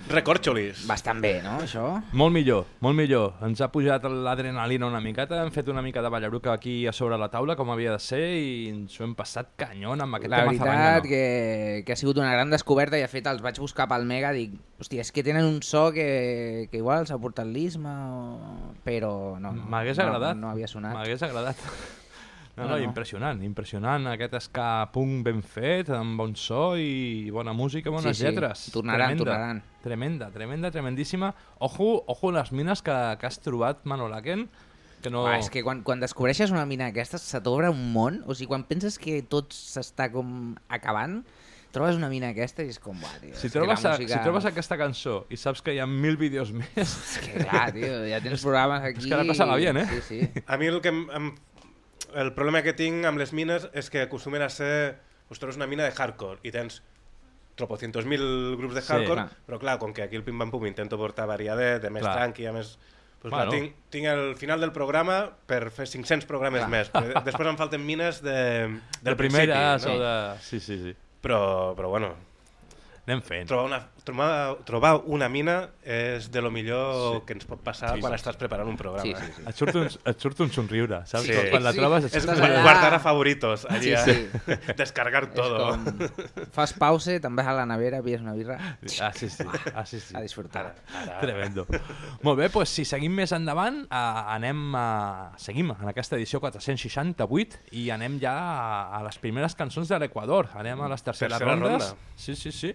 Recorcholis. 0.10 0.88
Bastant 0.90 1.20
bé, 1.22 1.36
no, 1.46 1.60
això? 1.62 1.84
Molt 2.18 2.34
millor, 2.34 2.64
molt 2.82 2.98
millor. 2.98 3.36
Ens 3.46 3.60
ha 3.62 3.68
pujat 3.70 4.08
l'adrenalina 4.10 4.88
una 4.90 4.98
miqueta, 5.04 5.38
hem 5.44 5.52
fet 5.54 5.68
una 5.70 5.84
mica 5.86 6.02
de 6.02 6.10
ballabruca 6.10 6.50
aquí 6.56 6.88
a 6.90 6.94
sobre 6.98 7.20
la 7.22 7.28
taula, 7.30 7.54
com 7.60 7.70
havia 7.70 7.92
de 7.94 8.00
ser, 8.02 8.24
i 8.42 8.72
ens 8.72 8.96
ho 8.98 9.04
hem 9.06 9.14
passat 9.20 9.52
canyon 9.62 10.02
amb 10.02 10.18
aquest 10.18 10.32
La 10.34 10.40
tema 10.42 10.50
veritat 10.56 10.66
zarrangano. 10.66 11.04
que, 11.12 11.84
que 11.86 11.94
ha 11.94 12.00
sigut 12.02 12.18
una 12.18 12.32
gran 12.34 12.50
descoberta 12.50 12.98
i 12.98 13.06
de 13.06 13.12
fet 13.12 13.30
els 13.30 13.44
vaig 13.46 13.62
buscar 13.62 13.86
pel 13.92 14.08
Mega 14.10 14.34
dic, 14.34 14.58
hòstia, 14.82 15.06
és 15.06 15.14
que 15.14 15.22
tenen 15.28 15.46
un 15.46 15.62
so 15.62 15.92
que, 15.94 16.10
que 16.72 16.82
igual 16.82 17.06
s'ha 17.06 17.20
portat 17.22 17.46
l'Isma 17.46 17.94
o... 18.10 18.74
però 18.82 19.38
no, 19.38 19.54
no, 19.54 19.70
M'hagués 19.70 20.02
no, 20.02 20.08
agradat. 20.10 20.42
no 20.42 20.50
havia 20.56 20.72
sonat. 20.74 20.98
M'hagués 20.98 21.22
agradat. 21.30 21.62
No, 22.60 22.66
No, 22.66 22.70
no, 22.76 22.78
no. 22.78 22.84
impressionant, 22.84 23.42
impressionant. 23.44 24.06
Aquest 24.12 24.36
ska 24.50 24.90
punk 24.94 25.24
ben 25.26 25.42
fet, 25.42 25.90
amb 25.96 26.20
bon 26.20 26.36
so 26.36 26.76
i 26.78 27.30
bona 27.32 27.54
música, 27.56 27.90
bones 27.90 28.18
Sí, 28.18 28.22
sí, 28.22 28.28
lletres. 28.28 28.68
tornaran, 28.74 29.16
tremenda, 29.16 29.24
tornaran. 29.26 29.64
Tremenda, 29.82 30.30
tremenda, 30.32 30.72
tremendíssima. 30.72 31.34
Ojo, 31.60 32.04
ojo 32.08 32.32
les 32.36 32.52
mines 32.52 32.82
que, 32.84 32.98
que 33.20 33.26
has 33.28 33.40
trobat, 33.40 33.86
Manolaken, 33.86 34.50
que 35.02 35.10
no... 35.10 35.26
Ah, 35.28 35.38
és 35.40 35.48
que 35.50 35.64
quan, 35.64 35.84
quan 35.88 36.02
descobreixes 36.04 36.52
una 36.52 36.66
mina 36.68 36.90
d'aquestes 36.90 37.24
se 37.24 37.40
t'obre 37.42 37.70
un 37.72 37.94
món, 37.94 38.22
o 38.28 38.36
sigui, 38.36 38.50
quan 38.52 38.66
penses 38.68 39.00
que 39.00 39.22
tot 39.24 39.56
s'està 39.56 40.10
com 40.12 40.58
acabant, 40.68 41.22
trobes 41.72 41.96
una 41.96 42.10
mina 42.10 42.32
aquesta 42.34 42.64
i 42.66 42.72
és 42.74 42.80
com, 42.82 42.98
buah, 43.00 43.20
tio, 43.22 43.36
Si 43.38 43.48
trobes, 43.54 43.86
a, 43.86 43.92
música... 43.94 44.18
si 44.18 44.20
trobes 44.26 44.46
aquesta 44.50 44.76
cançó 44.76 45.20
i 45.30 45.38
saps 45.38 45.62
que 45.62 45.76
hi 45.76 45.80
ha 45.80 45.86
mil 45.88 46.18
vídeos 46.18 46.52
més... 46.52 46.76
És 46.82 47.20
que 47.24 47.44
clar, 47.46 47.68
tio, 47.72 47.92
ja 48.10 48.20
tens 48.26 48.42
programes 48.46 48.82
aquí... 48.90 49.06
És 49.06 49.08
que 49.08 49.38
la 49.40 49.48
va 49.54 49.56
bien, 49.62 49.78
eh? 49.78 49.86
Sí, 49.94 50.02
sí. 50.08 50.44
A 50.48 50.58
mi 50.58 50.68
el 50.68 50.82
que 50.82 50.90
em, 50.90 51.04
em, 51.14 51.30
el 52.16 52.34
problema 52.34 52.62
que 52.66 52.74
tinc 52.74 53.06
amb 53.06 53.20
les 53.22 53.34
mines 53.34 53.70
és 53.74 53.90
que 53.90 54.02
acostumen 54.08 54.42
a 54.42 54.50
ser... 54.50 54.98
Ostres, 55.30 55.58
una 55.60 55.68
mina 55.70 55.84
de 55.86 55.92
hardcore 55.94 56.40
i 56.42 56.50
tens 56.50 56.80
tropocientos 57.60 58.06
mil 58.10 58.56
grups 58.58 58.74
de 58.74 58.82
Sí, 58.82 58.94
hardcore, 58.94 59.26
clar. 59.28 59.44
però 59.46 59.60
clar, 59.62 59.76
com 59.78 59.92
que 59.94 60.02
aquí 60.08 60.16
el 60.18 60.24
Pim 60.26 60.40
Pam 60.40 60.50
Pum 60.50 60.64
intento 60.66 60.98
portar 60.98 61.28
variadet, 61.30 61.82
de 61.84 61.92
més 61.94 62.02
Clar. 62.06 62.16
tranqui, 62.16 62.48
a 62.50 62.54
més... 62.56 62.78
Pues 63.20 63.34
Bueno. 63.34 63.52
clar, 63.52 63.60
tinc, 63.60 63.74
tinc 63.92 64.06
el 64.08 64.36
final 64.40 64.62
del 64.64 64.72
programa 64.72 65.18
per 65.46 65.68
fer 65.76 65.86
500 65.92 66.26
programes 66.26 66.64
Clar. 66.64 66.70
més. 66.72 66.90
Després 67.28 67.50
em 67.52 67.58
falten 67.60 67.84
mines 67.86 68.22
de, 68.24 68.32
De 68.72 69.04
del 69.10 69.18
primeres 69.20 69.84
principi, 69.84 69.92
o 69.92 69.98
no? 70.00 70.06
de... 70.06 70.40
Sí, 70.48 70.60
sí, 70.64 70.78
sí. 70.86 70.96
Però, 71.22 71.76
però 71.76 71.90
bueno, 71.92 72.14
Anem 73.06 73.22
fent. 73.26 73.48
trobar 73.50 73.66
una, 73.68 73.80
trobar, 74.10 74.58
trobar 74.66 74.92
una 75.06 75.30
mina 75.30 75.70
és 75.86 76.28
de 76.34 76.42
lo 76.42 76.50
millor 76.52 77.20
Sí. 77.20 77.26
que 77.28 77.34
ens 77.38 77.46
pot 77.46 77.62
passar 77.64 77.94
Sí, 77.96 78.02
quan 78.02 78.14
sí, 78.14 78.18
estàs 78.20 78.38
preparant 78.38 78.68
un 78.70 78.78
programa. 78.78 79.04
Sí, 79.06 79.14
sí, 79.16 79.32
sí. 79.38 79.44
Et 79.48 79.56
surt 79.56 79.76
un, 79.78 79.86
et 80.12 80.20
surt 80.26 80.40
un 80.44 80.52
somriure, 80.52 81.00
saps? 81.06 81.26
Sí. 81.28 81.34
Quan, 81.34 81.50
quan 81.54 81.64
la 81.64 81.72
Sí. 81.74 81.80
trobes... 81.80 82.04
És 82.06 82.14
et 82.16 82.22
surt 82.22 82.34
Estàs 82.34 82.40
un 82.40 82.44
guar- 82.44 82.52
allà- 82.58 82.64
guardar 82.66 82.94
a 82.94 83.00
favoritos, 83.00 83.66
allí, 83.70 83.94
Sí, 84.04 84.14
sí. 84.46 84.54
descargar 84.82 85.24
És 85.30 85.34
todo. 85.34 85.70
com... 85.70 85.86
Fas 86.52 86.74
pause, 86.74 87.20
te'n 87.22 87.36
vas 87.38 87.48
a 87.48 87.54
la 87.54 87.66
nevera, 87.70 88.02
pilles 88.04 88.22
una 88.22 88.34
birra... 88.34 88.58
Ah, 89.02 89.12
sí, 89.14 89.30
sí. 89.30 89.44
Ah, 89.76 89.86
sí, 89.86 90.00
sí. 90.00 90.16
A 90.18 90.22
disfrutar. 90.22 90.76
Tremendo. 91.22 91.68
Molt 92.24 92.40
bé, 92.40 92.50
doncs 92.50 92.70
si 92.80 92.86
seguim 92.86 93.14
més 93.16 93.32
endavant, 93.36 93.84
eh, 93.86 94.36
anem 94.36 94.76
a... 94.76 94.88
seguim 95.38 95.72
en 95.78 95.88
aquesta 95.92 96.16
edició 96.18 96.40
468 96.42 97.60
i 97.78 97.90
anem 97.94 98.20
ja 98.22 98.34
a, 98.34 98.98
a 99.00 99.04
les 99.06 99.18
primeres 99.22 99.56
cançons 99.56 99.88
de 99.90 100.00
l'Equador. 100.00 100.50
Anem 100.56 100.82
a 100.82 100.90
les 100.90 101.04
terceres 101.04 101.38
Tercera 101.38 101.56
rondes. 101.56 101.90
ronda. 101.90 102.14
Sí, 102.16 102.36
sí, 102.36 102.52
sí. 102.52 102.74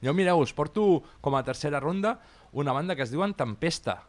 Jo, 0.00 0.14
mireu, 0.16 0.40
us 0.40 0.54
porto 0.56 1.02
com 1.20 1.36
a 1.36 1.44
tercera 1.44 1.80
ronda 1.80 2.18
una 2.52 2.72
banda 2.72 2.96
que 2.96 3.04
es 3.04 3.12
diuen 3.12 3.34
Tempesta. 3.36 4.00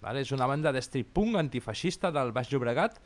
Vale? 0.00 0.22
És 0.24 0.32
una 0.32 0.46
banda 0.48 0.72
de 0.72 0.80
street 0.84 1.10
punk 1.12 1.36
antifeixista 1.40 2.10
del 2.12 2.32
Baix 2.32 2.48
Llobregat 2.52 3.00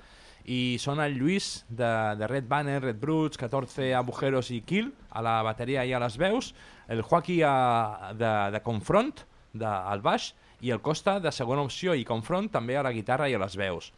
i 0.50 0.76
són 0.82 1.00
el 1.00 1.16
Lluís 1.18 1.64
de, 1.68 1.90
de 2.18 2.28
Red 2.30 2.46
Banner, 2.50 2.80
Red 2.82 2.98
Brutes, 3.00 3.38
14 3.40 3.94
Agujeros 3.98 4.50
i 4.54 4.60
Kill 4.66 4.92
a 5.10 5.22
la 5.24 5.38
bateria 5.46 5.86
i 5.86 5.94
a 5.94 6.02
les 6.02 6.18
veus, 6.20 6.52
el 6.88 7.02
Joaquí 7.02 7.40
a, 7.42 8.12
de, 8.18 8.32
de 8.54 8.62
Confront 8.66 9.24
de, 9.54 9.66
al 9.66 10.02
baix 10.04 10.32
i 10.60 10.70
el 10.74 10.82
Costa 10.84 11.18
de 11.20 11.32
segona 11.32 11.64
opció 11.64 11.94
i 11.94 12.06
Confront 12.06 12.50
també 12.52 12.76
a 12.76 12.84
la 12.84 12.92
guitarra 12.92 13.30
i 13.30 13.34
a 13.34 13.42
les 13.42 13.56
veus. 13.56 13.90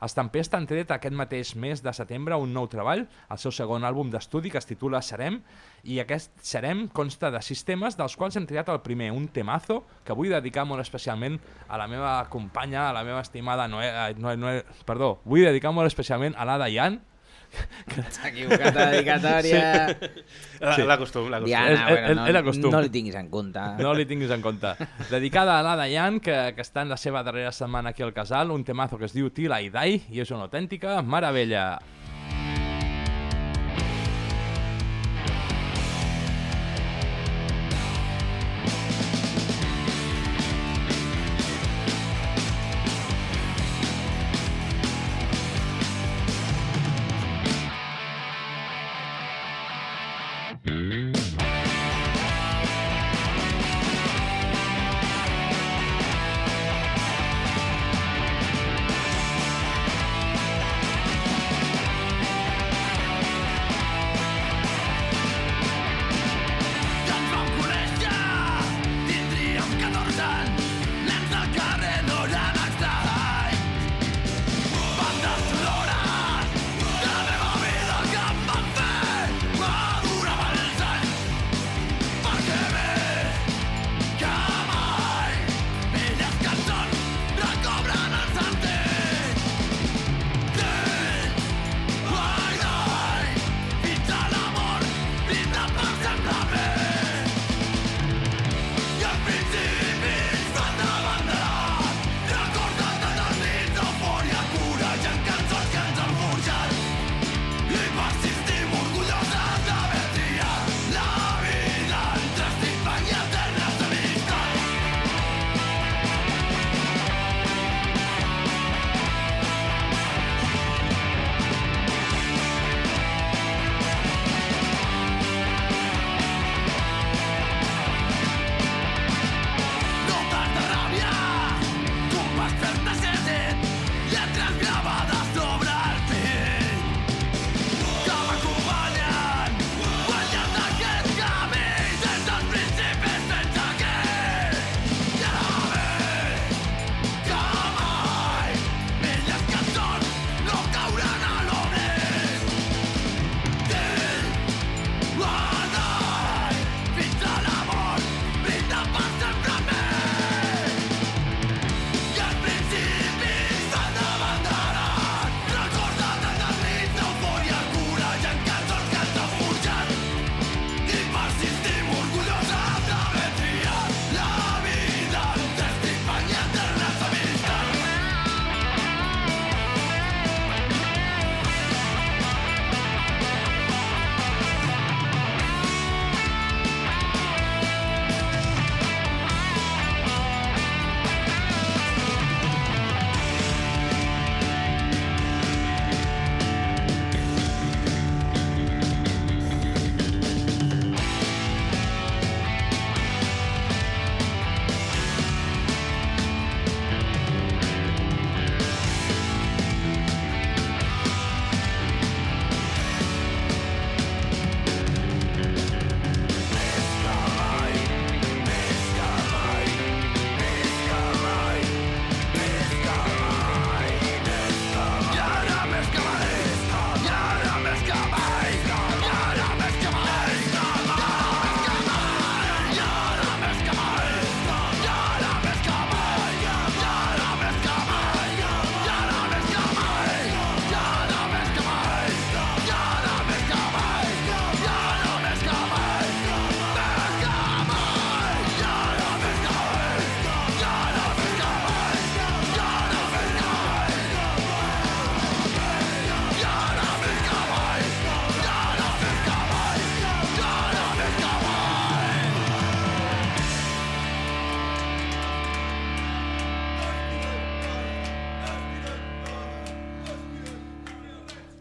Els 0.00 0.14
Tempesta 0.16 0.56
han 0.56 0.66
tret 0.68 0.90
aquest 0.94 1.16
mateix 1.16 1.52
mes 1.60 1.82
de 1.84 1.92
setembre 1.96 2.38
un 2.40 2.54
nou 2.56 2.68
treball, 2.72 3.04
el 3.04 3.40
seu 3.40 3.52
segon 3.52 3.84
àlbum 3.84 4.10
d'estudi 4.12 4.52
que 4.52 4.60
es 4.60 4.68
titula 4.68 5.02
Serem, 5.04 5.40
i 5.84 6.00
aquest 6.00 6.32
Serem 6.44 6.86
consta 6.88 7.30
de 7.30 7.42
sis 7.44 7.62
temes, 7.68 7.98
dels 8.00 8.16
quals 8.16 8.38
hem 8.40 8.48
triat 8.48 8.72
el 8.72 8.80
primer, 8.84 9.10
un 9.12 9.28
temazo, 9.28 9.82
que 10.04 10.16
vull 10.16 10.32
dedicar 10.32 10.64
molt 10.68 10.80
especialment 10.84 11.36
a 11.68 11.80
la 11.80 11.88
meva 11.90 12.14
companya, 12.32 12.88
a 12.88 12.96
la 12.96 13.04
meva 13.04 13.20
estimada 13.20 13.68
Noé... 13.68 13.90
eh, 13.90 14.16
Noé, 14.16 14.36
Noé 14.40 14.64
perdó, 14.88 15.18
vull 15.24 15.44
dedicar 15.44 15.74
molt 15.76 15.90
especialment 15.90 16.36
a 16.36 16.48
l'Ada 16.48 16.70
Ian, 16.72 17.00
S'ha 18.10 18.28
equivocat 18.28 18.74
dedicatòria... 18.76 19.62
La, 20.60 20.74
Sí. 20.76 20.82
la 20.84 20.96
costum, 21.00 21.30
la 21.32 21.38
costum. 21.40 21.46
Diana, 21.48 21.86
bueno, 21.88 22.26
és- 22.28 22.58
no, 22.60 22.70
no 22.70 22.80
li 22.84 22.90
tinguis 22.92 23.14
en 23.16 23.28
compte. 23.32 23.60
no 23.80 23.94
li 23.96 24.04
tinguis 24.06 24.30
en 24.30 24.42
compte. 24.44 24.74
Dedicada 25.10 25.58
a 25.58 25.62
l'Ada 25.64 25.88
Ian, 25.88 26.20
que, 26.20 26.52
que 26.54 26.62
està 26.62 26.82
en 26.82 26.90
la 26.92 26.98
seva 27.00 27.22
darrera 27.24 27.50
setmana 27.52 27.90
aquí 27.90 28.02
al 28.04 28.12
Casal, 28.12 28.50
un 28.50 28.62
temazo 28.64 28.98
que 28.98 29.06
es 29.08 29.14
diu 29.16 29.30
Tila 29.30 29.60
i 29.62 29.70
Dai, 29.70 30.02
i 30.10 30.20
és 30.20 30.30
una 30.30 30.44
autèntica 30.46 31.00
meravella. 31.02 31.80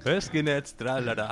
Ves 0.10 0.26
quin 0.34 0.47
ets, 0.49 0.72
tralala. 0.74 1.28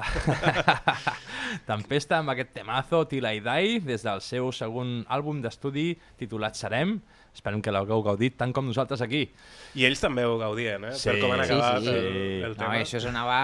Tempesta 1.70 2.20
amb 2.20 2.30
aquest 2.30 2.52
temazo 2.54 3.00
Till 3.10 3.26
I 3.26 3.40
Die 3.42 3.80
des 3.82 4.04
del 4.06 4.20
seu 4.22 4.52
segon 4.54 5.00
àlbum 5.10 5.40
d'estudi 5.42 5.96
titulat 6.20 6.60
Serem. 6.60 6.92
Esperem 7.38 7.62
que 7.62 7.70
l'hagueu 7.70 8.02
gaudit 8.02 8.34
tant 8.40 8.50
com 8.56 8.66
nosaltres 8.66 9.02
aquí. 9.06 9.20
I 9.78 9.84
ells 9.86 10.00
també 10.02 10.24
ho 10.26 10.40
gaudien, 10.42 10.88
eh? 10.90 10.94
Sí, 10.98 11.12
per 11.12 11.20
com 11.22 11.36
han 11.36 11.44
sí, 11.46 11.54
acabat 11.54 11.84
sí. 11.86 11.92
el, 11.94 12.08
el 12.48 12.56
No, 12.56 12.58
tema. 12.58 12.80
això 12.82 12.98
sonava 13.04 13.36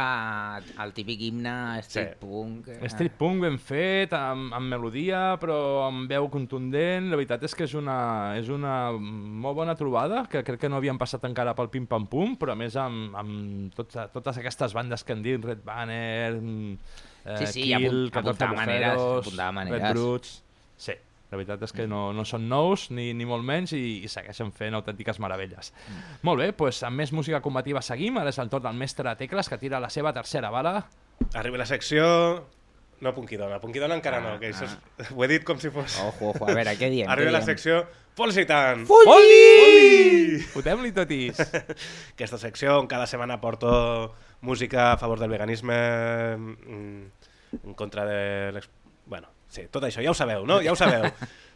al 0.81 0.93
típic 0.97 1.21
himne 1.27 1.53
street 1.85 2.15
Sí. 2.15 2.17
punk. 2.23 2.67
eh, 2.73 2.89
Street 2.89 3.13
punk 3.19 3.43
ben 3.45 3.59
fet, 3.61 4.15
amb, 4.17 4.49
amb 4.57 4.65
melodia, 4.71 5.37
però 5.39 5.85
amb 5.91 6.09
veu 6.09 6.25
contundent. 6.33 7.11
La 7.11 7.19
veritat 7.21 7.43
és 7.45 7.53
que 7.53 7.67
és 7.69 7.75
una, 7.77 8.33
és 8.39 8.49
una 8.49 8.91
molt 8.97 9.55
bona 9.61 9.75
trobada, 9.77 10.25
que 10.27 10.41
crec 10.43 10.59
que 10.65 10.69
no 10.73 10.77
havien 10.81 10.97
passat 10.97 11.23
encara 11.29 11.53
pel 11.53 11.69
Pim 11.69 11.85
Pam 11.85 12.07
Pum, 12.09 12.33
però 12.35 12.53
a 12.53 12.59
més 12.59 12.75
amb, 12.75 13.13
amb 13.15 13.73
tots, 13.77 13.93
totes 14.11 14.41
aquestes 14.41 14.73
bandes 14.73 15.03
que 15.05 15.13
han 15.13 15.21
dit, 15.21 15.37
Red 15.45 15.61
Banner, 15.63 16.33
eh, 16.33 17.37
Sí, 17.37 17.45
sí, 17.45 17.61
Kill, 17.69 17.77
apun- 17.77 18.09
14 18.11 18.29
apuntava 18.43 18.55
maneres, 18.57 18.95
Mujeros, 18.97 19.27
apuntava 19.27 19.51
maneres. 19.61 19.81
Red 19.83 19.93
Brutes... 19.93 20.39
Sí, 20.75 20.93
la 21.33 21.39
veritat 21.39 21.65
és 21.65 21.73
que 21.73 21.87
no, 21.89 22.05
no 22.13 22.25
són 22.29 22.45
nous, 22.49 22.87
ni, 22.93 23.09
ni 23.17 23.25
molt 23.25 23.45
menys, 23.45 23.73
i, 23.73 24.03
i 24.05 24.11
segueixen 24.11 24.53
fent 24.53 24.77
autèntiques 24.77 25.17
meravelles. 25.23 25.73
Molt 26.21 26.43
bé, 26.43 26.51
doncs 26.53 26.83
amb 26.85 27.01
més 27.01 27.13
música 27.15 27.41
combativa 27.41 27.81
seguim. 27.81 28.21
Ara 28.21 28.29
és 28.29 28.37
el 28.43 28.51
torn 28.53 28.67
del 28.67 28.77
mestre 28.77 29.15
Tecles, 29.17 29.49
que 29.49 29.57
tira 29.61 29.81
la 29.81 29.89
seva 29.93 30.13
tercera 30.13 30.53
bala. 30.53 30.83
Arriba 31.33 31.63
la 31.63 31.69
secció... 31.69 32.05
No 33.03 33.11
Punkidona, 33.11 33.57
Punkidona 33.59 33.97
encara 33.97 34.21
no, 34.23 34.37
que 34.39 34.53
això 34.53 34.63
és... 34.63 35.09
ho 35.15 35.23
he 35.25 35.27
dit 35.27 35.43
com 35.43 35.57
si 35.59 35.73
fos... 35.73 35.97
Ojo, 35.99 36.29
ojo, 36.29 36.45
a 36.47 36.53
veure, 36.55 36.77
què 36.79 36.87
diem? 36.93 37.09
Arriba 37.11 37.33
què 37.33 37.35
la 37.35 37.41
diem? 37.41 37.49
secció 37.49 37.81
Folsitant! 38.13 38.85
Foli! 38.85 40.37
Fotem-li 40.53 40.93
totís! 40.93 41.41
Aquesta 42.13 42.37
secció 42.37 42.77
on 42.77 42.87
cada 42.87 43.09
setmana 43.09 43.39
porto 43.41 43.73
música 44.45 44.91
a 44.93 44.99
favor 45.01 45.19
del 45.19 45.33
veganisme, 45.33 45.79
mm, 46.37 47.01
en 47.63 47.73
contra 47.73 48.05
de... 48.05 48.63
sí, 49.53 49.67
tot 49.71 49.85
això, 49.87 50.01
ja 50.03 50.11
ho 50.11 50.17
sabeu, 50.17 50.45
no? 50.49 50.59
Ja 50.65 50.73
ho 50.73 50.79
sabeu. 50.79 51.05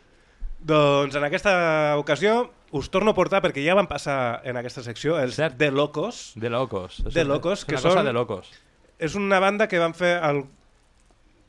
doncs 0.71 1.15
en 1.17 1.23
aquesta 1.27 1.95
ocasió 1.99 2.51
us 2.75 2.89
torno 2.91 3.13
a 3.13 3.15
portar, 3.17 3.39
perquè 3.45 3.63
ja 3.63 3.75
van 3.77 3.87
passar 3.87 4.41
en 4.47 4.57
aquesta 4.59 4.83
secció, 4.83 5.15
els 5.21 5.37
Cert. 5.39 5.55
De 5.59 5.69
Locos. 5.71 6.33
De 6.35 6.49
locos. 6.51 7.01
De 7.13 7.23
locos, 7.23 7.63
que 7.65 7.77
són- 7.79 8.03
de 8.03 8.13
locos. 8.13 8.49
És 8.99 9.15
una 9.15 9.39
banda 9.39 9.67
que 9.69 9.79
van 9.79 9.93
fer 9.95 10.17
el... 10.25 10.43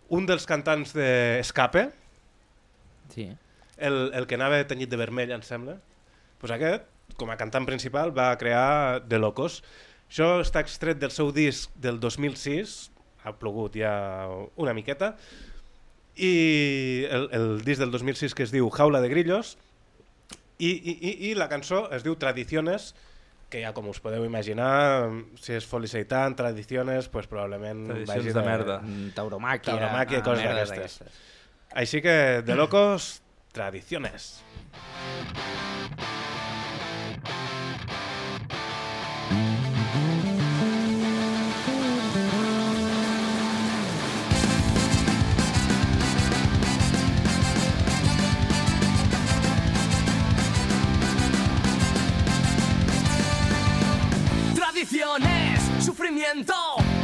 un 0.09 0.27
dels 0.29 0.47
cantants 0.47 0.93
d'Escape, 0.97 1.89
Sí. 3.13 3.25
el, 3.79 4.11
el 4.15 4.27
que 4.29 4.37
anava 4.37 4.61
tenyit 4.69 4.91
de 4.93 4.97
vermell, 5.01 5.33
em 5.33 5.43
sembla. 5.43 5.79
Pues 6.39 6.53
aquest, 6.55 6.85
com 7.19 7.31
a 7.33 7.37
cantant 7.41 7.67
principal, 7.67 8.13
va 8.17 8.31
crear 8.39 9.01
De 9.09 9.19
Locos. 9.19 9.63
Això 10.09 10.39
està 10.45 10.61
extret 10.65 11.01
del 11.01 11.11
seu 11.13 11.33
disc 11.33 11.73
del 11.77 11.99
2006, 12.01 12.91
ha 13.25 13.33
plogut 13.37 13.75
ja 13.77 13.91
una 14.57 14.73
miqueta, 14.77 15.17
i 16.19 17.07
el, 17.11 17.29
el 17.33 17.49
disc 17.65 17.81
del 17.81 17.93
2006 17.95 18.35
que 18.35 18.45
es 18.47 18.55
diu 18.55 18.69
Jaula 18.75 19.01
de 19.01 19.11
Grillos, 19.13 19.57
i, 20.59 20.71
i, 20.71 20.95
i, 20.99 21.13
i 21.31 21.35
la 21.39 21.47
cançó 21.51 21.87
es 21.95 22.03
diu 22.03 22.19
Tradiciones, 22.19 22.91
que 23.49 23.63
ja 23.63 23.71
com 23.77 23.87
us 23.89 24.03
podeu 24.05 24.27
imaginar, 24.27 25.09
si 25.41 25.55
és 25.57 25.67
Foli 25.69 25.89
Seitan, 25.89 26.37
Tradiciones, 26.37 27.09
pues 27.09 27.31
probablement 27.31 27.87
Tradicions 27.87 28.27
vagi 28.27 28.35
de 28.37 28.45
merda. 28.45 28.81
Mm, 28.83 29.15
Tauromàquia. 29.17 29.73
Tauromàquia 29.73 30.21
ah, 30.21 30.27
coses 30.27 30.51
d'aquestes. 30.51 31.25
Així 31.79 32.03
que, 32.05 32.19
de 32.45 32.59
locos, 32.59 33.19
tradiciones. 33.55 34.31
Tradiciones, 34.43 35.78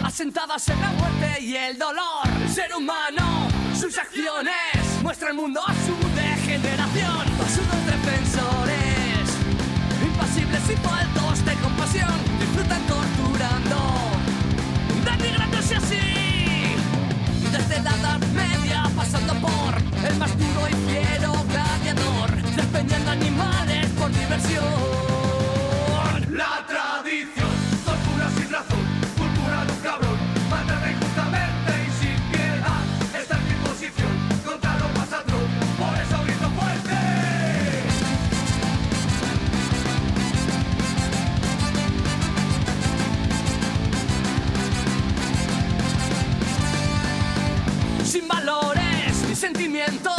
asentadas 0.02 0.68
en 0.68 0.80
la 0.80 0.92
muerte 0.92 1.40
y 1.40 1.54
el 1.54 1.78
dolor. 1.78 2.26
Ser 2.52 2.74
humano, 2.74 3.48
sus 3.78 3.96
acciones, 3.96 4.54
muestra 5.02 5.28
el 5.28 5.34
mundo 5.34 5.60
a 5.66 5.72
su 5.72 5.94
degeneración. 6.16 7.24
Basudos 7.38 7.86
defensores, 7.86 9.28
impasibles 10.02 10.62
y 10.70 10.76
faltos 10.76 11.44
de 11.44 11.54
compasión, 11.54 12.14
disfrutan 12.40 12.82
torturando, 12.86 13.76
denigrándose 15.04 15.76
así. 15.76 16.76
Desde 17.52 17.82
la 17.82 17.90
Edad 17.90 18.20
Media, 18.34 18.90
pasando 18.96 19.34
por 19.34 19.74
el 20.08 20.16
más 20.16 20.36
duro 20.38 20.68
y 20.68 20.74
fiero 20.90 21.32
gladiador, 21.50 22.30
despeñando 22.56 23.10
animales 23.12 23.86
por 23.98 24.10
diversión. 24.12 24.64
La 26.30 26.66
tradición, 26.66 27.50
tortura 27.84 28.28
sin 28.36 28.50
razón, 28.50 28.83
sin 48.24 48.28
valores 48.28 49.24
ni 49.28 49.34
sentimientos. 49.34 50.14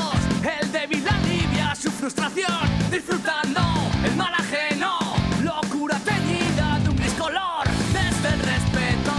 El 0.61 0.71
débil 0.71 1.03
alivia 1.07 1.75
su 1.75 1.89
frustración, 1.91 2.61
disfrutando 2.91 3.61
el 4.03 4.15
mal 4.15 4.33
ajeno. 4.33 4.97
Locura 5.43 5.97
teñida 5.99 6.79
de 6.83 6.89
un 6.89 6.95
gris 6.95 7.13
color, 7.13 7.65
desde 7.93 8.27
el 8.33 8.39
respeto 8.39 9.15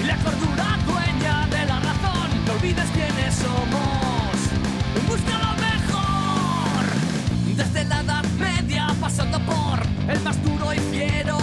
y 0.00 0.06
la 0.06 0.16
cordura 0.16 0.78
dueña 0.86 1.46
de 1.46 1.66
la 1.66 1.80
razón. 1.80 2.28
No 2.46 2.52
olvides 2.52 2.90
quiénes 2.90 3.34
somos, 3.34 4.34
busca 5.08 5.38
lo 5.38 5.52
mejor. 5.68 6.84
Desde 7.56 7.84
la 7.84 8.00
Edad 8.00 8.24
Media, 8.38 8.86
pasando 9.00 9.38
por 9.40 9.78
el 10.08 10.20
más 10.20 10.42
duro 10.42 10.72
y 10.74 10.78
fiero 10.92 11.38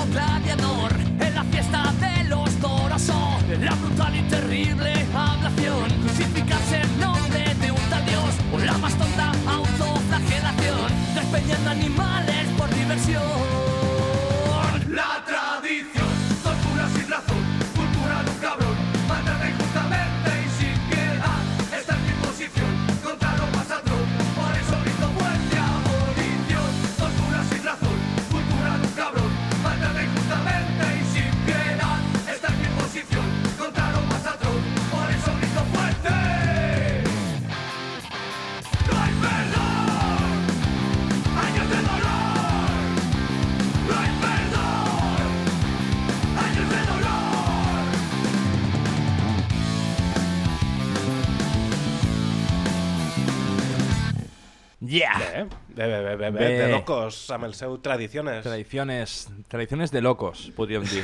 Yeah! 54.87 55.47
Bé, 55.67 55.87
bé, 55.87 56.01
bé, 56.01 56.15
bé, 56.15 56.29
bé, 56.31 56.47
de 56.61 56.67
locos, 56.71 57.19
amb 57.35 57.43
el 57.49 57.53
seu 57.57 57.75
Tradiciones. 57.83 58.43
Tradiciones, 58.45 59.15
tradiciones 59.51 59.91
de 59.91 60.01
locos, 60.01 60.47
podríem 60.55 60.85
dir. 60.87 61.03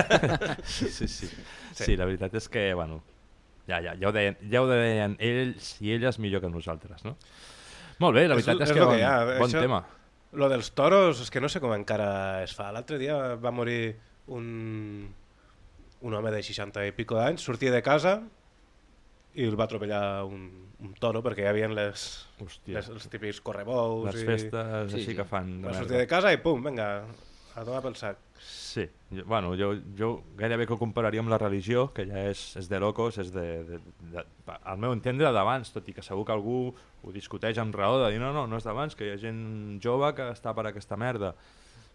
sí, 0.64 0.88
sí, 0.88 1.06
sí, 1.08 1.28
sí. 1.74 1.96
la 2.00 2.06
veritat 2.08 2.34
és 2.40 2.48
que, 2.48 2.64
bueno, 2.74 3.02
ja, 3.68 3.82
ja, 3.84 3.94
ja, 4.00 4.08
ho 4.08 4.12
deien, 4.16 4.38
ja 4.50 4.62
ho 4.64 4.68
deien 4.70 5.18
ells 5.20 5.74
i 5.84 5.92
elles 5.98 6.18
millor 6.22 6.40
que 6.40 6.50
nosaltres, 6.50 7.04
no? 7.04 7.16
Molt 8.00 8.16
bé, 8.16 8.26
la 8.28 8.38
És- 8.38 8.46
veritat 8.46 8.64
és, 8.64 8.70
és 8.70 8.76
que 8.78 8.84
bon, 8.86 8.94
que 8.96 9.02
hi 9.02 9.06
ha, 9.06 9.14
bon 9.36 9.48
això- 9.50 9.60
tema. 9.66 9.84
Lo 10.32 10.48
dels 10.48 10.70
toros, 10.78 11.20
és 11.20 11.30
que 11.30 11.40
no 11.42 11.48
sé 11.50 11.60
com 11.60 11.72
encara 11.74 12.42
es 12.44 12.54
fa. 12.54 12.70
L'altre 12.72 12.96
dia 13.02 13.16
va 13.34 13.50
morir 13.50 13.96
un, 14.30 15.08
un 16.00 16.14
home 16.14 16.30
de 16.30 16.42
60 16.46 16.86
i 16.86 16.92
pico 16.94 17.18
d'anys, 17.18 17.42
sortia 17.42 17.72
de 17.74 17.82
casa 17.82 18.20
i 19.34 19.44
el 19.46 19.56
va 19.58 19.64
atropellar 19.68 20.24
un, 20.26 20.46
un 20.82 20.94
toro 20.98 21.20
perquè 21.22 21.44
hi 21.44 21.50
havia 21.52 21.68
les, 21.70 22.06
Hòstia. 22.42 22.78
les, 22.78 22.88
els 22.90 23.08
típics 23.12 23.40
correbous 23.44 24.08
Les 24.10 24.22
i... 24.22 24.26
festes 24.26 24.90
Sí, 24.92 25.00
així 25.02 25.10
sí. 25.12 25.16
que 25.18 25.24
fan 25.28 25.60
de 25.60 25.68
Va 25.68 25.74
sortir 25.76 25.96
merda. 25.96 26.04
de 26.06 26.10
casa 26.10 26.32
i 26.34 26.40
pum, 26.42 26.62
vinga, 26.64 26.88
a 27.54 27.64
tomar 27.66 27.82
pel 27.84 27.94
sac. 27.98 28.18
Sí, 28.40 28.86
jo, 29.12 29.24
bueno, 29.28 29.52
jo, 29.58 29.74
jo 29.98 30.08
gairebé 30.38 30.64
que 30.66 30.72
ho 30.72 30.78
compararia 30.80 31.20
amb 31.20 31.28
la 31.30 31.38
religió, 31.38 31.88
que 31.92 32.06
ja 32.08 32.22
és, 32.30 32.42
és 32.56 32.68
de 32.70 32.78
locos, 32.80 33.18
és 33.20 33.30
de, 33.34 33.46
de, 33.68 33.80
de, 34.14 34.24
al 34.62 34.78
meu 34.80 34.94
entendre 34.96 35.28
d'abans, 35.34 35.70
tot 35.74 35.86
i 35.90 35.92
que 35.92 36.02
segur 36.02 36.24
que 36.24 36.32
algú 36.32 36.70
ho 37.02 37.12
discuteix 37.12 37.58
amb 37.60 37.74
raó 37.76 37.98
de 38.00 38.10
dir 38.14 38.20
no, 38.22 38.32
no, 38.32 38.46
no 38.48 38.56
és 38.56 38.64
d'abans, 38.64 38.96
que 38.96 39.06
hi 39.06 39.12
ha 39.12 39.18
gent 39.20 39.78
jove 39.84 40.12
que 40.16 40.30
està 40.32 40.54
per 40.56 40.64
aquesta 40.70 40.96
merda. 40.96 41.34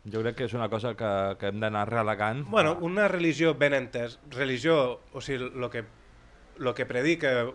Jo 0.06 0.22
crec 0.22 0.36
que 0.38 0.46
és 0.46 0.54
una 0.54 0.70
cosa 0.70 0.92
que, 0.94 1.12
que 1.42 1.50
hem 1.50 1.60
d'anar 1.64 1.88
relegant. 1.90 2.44
Bueno, 2.52 2.76
una 2.86 3.08
religió 3.10 3.56
ben 3.58 3.74
entès, 3.74 4.20
religió, 4.36 5.00
o 5.18 5.22
sigui, 5.26 5.48
el 5.50 5.70
que, 5.74 5.82
lo 6.58 6.74
que 6.76 6.86
predica, 6.86 7.46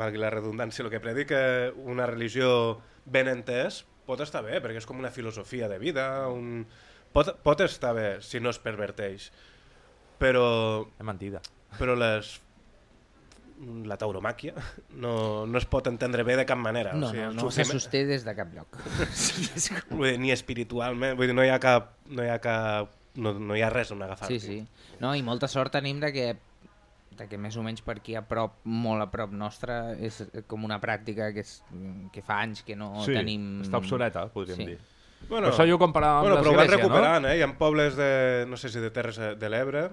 valgui 0.00 0.20
la 0.20 0.30
redundància, 0.32 0.84
el 0.84 0.90
que 0.92 1.00
predica 1.02 1.40
una 1.84 2.06
religió 2.08 2.80
ben 3.04 3.28
entès 3.28 3.84
pot 4.10 4.22
estar 4.24 4.42
bé, 4.42 4.58
perquè 4.62 4.80
és 4.80 4.88
com 4.88 4.98
una 4.98 5.12
filosofia 5.14 5.68
de 5.70 5.78
vida, 5.78 6.26
un... 6.28 6.64
pot, 7.14 7.32
pot 7.44 7.60
estar 7.62 7.94
bé 7.94 8.08
si 8.24 8.40
no 8.42 8.50
es 8.50 8.58
perverteix, 8.62 9.30
però, 10.20 10.86
És 10.98 11.06
mentida. 11.06 11.42
però 11.78 11.96
les 11.98 12.38
la 13.60 13.98
tauromàquia 14.00 14.54
no, 14.96 15.44
no 15.44 15.58
es 15.60 15.66
pot 15.68 15.84
entendre 15.90 16.24
bé 16.24 16.36
de 16.38 16.46
cap 16.48 16.58
manera. 16.58 16.94
No, 16.96 17.10
o 17.10 17.12
sigui, 17.12 17.24
no, 17.26 17.30
el 17.30 17.36
no 17.36 17.50
se 17.52 17.66
sosté 17.68 18.04
des 18.08 18.24
de 18.24 18.34
cap 18.36 18.54
lloc. 18.56 18.78
Vull 19.90 20.14
dir, 20.14 20.18
ni 20.22 20.32
espiritualment, 20.32 21.16
vull 21.18 21.28
dir, 21.28 21.36
no 21.36 21.44
hi 21.44 21.52
ha 21.52 21.58
cap... 21.62 21.92
No 22.08 22.24
hi 22.24 22.30
ha, 22.32 22.38
cap, 22.42 22.94
no, 23.20 23.34
no 23.36 23.58
hi 23.58 23.62
ha 23.62 23.68
res 23.72 23.92
on 23.92 24.00
agafar-t'hi. 24.06 24.40
Sí, 24.40 24.62
sí. 24.64 24.96
No, 25.02 25.12
I 25.14 25.22
molta 25.26 25.48
sort 25.50 25.76
tenim 25.76 26.00
de 26.00 26.12
que 26.14 26.24
de 27.20 27.28
que 27.28 27.38
més 27.38 27.56
o 27.60 27.62
menys 27.62 27.84
per 27.84 27.98
aquí 28.00 28.16
a 28.16 28.22
prop, 28.26 28.58
molt 28.64 29.04
a 29.04 29.10
prop 29.12 29.30
nostra, 29.36 29.92
és 30.00 30.22
com 30.48 30.64
una 30.64 30.80
pràctica 30.80 31.30
que, 31.36 31.44
és, 31.44 31.58
que 32.14 32.22
fa 32.24 32.40
anys 32.46 32.64
que 32.66 32.74
no 32.80 32.94
sí, 33.04 33.12
tenim... 33.14 33.60
està 33.66 33.78
obsoleta, 33.82 34.26
podríem 34.32 34.56
Sí. 34.62 34.66
dir. 34.72 34.78
Bueno, 35.28 35.50
Per 35.50 35.52
això 35.52 35.66
jo 35.68 35.76
ho 35.76 35.78
comparava 35.78 36.22
amb 36.22 36.28
bueno, 36.30 36.38
però 36.40 36.54
ho 36.54 36.56
van 36.56 36.70
recuperant, 36.72 37.26
eh? 37.28 37.34
Hi 37.36 37.42
ha 37.44 37.50
pobles 37.60 37.94
de, 37.98 38.46
no 38.48 38.56
sé 38.56 38.70
si 38.72 38.80
de 38.80 38.88
Terres 38.90 39.18
de 39.38 39.50
l'Ebre, 39.52 39.90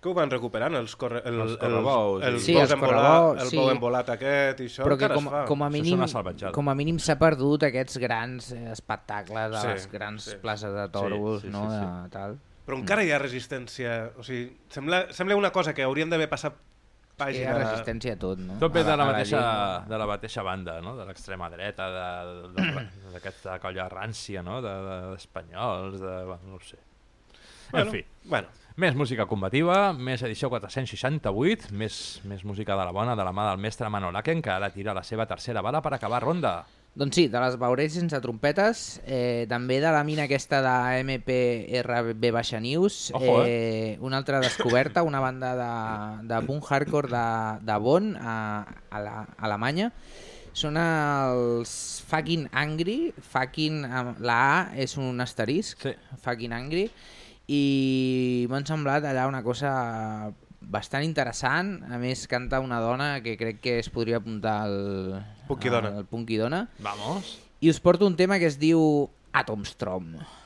que 0.00 0.10
ho 0.10 0.14
van 0.14 0.30
recuperant, 0.30 0.76
els, 0.78 0.94
corre, 1.00 1.22
el, 1.26 1.40
Els 1.42 1.56
correbous, 1.58 2.22
el, 2.22 2.34
el, 2.34 2.38
sí. 2.38 2.52
Sí, 2.52 2.56
els 2.60 2.70
embolat, 2.76 3.00
correbous, 3.02 3.42
el 3.42 3.48
sí. 3.50 3.56
bou 3.58 3.70
embolat 3.72 4.10
aquest 4.14 4.60
i 4.60 4.66
això 4.68 4.84
però 4.86 4.98
que 5.00 5.08
com, 5.10 5.26
com 5.48 5.62
a 5.64 5.68
Això 5.70 5.74
és 5.74 5.80
mínim 5.80 5.98
una 5.98 6.08
salvatjada. 6.12 6.52
com 6.54 6.68
a 6.70 6.74
mínim 6.78 6.98
s'ha 7.02 7.16
perdut 7.18 7.64
aquests 7.66 7.98
grans 8.04 8.50
eh, 8.52 8.66
espectacles 8.76 9.56
a 9.56 9.62
Sí, 9.64 9.68
les 9.72 9.86
grans 9.90 10.26
sí. 10.30 10.36
places 10.42 10.74
de 10.76 10.86
toros, 10.92 11.40
sí, 11.42 11.48
sí, 11.48 11.52
no? 11.56 11.64
sí. 11.72 11.80
De, 11.80 12.10
tal. 12.14 12.36
Però 12.64 12.78
encara 12.80 13.02
hi 13.04 13.10
ha 13.12 13.18
resistència, 13.20 14.12
o 14.16 14.22
sigui, 14.24 14.46
sembla, 14.72 15.02
sembla 15.12 15.36
una 15.36 15.50
cosa 15.52 15.74
que 15.76 15.82
hauríem 15.84 16.08
d'haver 16.10 16.30
passat 16.32 16.54
Que 16.56 16.62
hi 17.12 17.18
pàgina... 17.44 17.50
ha 17.52 17.58
resistència 17.60 18.14
a 18.16 18.18
tot, 18.18 18.38
no? 18.42 18.56
Tot 18.58 18.72
ve 18.74 18.80
A 18.80 18.86
de 18.88 18.96
la, 18.96 19.04
mateixa, 19.06 19.40
de 19.86 19.98
la 20.00 20.06
mateixa 20.08 20.42
banda, 20.42 20.80
no? 20.82 20.96
de 20.96 21.04
l'extrema 21.06 21.50
dreta, 21.52 21.86
de- 21.92 22.48
de- 22.56 22.64
de- 22.64 22.86
d'aquesta 23.14 23.58
colla 23.62 23.84
rància, 23.92 24.42
no? 24.42 24.60
de- 24.64 24.72
de- 24.88 25.00
d'espanyols, 25.12 26.00
de, 26.00 26.14
de, 26.32 26.38
no 26.48 26.56
ho 26.56 26.60
sé. 26.64 26.78
Bueno, 27.70 27.86
en 27.86 27.92
fi, 27.92 28.04
Bueno, 28.24 28.48
més 28.80 28.94
música 28.96 29.26
combativa, 29.26 29.92
més 29.92 30.22
edició 30.26 30.48
468, 30.50 31.70
més, 31.76 32.20
més 32.24 32.42
música 32.44 32.74
de 32.76 32.84
la 32.88 32.92
bona, 32.96 33.14
de 33.14 33.24
la 33.24 33.32
mà 33.32 33.50
del 33.50 33.60
mestre 33.62 33.88
Manolaken, 33.92 34.40
que 34.42 34.50
ara 34.50 34.70
tira 34.74 34.94
la 34.96 35.02
seva 35.04 35.26
tercera 35.26 35.62
bala 35.62 35.80
per 35.82 35.92
acabar 35.94 36.22
ronda. 36.24 36.64
Doncs 36.94 37.16
sí, 37.18 37.24
de 37.26 37.40
les 37.42 37.56
veuré 37.58 37.88
sense 37.90 38.18
trompetes, 38.22 39.00
eh, 39.02 39.46
també 39.50 39.80
de 39.82 39.90
la 39.90 40.04
mina 40.06 40.28
aquesta 40.28 40.60
de 40.62 41.00
MPRB 41.02 42.28
Baixa 42.30 42.60
News, 42.62 43.10
Ojo, 43.18 43.40
eh, 43.42 43.98
una 44.00 44.20
altra 44.20 44.38
descoberta, 44.38 45.02
una 45.02 45.18
banda 45.18 45.56
de, 45.58 46.28
de 46.30 46.38
punk 46.46 46.62
hardcore 46.70 47.10
de, 47.10 47.24
de 47.66 47.78
Bonn, 47.82 48.14
a, 48.14 48.36
a, 48.90 49.00
la, 49.02 49.16
a 49.26 49.48
Alemanya. 49.48 49.90
Són 50.54 50.78
els 50.78 51.74
Fucking 52.06 52.46
Angry, 52.54 53.10
fucking, 53.32 53.82
la 54.22 54.38
A 54.38 54.54
és 54.78 54.94
un 54.94 55.18
asterisc, 55.18 55.82
Sí. 55.82 55.96
Fucking 56.22 56.54
Angry, 56.54 56.86
i 57.50 58.46
m'han 58.48 58.70
semblat 58.70 59.02
allà 59.10 59.26
una 59.26 59.42
cosa 59.42 60.30
bastant 60.70 61.04
interessant, 61.06 61.76
a 61.90 61.98
més 62.00 62.26
canta 62.30 62.60
una 62.64 62.80
dona 62.82 63.22
que 63.24 63.36
crec 63.40 63.60
que 63.64 63.78
es 63.80 63.90
podria 63.92 64.20
apuntar 64.22 64.62
al, 64.68 64.78
Punkidona. 65.48 65.96
al 65.98 66.06
Punkidona. 66.06 66.68
Vamos. 66.78 67.38
I 67.60 67.70
us 67.70 67.80
porto 67.80 68.06
un 68.06 68.16
tema 68.16 68.38
que 68.38 68.46
es 68.50 68.58
diu 68.60 69.10
Atomstrom. 69.32 70.14
hòstia. 70.16 70.43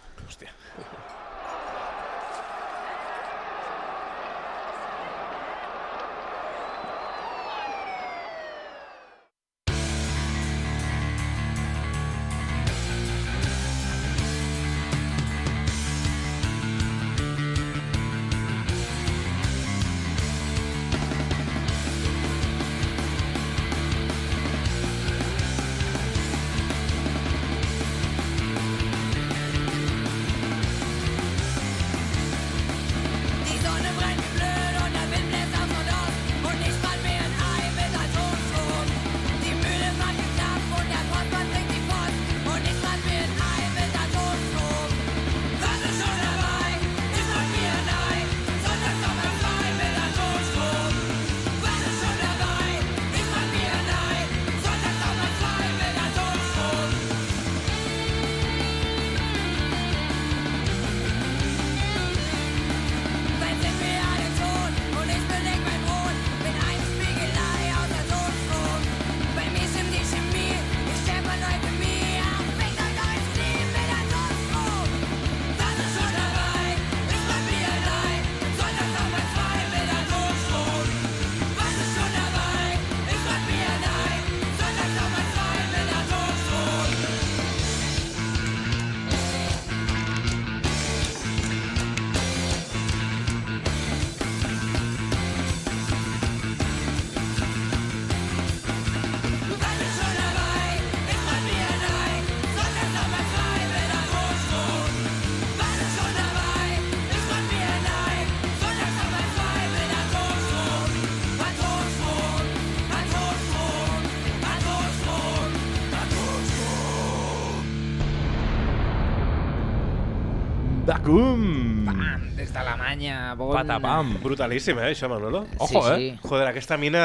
D'Alemanya. 122.58 123.34
Bon... 123.38 123.52
Patapam! 123.54 124.14
Brutalíssim, 124.22 124.78
eh, 124.82 124.90
això, 124.92 125.08
Manolo? 125.08 125.44
Ojo, 125.58 125.82
sí, 125.86 125.92
eh? 125.92 125.96
Sí. 125.98 126.28
Joder, 126.28 126.48
aquesta 126.50 126.76
mina... 126.80 127.02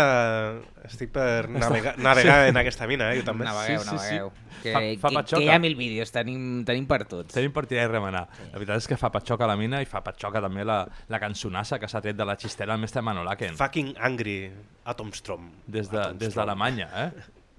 Estic 0.84 1.12
per 1.16 1.48
navegar, 1.48 1.94
navegar 1.98 2.48
en 2.50 2.58
aquesta 2.60 2.88
mina, 2.90 3.12
eh? 3.14 3.20
Jo 3.22 3.28
també. 3.30 3.46
Navegueu, 3.48 3.80
Sí, 3.80 3.86
sí, 3.86 3.98
sí. 3.98 4.18
navegueu. 4.18 4.32
Que, 4.64 4.72
Fa- 4.74 4.80
fa 4.80 5.10
que, 5.12 5.16
patxoca. 5.18 5.40
que 5.40 5.46
hi 5.46 5.50
ha 5.52 5.60
mil 5.60 5.76
vídeos, 5.76 6.12
tenim, 6.16 6.64
tenim 6.68 6.86
per 6.88 7.02
tots. 7.08 7.34
Tenim 7.36 7.52
per 7.56 7.66
tirar 7.68 7.86
i 7.86 7.92
remenar. 7.92 8.26
La 8.52 8.58
veritat 8.60 8.80
és 8.84 8.88
que 8.88 8.98
fa 9.00 9.10
patxoca 9.12 9.48
la 9.50 9.56
mina 9.60 9.82
i 9.84 9.88
fa 9.90 10.02
patxoca 10.04 10.42
també 10.44 10.64
la, 10.68 10.82
la 11.12 11.20
cançonassa 11.20 11.80
que 11.80 11.88
s'ha 11.92 12.02
tret 12.04 12.16
de 12.20 12.26
la 12.28 12.36
xistera 12.40 12.76
el 12.76 12.82
mestre 12.84 13.04
Manolaken. 13.04 13.56
Fucking 13.60 13.94
angry 14.00 14.38
Atomstrom. 14.86 15.50
Des 15.68 15.90
de- 15.92 16.00
Atomstrom. 16.00 16.20
des 16.20 16.36
d'Alemanya, 16.36 16.90
eh? 17.06 17.10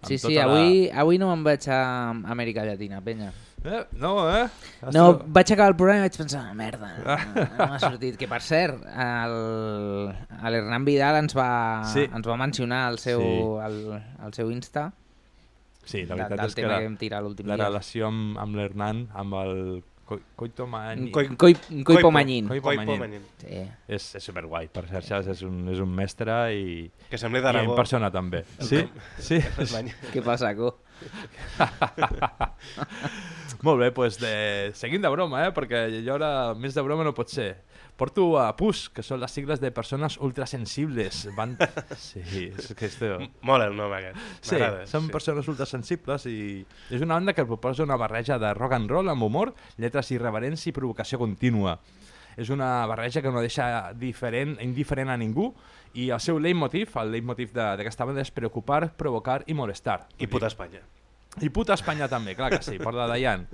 Amb 0.05 0.09
Sí, 0.11 0.19
sí, 0.19 0.35
tota 0.35 0.45
avui, 0.51 0.91
avui 0.93 1.17
no 1.21 1.31
me'n 1.33 1.45
vaig 1.47 1.69
a 1.73 1.79
Amèrica 2.33 2.65
Llatina, 2.69 3.01
penya. 3.05 3.31
Eh, 3.65 3.87
no, 3.93 4.29
eh? 4.37 4.43
Has 4.83 4.93
No, 4.95 5.05
tro- 5.19 5.25
vaig 5.27 5.53
acabar 5.55 5.71
el 5.73 5.77
programa 5.77 6.01
i 6.05 6.09
vaig 6.09 6.17
pensar, 6.19 6.43
"Ah, 6.51 6.55
merda, 6.55 6.91
no 7.59 7.67
m'ha 7.67 7.79
sortit. 7.81 8.19
Que 8.21 8.29
per 8.29 8.43
cert, 8.43 8.83
el- 8.85 10.09
l'Hernán 10.53 10.85
Vidal 10.85 11.17
ens 11.23 11.35
va, 11.37 11.83
Sí. 11.93 12.05
ens 12.13 12.27
va 12.29 12.37
mencionar 12.37 12.89
al 12.89 12.99
seu, 12.99 13.21
Sí. 13.21 13.65
al, 13.65 14.03
al 14.21 14.35
seu 14.35 14.51
Insta 14.51 14.93
Sí, 15.85 16.05
la 16.07 16.15
veritat 16.15 16.39
del 16.41 16.47
és 16.49 16.55
que 16.55 16.63
la, 16.67 16.79
que 16.79 16.85
vam 16.85 16.97
tirar 16.97 17.23
la 17.23 17.57
dia. 17.57 17.65
relació 17.67 18.07
amb, 18.09 18.39
amb 18.39 18.55
l'Hernan, 18.57 19.09
amb 19.15 19.35
el 19.35 19.85
Coi, 20.05 20.21
coito 20.37 20.67
coi- 21.39 21.57
coipo 21.83 22.11
manyín. 22.11 22.49
Sí. 23.41 23.71
És, 23.89 24.15
és 24.17 24.23
superguai, 24.23 24.69
per 24.69 24.87
xarxes 24.87 25.27
és 25.29 25.43
un, 25.43 25.67
és 25.73 25.81
un 25.81 25.89
mestre 25.89 26.53
i, 26.55 26.91
Que 27.09 27.17
sembli 27.17 27.41
i 27.41 27.43
en 27.71 27.75
persona 27.75 28.11
també. 28.11 28.45
Sí? 28.61 28.87
Sí? 29.19 29.41
El. 29.57 29.67
Què 30.13 30.23
passa, 30.23 30.55
Co? 30.55 30.79
Molt 33.65 33.81
bé, 33.81 33.89
doncs 33.97 34.19
de... 34.21 34.31
seguim 34.77 35.01
de 35.01 35.09
broma, 35.09 35.47
eh? 35.47 35.53
perquè 35.57 35.87
jo 36.05 36.19
ara 36.19 36.53
més 36.59 36.75
de 36.77 36.83
broma 36.85 37.05
no 37.07 37.15
pot 37.17 37.31
ser. 37.33 37.55
Porto 37.97 38.27
a 38.37 38.49
PUS, 38.59 38.89
que 38.93 39.05
són 39.07 39.23
les 39.23 39.33
sigles 39.33 39.61
de 39.63 39.71
persones 39.73 40.19
ultrasensibles. 40.21 41.23
Van... 41.37 41.55
Sí, 41.97 42.51
és 42.51 42.73
que 42.77 42.91
esto... 42.91 43.15
Mola 43.47 43.71
el 43.71 43.77
nom 43.79 43.93
aquest. 43.97 44.19
Sí, 44.45 44.59
són 44.91 45.09
persones 45.13 45.49
ultrasensibles 45.49 46.27
i 46.29 46.39
és 46.93 47.01
una 47.01 47.17
banda 47.17 47.33
que 47.37 47.47
proposa 47.49 47.87
una 47.87 47.97
barreja 48.01 48.37
de 48.43 48.51
rock 48.59 48.77
and 48.77 48.93
roll 48.93 49.09
amb 49.13 49.25
humor, 49.25 49.55
lletres 49.81 50.11
irreverents 50.13 50.67
i 50.69 50.75
provocació 50.77 51.21
contínua. 51.23 51.79
És 52.37 52.51
una 52.51 52.85
barreja 52.91 53.23
que 53.23 53.33
no 53.33 53.41
deixa 53.41 53.95
diferent, 53.97 54.59
indiferent 54.61 55.13
a 55.15 55.17
ningú 55.17 55.53
i 55.95 56.11
el 56.11 56.21
seu 56.21 56.41
leitmotiv, 56.43 56.99
el 57.01 57.15
leitmotiv 57.15 57.55
d'aquesta 57.55 58.11
banda 58.11 58.27
és 58.27 58.35
preocupar, 58.35 58.91
provocar 58.99 59.41
i 59.47 59.57
molestar. 59.57 60.03
I 60.19 60.29
puta 60.29 60.51
Espanya. 60.51 60.83
I 61.43 61.49
puta 61.51 61.75
Espanya 61.75 62.07
també, 62.07 62.37
clar 62.39 62.53
que 62.53 62.63
sí, 62.63 62.77
per 62.79 62.93
la 62.95 63.09
Dayan. 63.11 63.49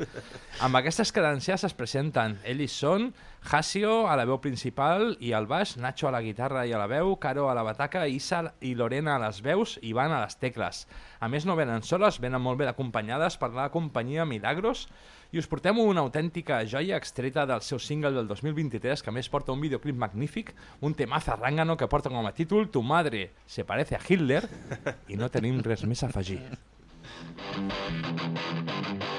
Amb 0.61 0.77
aquestes 0.77 1.13
credencials 1.17 1.65
es 1.65 1.77
presenten 1.77 2.37
ells 2.45 2.75
són 2.77 3.07
Hasio 3.41 4.05
a 4.05 4.19
la 4.21 4.27
veu 4.29 4.37
principal 4.45 5.15
i 5.25 5.33
al 5.33 5.47
baix, 5.49 5.79
Nacho 5.81 6.11
a 6.11 6.13
la 6.13 6.21
guitarra 6.21 6.67
i 6.69 6.75
a 6.77 6.81
la 6.81 6.89
veu, 6.91 7.15
Caro 7.17 7.49
a 7.49 7.55
la 7.57 7.65
bataca, 7.65 8.05
Isa 8.05 8.43
i 8.61 8.75
Lorena 8.77 9.15
a 9.17 9.23
les 9.23 9.41
veus 9.41 9.79
i 9.81 9.95
Ivan 9.95 10.13
a 10.13 10.21
les 10.27 10.37
tecles. 10.37 10.85
A 11.21 11.29
més 11.33 11.47
no 11.49 11.57
venen 11.57 11.81
soles, 11.83 12.21
venen 12.21 12.43
molt 12.45 12.61
bé 12.61 12.69
acompanyades 12.69 13.39
per 13.41 13.49
la 13.57 13.71
companyia 13.73 14.29
Milagros 14.29 14.87
i 15.33 15.39
us 15.41 15.49
portem 15.49 15.79
una 15.81 16.03
autèntica 16.05 16.61
joia 16.67 16.99
extreta 17.01 17.47
del 17.47 17.63
seu 17.63 17.79
single 17.81 18.13
del 18.13 18.29
2023 18.29 19.05
que 19.07 19.15
més 19.15 19.31
porta 19.33 19.55
un 19.55 19.63
videoclip 19.63 19.97
magnífic, 19.97 20.53
un 20.81 20.95
temazo 20.99 21.33
arrángano 21.33 21.79
que 21.79 21.89
porta 21.89 22.13
com 22.13 22.27
a 22.27 22.35
títol 22.37 22.69
Tu 22.69 22.83
madre 22.83 23.31
se 23.47 23.65
parece 23.65 23.97
a 23.97 24.05
Hitler 24.07 24.45
i 25.09 25.17
no 25.17 25.31
tenim 25.31 25.63
res 25.65 25.87
més 25.87 26.03
a 26.03 26.11
afegir. 26.13 26.43
Thank 27.53 29.03
you. 29.03 29.10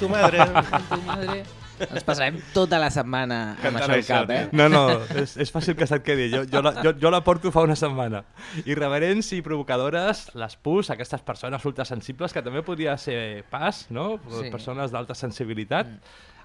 Tu 0.00 0.08
madre. 0.08 0.44
Tu 0.90 1.02
madre. 1.06 1.42
Ens 1.80 2.04
passarem 2.04 2.36
tota 2.52 2.76
la 2.80 2.90
setmana 2.92 3.38
amb 3.54 3.62
Cantant 3.62 3.94
això 3.94 4.16
al 4.18 4.26
cap, 4.26 4.32
eh? 4.34 4.40
No, 4.52 4.66
no, 4.68 4.82
és, 5.16 5.32
és 5.40 5.52
fàcil 5.52 5.76
que 5.78 5.86
se't 5.88 6.04
quedi. 6.04 6.26
Jo, 6.32 6.42
jo, 6.44 6.60
la, 6.64 6.74
jo, 6.84 6.92
jo 7.00 7.12
la 7.12 7.22
porto 7.24 7.52
fa 7.54 7.64
una 7.64 7.76
setmana. 7.78 8.20
Irreverents 8.66 9.30
i 9.36 9.40
provocadores, 9.46 10.26
les 10.36 10.58
pus, 10.60 10.90
aquestes 10.92 11.24
persones 11.24 11.64
ultrasensibles, 11.64 12.36
que 12.36 12.44
també 12.44 12.60
podria 12.66 12.98
ser 13.00 13.46
pas, 13.52 13.86
no? 13.88 14.18
Sí. 14.28 14.50
Persones 14.52 14.92
d'alta 14.92 15.16
sensibilitat. 15.16 15.88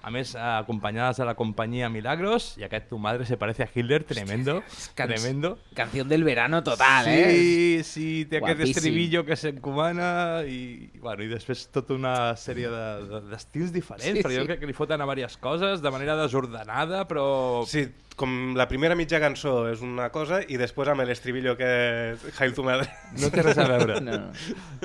A 0.06 0.10
més, 0.14 0.36
acompanyades 0.38 1.18
de 1.18 1.24
la 1.26 1.32
companyia 1.34 1.88
Milagros, 1.90 2.52
i 2.60 2.62
aquest 2.62 2.84
Tu 2.92 2.98
madre 3.02 3.24
se 3.26 3.34
parece 3.36 3.64
a 3.64 3.68
Hitler, 3.72 4.04
tremendo, 4.06 4.60
Can- 4.94 5.08
tremendo. 5.10 5.58
Canción 5.74 6.06
del 6.08 6.22
verano 6.22 6.62
total, 6.62 7.08
eh? 7.08 7.24
Sí, 7.34 7.82
sí, 7.82 8.06
té 8.30 8.38
aquest 8.38 8.60
estribillo 8.68 9.24
que 9.26 9.34
s'encomana 9.34 10.44
i, 10.46 10.86
i, 10.94 10.98
bueno, 11.02 11.24
i 11.26 11.28
després 11.32 11.64
tota 11.74 11.96
una 11.98 12.14
sèrie 12.38 12.70
de- 12.70 13.02
de- 13.10 13.20
d'estils 13.32 13.72
de, 13.72 13.80
diferents, 13.80 14.06
Sí, 14.06 14.12
sí, 14.14 14.22
perquè 14.22 14.36
sí. 14.36 14.40
jo 14.44 14.46
crec 14.46 14.60
que 14.62 14.70
li 14.70 14.76
foten 14.78 15.02
a 15.02 15.08
diverses 15.10 15.40
coses 15.42 15.82
de 15.82 15.90
manera 15.90 16.14
desordenada, 16.22 17.02
però... 17.10 17.26
Sí, 17.66 17.88
com 18.16 18.54
la 18.56 18.64
primera 18.70 18.94
mitja 18.96 19.18
cançó 19.20 19.66
és 19.68 19.82
una 19.84 20.06
cosa 20.14 20.38
i 20.48 20.56
després 20.56 20.88
amb 20.88 21.02
l'estribillo 21.04 21.52
que 21.58 21.66
és 22.14 22.40
Hail 22.40 22.54
tu 22.56 22.62
madre. 22.64 22.86
No 23.20 23.28
té 23.34 23.42
res 23.42 23.58
a 23.58 23.66
veure. 23.68 23.98
No. 24.00 24.30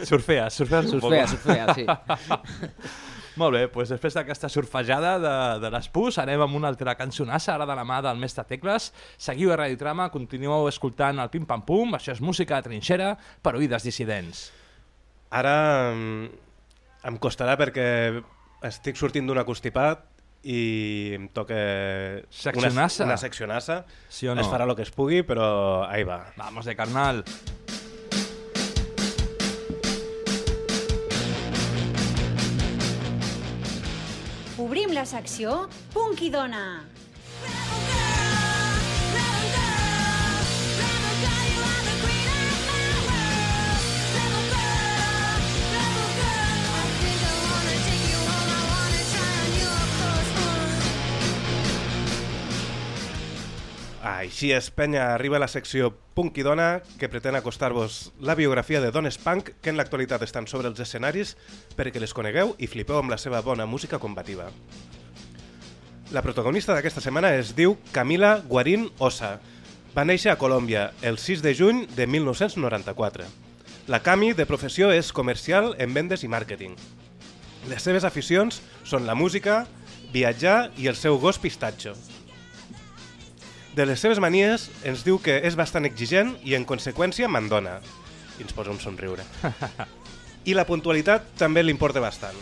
Surfeas, 0.04 0.58
surfeas 0.58 0.90
un 0.92 1.00
Surfea, 1.00 1.28
surfea, 1.28 1.74
sí. 1.78 1.86
Molt 3.40 3.56
bé, 3.56 3.62
doncs 3.72 3.94
després 3.94 4.16
d'aquesta 4.18 4.50
surfejada 4.52 5.14
de, 5.22 5.36
de 5.64 5.70
les 5.72 5.88
pus, 5.94 6.18
anem 6.20 6.42
amb 6.44 6.58
una 6.60 6.68
altra 6.72 6.96
cançonassa, 7.00 7.54
ara 7.56 7.68
de 7.70 7.78
la 7.78 7.86
mà 7.88 8.02
del 8.04 8.20
mestre 8.20 8.44
Tecles. 8.50 8.90
Seguiu 9.18 9.54
a 9.54 9.60
Radio 9.62 9.80
Trama, 9.80 10.10
continueu 10.12 10.68
escoltant 10.68 11.22
el 11.24 11.32
Pim 11.32 11.48
Pam 11.48 11.64
Pum, 11.68 11.96
això 11.96 12.12
és 12.16 12.22
música 12.22 12.60
de 12.60 12.68
trinxera 12.68 13.14
per 13.44 13.56
oïdes 13.60 13.88
dissidents. 13.88 14.50
Ara 15.32 15.56
em 15.96 17.18
costarà 17.24 17.56
perquè 17.60 17.88
estic 18.68 19.00
sortint 19.00 19.26
d'un 19.30 19.40
acostipat 19.42 20.04
i 20.44 21.14
em 21.16 21.28
toca 21.34 21.56
Seccionassa? 22.34 23.06
una, 23.06 23.14
una 23.14 23.18
seccionassa. 23.22 23.84
Sí 24.10 24.28
o 24.28 24.36
no? 24.36 24.42
Es 24.42 24.50
farà 24.52 24.68
el 24.68 24.76
que 24.76 24.84
es 24.84 24.92
pugui, 24.92 25.22
però 25.24 25.86
ahí 25.88 26.04
va. 26.04 26.24
Vamos 26.38 26.66
de 26.66 26.76
carnal. 26.76 27.24
Obrim 27.24 27.71
la 35.02 35.06
secció 35.10 35.54
Punk 35.96 36.22
i 36.22 36.30
Dona. 36.30 36.66
Així 54.02 54.50
és, 54.50 54.72
penya, 54.74 55.12
arriba 55.14 55.38
la 55.38 55.48
secció 55.52 55.92
Punk 56.18 56.40
i 56.42 56.44
Dona, 56.44 56.82
que 56.98 57.06
pretén 57.06 57.36
acostar-vos 57.38 58.10
la 58.20 58.34
biografia 58.34 58.80
de 58.82 58.90
dones 58.90 59.20
punk 59.22 59.52
que 59.62 59.70
en 59.70 59.78
l'actualitat 59.78 60.24
estan 60.26 60.48
sobre 60.50 60.72
els 60.72 60.80
escenaris 60.82 61.36
perquè 61.78 62.02
les 62.02 62.16
conegueu 62.18 62.56
i 62.58 62.66
flipeu 62.66 62.98
amb 62.98 63.14
la 63.14 63.20
seva 63.22 63.44
bona 63.46 63.68
música 63.70 64.00
combativa. 64.02 64.48
La 66.12 66.24
protagonista 66.26 66.74
d'aquesta 66.74 67.04
setmana 67.04 67.36
es 67.38 67.54
diu 67.56 67.78
Camila 67.94 68.40
Guarín 68.42 68.90
Osa. 68.98 69.36
Va 69.94 70.04
néixer 70.04 70.34
a 70.34 70.40
Colòmbia 70.42 70.90
el 71.06 71.20
6 71.22 71.44
de 71.46 71.54
juny 71.54 71.86
de 71.94 72.08
1994. 72.10 73.28
La 73.88 74.02
Cami, 74.02 74.34
de 74.34 74.48
professió, 74.50 74.90
és 74.90 75.14
comercial 75.14 75.76
en 75.78 75.94
vendes 75.94 76.26
i 76.26 76.32
màrqueting. 76.32 76.74
Les 77.70 77.86
seves 77.86 78.04
aficions 78.04 78.64
són 78.84 79.06
la 79.06 79.14
música, 79.14 79.68
viatjar 80.12 80.72
i 80.82 80.90
el 80.90 80.98
seu 80.98 81.22
gos 81.22 81.38
pistatxo. 81.38 81.94
De 83.76 83.86
les 83.88 84.02
seves 84.04 84.20
manies 84.20 84.68
ens 84.84 85.06
diu 85.08 85.20
que 85.24 85.38
és 85.48 85.56
bastant 85.56 85.88
exigent 85.88 86.34
i 86.44 86.58
en 86.58 86.66
conseqüència 86.68 87.30
mandona. 87.32 87.78
I 88.40 88.44
ens 88.44 88.56
posa 88.56 88.74
un 88.74 88.82
somriure. 88.84 89.24
I 90.50 90.56
la 90.58 90.66
puntualitat 90.68 91.30
també 91.40 91.64
li 91.64 91.72
importa 91.72 92.04
bastant. 92.04 92.36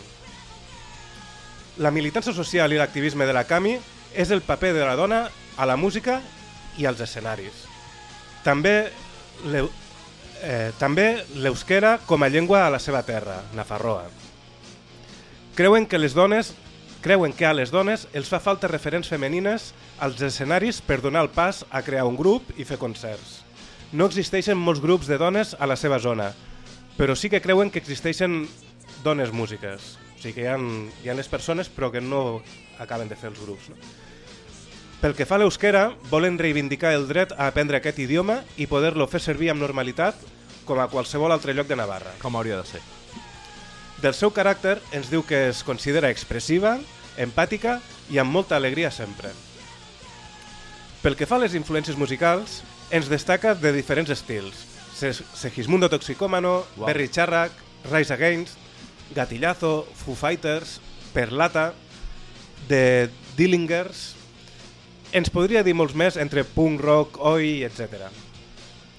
La 1.78 1.92
militància 1.94 2.34
social 2.34 2.72
i 2.72 2.80
l'activisme 2.80 3.28
de 3.28 3.36
la 3.36 3.44
Cami 3.46 3.76
és 4.10 4.32
el 4.34 4.42
paper 4.42 4.72
de 4.74 4.82
la 4.84 4.96
dona 4.98 5.28
a 5.56 5.68
la 5.68 5.76
música 5.76 6.18
i 6.78 6.86
als 6.88 7.02
escenaris. 7.04 7.66
També 8.42 8.74
eh, 10.42 10.72
també 10.80 11.06
l'euskera 11.36 11.98
com 12.06 12.24
a 12.24 12.30
llengua 12.32 12.64
a 12.66 12.72
la 12.74 12.80
seva 12.82 13.04
terra, 13.06 13.38
Nafarroa. 13.54 14.08
Creuen 15.54 15.86
que 15.86 16.00
les 16.00 16.16
dones 16.16 16.54
creuen 17.00 17.32
que 17.32 17.46
a 17.46 17.54
les 17.56 17.70
dones 17.72 18.06
els 18.12 18.28
fa 18.28 18.40
falta 18.44 18.68
referents 18.68 19.08
femenines 19.08 19.70
als 20.00 20.20
escenaris 20.24 20.80
per 20.80 21.00
donar 21.04 21.22
el 21.26 21.30
pas 21.30 21.64
a 21.70 21.82
crear 21.86 22.06
un 22.08 22.16
grup 22.16 22.50
i 22.56 22.64
fer 22.64 22.80
concerts. 22.80 23.40
No 23.92 24.06
existeixen 24.08 24.58
molts 24.58 24.80
grups 24.82 25.06
de 25.10 25.18
dones 25.20 25.54
a 25.58 25.68
la 25.68 25.76
seva 25.76 25.98
zona, 26.00 26.32
però 26.96 27.16
sí 27.16 27.30
que 27.30 27.42
creuen 27.44 27.70
que 27.70 27.80
existeixen 27.82 28.46
dones 29.04 29.32
músiques. 29.32 29.96
O 30.16 30.22
sigui 30.22 30.36
que 30.36 30.44
hi 30.44 30.50
ha, 30.52 30.58
hi 30.58 31.10
ha 31.10 31.16
les 31.16 31.28
persones 31.28 31.68
però 31.72 31.90
que 31.92 32.00
no 32.00 32.40
acaben 32.78 33.08
de 33.08 33.16
fer 33.16 33.30
els 33.32 33.40
grups. 33.44 33.70
No? 33.72 33.78
Pel 35.00 35.16
que 35.16 35.24
fa 35.24 35.38
a 35.38 35.40
l'euskera, 35.40 35.94
volen 36.12 36.36
reivindicar 36.36 36.92
el 36.92 37.06
dret 37.08 37.32
a 37.32 37.46
aprendre 37.48 37.78
aquest 37.80 38.02
idioma 38.04 38.42
i 38.60 38.68
poder-lo 38.68 39.08
fer 39.08 39.22
servir 39.24 39.48
amb 39.48 39.64
normalitat 39.64 40.16
com 40.68 40.80
a 40.80 40.90
qualsevol 40.92 41.32
altre 41.32 41.54
lloc 41.56 41.70
de 41.70 41.78
Navarra. 41.80 42.12
Com 42.20 42.36
hauria 42.36 42.60
de 42.60 42.68
ser. 42.68 42.82
Del 44.04 44.12
seu 44.16 44.32
caràcter 44.32 44.78
ens 44.96 45.08
diu 45.12 45.24
que 45.24 45.48
es 45.50 45.64
considera 45.64 46.12
expressiva, 46.12 46.78
empàtica 47.16 47.80
i 48.12 48.20
amb 48.20 48.32
molta 48.32 48.60
alegria 48.60 48.92
sempre. 48.92 49.32
Pel 51.00 51.16
que 51.16 51.26
fa 51.26 51.38
a 51.38 51.44
les 51.44 51.54
influències 51.56 51.96
musicals, 51.96 52.60
ens 52.92 53.08
destaca 53.08 53.54
de 53.56 53.72
diferents 53.72 54.10
estils. 54.12 54.66
Se- 54.94 55.14
Segismundo 55.14 55.88
Toxicómano, 55.88 56.66
Uau. 56.76 56.86
Berry 56.86 57.08
Charrac, 57.08 57.52
Rise 57.90 58.12
Against, 58.12 58.58
Gatillazo, 59.16 59.86
Foo 59.96 60.14
Fighters, 60.14 60.80
Perlata, 61.14 61.72
The 62.68 63.08
Dillingers... 63.36 64.16
Ens 65.10 65.26
podria 65.34 65.64
dir 65.66 65.72
molts 65.74 65.96
més 65.98 66.14
entre 66.22 66.44
punk, 66.46 66.78
rock, 66.86 67.16
oi, 67.26 67.64
etc. 67.66 68.04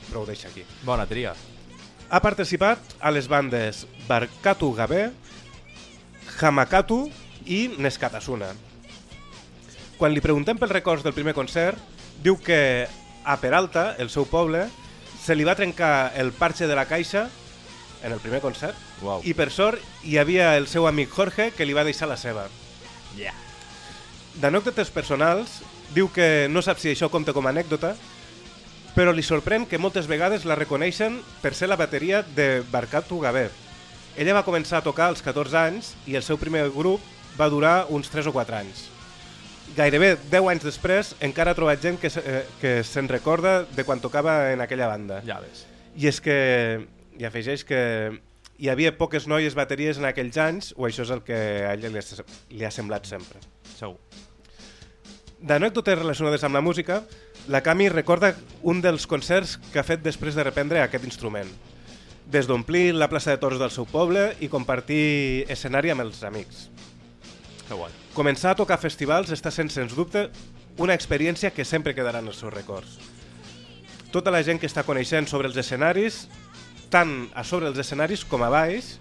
Però 0.09 0.23
ho 0.23 0.27
deixa 0.27 0.49
aquí. 0.49 0.65
Bona 0.83 1.05
tria. 1.07 1.31
Ha 2.11 2.19
participat 2.19 2.97
a 2.99 3.13
les 3.15 3.29
bandes 3.31 3.85
Barkatu 4.09 4.73
Gabe, 4.75 5.05
Hamakatu 6.41 7.05
i 7.47 7.69
Neskatasuna. 7.79 8.49
Quan 10.01 10.15
li 10.15 10.21
preguntem 10.25 10.57
pels 10.57 10.71
records 10.73 11.03
del 11.05 11.13
primer 11.13 11.35
concert, 11.37 11.77
diu 12.25 12.33
que 12.41 12.87
a 13.21 13.35
Peralta, 13.37 13.91
el 14.01 14.09
seu 14.09 14.25
poble, 14.25 14.63
se 15.21 15.35
li 15.35 15.45
va 15.45 15.53
trencar 15.53 16.15
el 16.17 16.31
parxe 16.33 16.65
de 16.65 16.73
la 16.73 16.87
caixa 16.89 17.27
en 18.01 18.09
el 18.09 18.17
primer 18.17 18.39
concert 18.41 18.73
Uau. 19.05 19.21
i 19.21 19.35
per 19.37 19.51
sort 19.53 19.77
hi 20.01 20.15
havia 20.17 20.55
el 20.57 20.65
seu 20.65 20.87
amic 20.89 21.11
Jorge 21.13 21.51
que 21.53 21.67
li 21.69 21.75
va 21.77 21.83
deixar 21.85 22.09
la 22.09 22.17
seva. 22.17 22.47
Yeah. 23.13 23.35
D'anècdotes 24.41 24.89
personals, 24.89 25.59
diu 25.93 26.09
que 26.09 26.47
no 26.49 26.63
sap 26.65 26.81
si 26.81 26.89
això 26.89 27.11
compta 27.13 27.35
com 27.37 27.45
a 27.45 27.53
anècdota, 27.53 27.91
però 28.95 29.13
li 29.13 29.21
sorprèn 29.21 29.67
que 29.69 29.77
moltes 29.77 30.09
vegades 30.09 30.47
la 30.49 30.57
reconeixen 30.57 31.19
per 31.43 31.53
ser 31.53 31.69
la 31.69 31.77
bateria 31.77 32.23
de 32.25 32.63
Barkatu 32.73 33.21
Gabé. 33.21 33.51
Ella 34.17 34.33
va 34.39 34.47
començar 34.49 34.81
a 34.81 34.87
tocar 34.89 35.11
als 35.11 35.21
14 35.21 35.61
anys 35.61 35.93
i 36.09 36.17
el 36.17 36.25
seu 36.25 36.41
primer 36.41 36.71
grup 36.73 37.05
va 37.37 37.51
durar 37.53 37.85
uns 37.93 38.09
3 38.09 38.33
o 38.33 38.33
4 38.33 38.57
anys. 38.63 38.90
Gairebé 39.75 40.17
10 40.29 40.47
anys 40.51 40.63
després 40.67 41.13
encara 41.23 41.53
ha 41.53 41.55
trobat 41.57 41.79
gent 41.81 41.99
que, 42.01 42.09
se- 42.11 42.23
eh, 42.25 42.43
que 42.59 42.73
se'n 42.83 43.07
recorda 43.07 43.61
de 43.63 43.85
quan 43.87 44.01
tocava 44.03 44.51
en 44.51 44.59
aquella 44.61 44.87
banda. 44.91 45.21
Ja 45.25 45.39
ves. 45.39 45.65
I 45.95 46.07
és 46.11 46.19
que, 46.23 46.87
i 47.19 47.23
afegeix 47.27 47.63
que 47.67 47.79
hi 48.61 48.69
havia 48.69 48.91
poques 48.97 49.27
noies 49.31 49.55
bateries 49.55 49.97
en 49.97 50.05
aquells 50.09 50.37
anys, 50.37 50.73
o 50.77 50.85
això 50.89 51.05
és 51.07 51.09
el 51.15 51.23
que 51.23 51.33
a 51.65 51.73
ella 51.73 51.89
li 51.89 51.97
ha, 51.97 52.25
li 52.51 52.65
ha 52.67 52.71
semblat 52.71 53.07
sempre. 53.09 53.39
Segur. 53.77 53.97
D'anècdotes 55.41 55.97
relacionades 55.97 56.43
amb 56.45 56.53
la 56.59 56.61
música, 56.61 57.01
la 57.49 57.63
Cami 57.65 57.87
recorda 57.89 58.35
un 58.61 58.81
dels 58.83 59.07
concerts 59.09 59.55
que 59.71 59.79
ha 59.81 59.83
fet 59.87 60.03
després 60.05 60.35
de 60.37 60.43
reprendre 60.45 60.83
aquest 60.83 61.07
instrument. 61.07 61.49
Des 62.31 62.45
d'omplir 62.47 62.91
la 62.93 63.09
plaça 63.09 63.31
de 63.33 63.39
toros 63.41 63.57
del 63.59 63.71
seu 63.73 63.87
poble 63.89 64.35
i 64.39 64.47
compartir 64.53 65.47
escenari 65.49 65.89
amb 65.89 66.05
els 66.05 66.21
amics. 66.23 66.67
Que 67.71 67.77
guai. 67.79 67.91
Començar 68.11 68.51
a 68.51 68.57
tocar 68.59 68.75
festivals 68.81 69.29
està 69.31 69.47
sent, 69.47 69.69
sens 69.71 69.93
dubte, 69.95 70.25
una 70.83 70.95
experiència 70.97 71.53
que 71.55 71.63
sempre 71.63 71.93
quedarà 71.95 72.19
en 72.19 72.27
els 72.27 72.41
seus 72.43 72.51
records. 72.51 72.97
Tota 74.11 74.33
la 74.35 74.41
gent 74.43 74.59
que 74.59 74.67
està 74.67 74.83
coneixent 74.83 75.29
sobre 75.31 75.47
els 75.47 75.55
escenaris, 75.55 76.25
tant 76.91 77.29
a 77.31 77.45
sobre 77.47 77.71
els 77.71 77.79
escenaris 77.79 78.25
com 78.27 78.43
a 78.43 78.49
baix, 78.51 78.97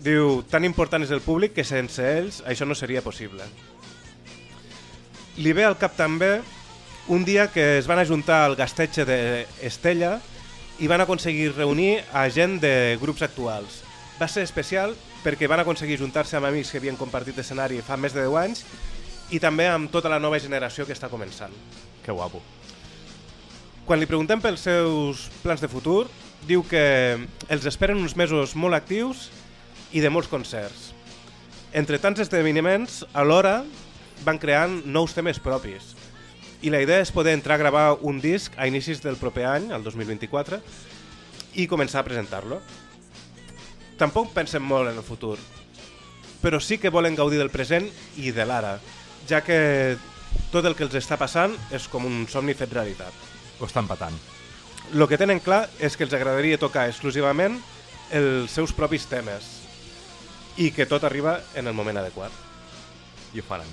diu, 0.00 0.40
tan 0.48 0.64
important 0.64 1.04
és 1.04 1.12
el 1.12 1.20
públic 1.20 1.52
que 1.52 1.68
sense 1.68 2.00
ells 2.00 2.40
això 2.48 2.64
no 2.64 2.72
seria 2.72 3.04
possible. 3.04 3.44
Li 5.36 5.52
ve 5.52 5.68
al 5.68 5.76
cap 5.76 5.92
també 5.92 6.38
un 7.12 7.28
dia 7.28 7.50
que 7.52 7.76
es 7.76 7.90
van 7.90 8.00
ajuntar 8.00 8.46
al 8.46 8.56
gastetge 8.56 9.04
d'Estella 9.04 10.16
i 10.80 10.88
van 10.88 11.04
aconseguir 11.04 11.52
reunir 11.52 12.06
a 12.16 12.24
gent 12.32 12.56
de 12.64 12.96
grups 13.04 13.20
actuals. 13.20 13.82
Va 14.16 14.32
ser 14.32 14.48
especial 14.48 14.96
perquè 15.22 15.48
van 15.50 15.62
aconseguir 15.62 16.00
juntar-se 16.00 16.36
amb 16.36 16.48
amics 16.50 16.72
que 16.72 16.80
havien 16.82 16.98
compartit 16.98 17.38
escenari 17.38 17.80
fa 17.86 17.96
més 17.96 18.14
de 18.14 18.24
10 18.26 18.38
anys 18.42 18.64
i 19.32 19.40
també 19.40 19.68
amb 19.70 19.90
tota 19.90 20.10
la 20.12 20.20
nova 20.20 20.40
generació 20.42 20.86
que 20.86 20.96
està 20.96 21.08
començant. 21.08 21.54
Que 22.02 22.12
guapo. 22.12 22.42
Quan 23.86 23.98
li 23.98 24.06
preguntem 24.06 24.42
pels 24.42 24.66
seus 24.66 25.28
plans 25.42 25.62
de 25.62 25.70
futur, 25.70 26.06
diu 26.46 26.62
que 26.66 26.82
els 27.48 27.66
esperen 27.66 28.02
uns 28.02 28.16
mesos 28.18 28.56
molt 28.58 28.76
actius 28.76 29.28
i 29.92 30.02
de 30.02 30.10
molts 30.10 30.30
concerts. 30.30 30.90
Entre 31.72 31.98
tants 31.98 32.20
esdeveniments, 32.20 33.02
alhora 33.16 33.62
van 34.26 34.38
creant 34.38 34.82
nous 34.84 35.14
temes 35.16 35.40
propis. 35.42 35.94
I 36.62 36.70
la 36.70 36.82
idea 36.84 37.02
és 37.02 37.10
poder 37.10 37.34
entrar 37.34 37.56
a 37.56 37.62
gravar 37.62 37.86
un 38.06 38.20
disc 38.22 38.54
a 38.56 38.68
inicis 38.70 39.02
del 39.02 39.18
proper 39.18 39.48
any, 39.50 39.70
el 39.74 39.82
2024, 39.82 40.60
i 41.58 41.66
començar 41.66 42.02
a 42.02 42.06
presentar-lo. 42.06 42.60
Tampoc 43.98 44.32
pensem 44.34 44.64
molt 44.64 44.90
en 44.90 44.98
el 44.98 45.06
futur, 45.06 45.36
però 46.42 46.58
sí 46.60 46.78
que 46.78 46.90
volen 46.90 47.16
gaudir 47.16 47.38
del 47.38 47.52
present 47.54 47.86
i 48.18 48.32
de 48.34 48.46
l'ara, 48.48 48.78
ja 49.28 49.42
que 49.46 49.96
tot 50.50 50.66
el 50.66 50.74
que 50.76 50.84
els 50.88 50.96
està 50.98 51.18
passant 51.20 51.54
és 51.72 51.86
com 51.88 52.06
un 52.08 52.24
somni 52.28 52.56
fet 52.58 52.72
realitat. 52.72 53.12
Ho 53.60 53.68
estan 53.68 53.86
patant. 53.86 54.16
El 54.92 55.06
que 55.08 55.20
tenen 55.20 55.40
clar 55.40 55.66
és 55.80 55.96
que 55.96 56.04
els 56.04 56.14
agradaria 56.16 56.60
tocar 56.60 56.88
exclusivament 56.90 57.60
els 58.12 58.52
seus 58.52 58.74
propis 58.76 59.06
temes 59.08 59.46
i 60.60 60.70
que 60.74 60.84
tot 60.88 61.04
arriba 61.04 61.38
en 61.56 61.70
el 61.70 61.76
moment 61.76 62.02
adequat. 62.02 62.32
I 63.32 63.40
ho 63.40 63.46
faran. 63.46 63.68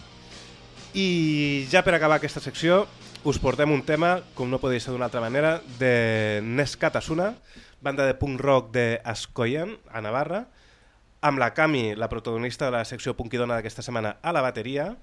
I 0.96 1.68
ja 1.72 1.84
per 1.84 1.96
acabar 1.98 2.20
aquesta 2.20 2.42
secció 2.44 2.86
us 3.28 3.40
portem 3.42 3.72
un 3.74 3.82
tema, 3.84 4.22
com 4.34 4.48
no 4.48 4.62
podria 4.62 4.80
ser 4.80 4.94
d'una 4.94 5.10
altra 5.10 5.20
manera, 5.20 5.58
de 5.80 6.40
Neskatasuna, 6.46 7.34
banda 7.82 8.06
de 8.06 8.16
punk 8.16 8.40
rock 8.42 8.72
de 8.74 9.02
Ascoyen, 9.04 9.78
a 9.92 10.02
Navarra, 10.02 10.48
amb 11.22 11.40
la 11.40 11.54
Cami, 11.54 11.96
la 11.96 12.10
protagonista 12.10 12.66
de 12.66 12.78
la 12.78 12.86
secció 12.86 13.16
punkidona 13.16 13.58
d'aquesta 13.58 13.84
setmana, 13.84 14.18
a 14.22 14.34
la 14.36 14.44
bateria, 14.46 14.94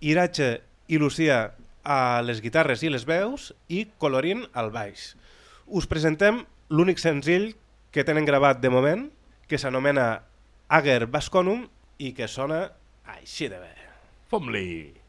Irache 0.00 0.60
i 0.88 0.98
Lucía 0.98 1.54
a 1.86 2.22
les 2.26 2.42
guitarres 2.42 2.82
i 2.82 2.90
les 2.90 3.06
veus 3.06 3.52
i 3.68 3.86
Colorín 4.02 4.44
al 4.52 4.72
baix. 4.74 5.14
Us 5.66 5.86
presentem 5.90 6.44
l'únic 6.68 7.02
senzill 7.02 7.54
que 7.94 8.04
tenen 8.04 8.26
gravat 8.28 8.60
de 8.60 8.70
moment, 8.70 9.08
que 9.46 9.58
s'anomena 9.58 10.26
Ager 10.68 11.06
Vasconum 11.06 11.66
i 12.02 12.12
que 12.12 12.28
sona 12.28 12.66
així 13.16 13.48
de 13.48 13.62
bé. 13.62 13.74
Fom-li! 14.30 15.05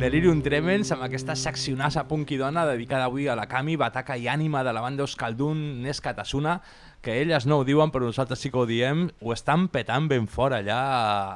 Delirium 0.00 0.38
Tremens 0.40 0.88
amb 0.94 1.04
aquesta 1.04 1.34
seccionassa 1.36 2.06
punk 2.08 2.30
i 2.32 2.38
dona 2.40 2.62
dedicada 2.64 3.10
avui 3.10 3.26
a 3.28 3.34
la 3.36 3.44
Cami, 3.50 3.76
bataca 3.76 4.16
i 4.16 4.24
ànima 4.28 4.62
de 4.64 4.72
la 4.72 4.80
banda 4.80 5.04
Euskaldun 5.04 5.82
Nes 5.84 6.00
Katasuna, 6.00 6.62
que 7.04 7.20
elles 7.20 7.44
no 7.44 7.58
ho 7.60 7.66
diuen 7.68 7.92
però 7.92 8.08
nosaltres 8.08 8.40
sí 8.40 8.48
que 8.50 8.56
ho 8.62 8.64
diem, 8.64 9.10
ho 9.20 9.34
estan 9.36 9.68
petant 9.68 10.08
ben 10.08 10.24
fort 10.32 10.56
allà 10.56 10.78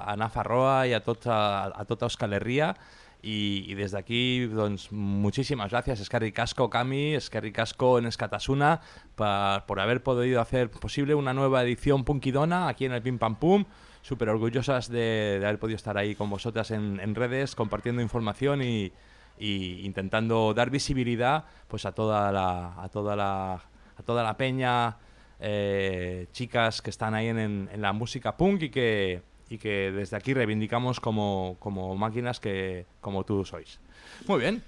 a, 0.09 0.17
Nafarroa 0.17 0.87
i 0.89 0.97
a, 0.97 1.03
tot, 1.05 1.29
a, 1.29 1.85
tota 1.89 2.09
Euskal 2.09 2.33
Herria. 2.39 2.75
Y, 3.21 3.65
y 3.67 3.75
desde 3.75 3.99
aquí, 3.99 4.47
doncs, 4.47 4.93
muchísimas 4.93 5.73
gracias, 5.73 6.01
Escarri 6.01 6.31
Casco, 6.31 6.71
Cami, 6.71 7.17
Escarri 7.17 7.51
Casco 7.53 7.99
en 7.99 8.07
Escatasuna, 8.07 8.81
por, 9.17 9.67
por 9.67 9.81
haber 9.81 10.05
podido 10.05 10.41
hacer 10.41 10.71
posible 10.71 11.17
una 11.17 11.35
nueva 11.35 11.63
edición 11.65 12.05
Punkidona 12.05 12.69
aquí 12.69 12.85
en 12.85 12.93
el 12.93 13.03
Pim 13.03 13.19
Pam 13.19 13.35
Pum. 13.37 13.65
Súper 14.03 14.29
orgullosas 14.31 14.89
de, 14.89 15.41
haber 15.43 15.59
podido 15.59 15.77
estar 15.77 15.99
ahí 15.99 16.15
con 16.15 16.31
vosotras 16.31 16.71
en, 16.71 16.99
en 17.01 17.15
redes, 17.15 17.55
compartiendo 17.55 18.01
información 18.01 18.63
y, 18.63 18.93
y 19.39 19.85
intentando 19.85 20.55
dar 20.55 20.71
visibilidad 20.71 21.45
pues 21.69 21.85
a 21.85 21.93
toda 21.93 22.33
la, 22.33 22.81
a 22.83 22.89
toda 22.89 23.15
la, 23.17 23.55
a 23.55 24.03
toda 24.05 24.23
la 24.23 24.37
peña 24.37 24.97
eh, 25.41 26.27
chicas 26.33 26.81
que 26.83 26.91
están 26.91 27.15
ahí 27.15 27.29
en, 27.29 27.39
en- 27.39 27.81
la 27.83 27.93
música 27.93 28.37
punk 28.37 28.63
y 28.63 28.71
que, 28.71 29.23
y 29.51 29.59
que 29.59 29.93
desde 29.93 30.17
aquí 30.17 30.35
reivindicamos 30.35 31.01
como, 31.01 31.57
como 31.59 31.95
máquinas 31.97 32.41
que 32.41 32.87
como 33.01 33.25
tú 33.25 33.45
sois. 33.45 33.79
Muy 34.27 34.41
bien. 34.41 34.63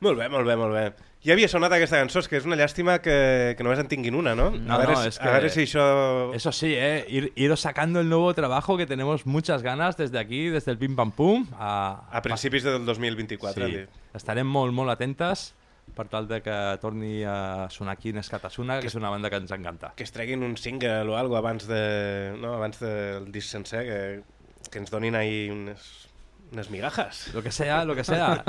Molt 0.00 0.18
bé, 0.18 0.28
molt. 0.28 0.94
Ja 1.24 1.32
havia 1.32 1.48
sonat 1.48 1.72
aquesta 1.72 1.96
cançó, 1.96 2.20
és 2.20 2.28
que 2.28 2.36
és 2.36 2.44
una 2.44 2.56
llàstima 2.60 2.98
que, 3.00 3.54
que 3.56 3.64
només 3.64 3.78
en 3.80 3.88
tinguin 3.88 4.14
una, 4.14 4.34
no? 4.36 4.50
No, 4.52 4.74
a, 4.74 4.78
veure, 4.82 4.92
no, 4.92 5.00
si- 5.02 5.08
es 5.08 5.18
a 5.18 5.22
que- 5.24 5.30
veure 5.32 5.48
si 5.48 5.62
això... 5.64 5.84
Eso 6.36 6.52
sí, 6.52 6.74
eh, 6.76 7.06
ir, 7.08 7.32
iros 7.36 7.60
sacando 7.64 8.00
el 8.00 8.10
nuevo 8.10 8.34
trabajo 8.34 8.76
que 8.76 8.84
tenemos 8.86 9.24
muchas 9.24 9.62
ganas 9.62 9.96
desde 9.96 10.18
aquí, 10.18 10.48
desde 10.50 10.70
el 10.72 10.76
Pim 10.78 10.94
Pam 10.96 11.12
Pum. 11.12 11.46
A, 11.58 12.04
A 12.12 12.20
principis 12.20 12.62
del 12.62 12.84
2024. 12.84 13.66
Sí, 13.66 13.86
estarem 14.14 14.46
molt, 14.46 14.74
molt 14.76 14.92
atentes 14.92 15.54
per 15.96 16.08
tal 16.08 16.26
de 16.28 16.42
que 16.42 16.54
torni 16.82 17.22
a 17.24 17.68
sonar 17.70 17.92
aquí 17.96 18.12
Nescatasuna, 18.12 18.80
que 18.80 18.88
és 18.88 18.94
una 18.96 19.10
banda 19.12 19.28
que 19.30 19.36
ens 19.40 19.52
encanta. 19.52 19.92
Que 19.96 20.04
es 20.04 20.12
treguin 20.12 20.42
un 20.42 20.56
single 20.56 21.08
o 21.08 21.16
algo 21.16 21.36
abans, 21.36 21.66
de, 21.68 22.34
no, 22.40 22.54
abans 22.56 22.80
del 22.80 23.30
disc 23.32 23.48
sencer, 23.52 23.84
que, 23.88 24.70
que 24.72 24.78
ens 24.80 24.90
donin 24.90 25.14
ahí 25.14 25.48
unes, 25.52 26.08
unes 26.54 26.70
migajas. 26.70 27.26
Lo 27.34 27.42
que 27.42 27.50
sea, 27.52 27.84
lo 27.84 27.94
que 27.94 28.04
sea. 28.04 28.42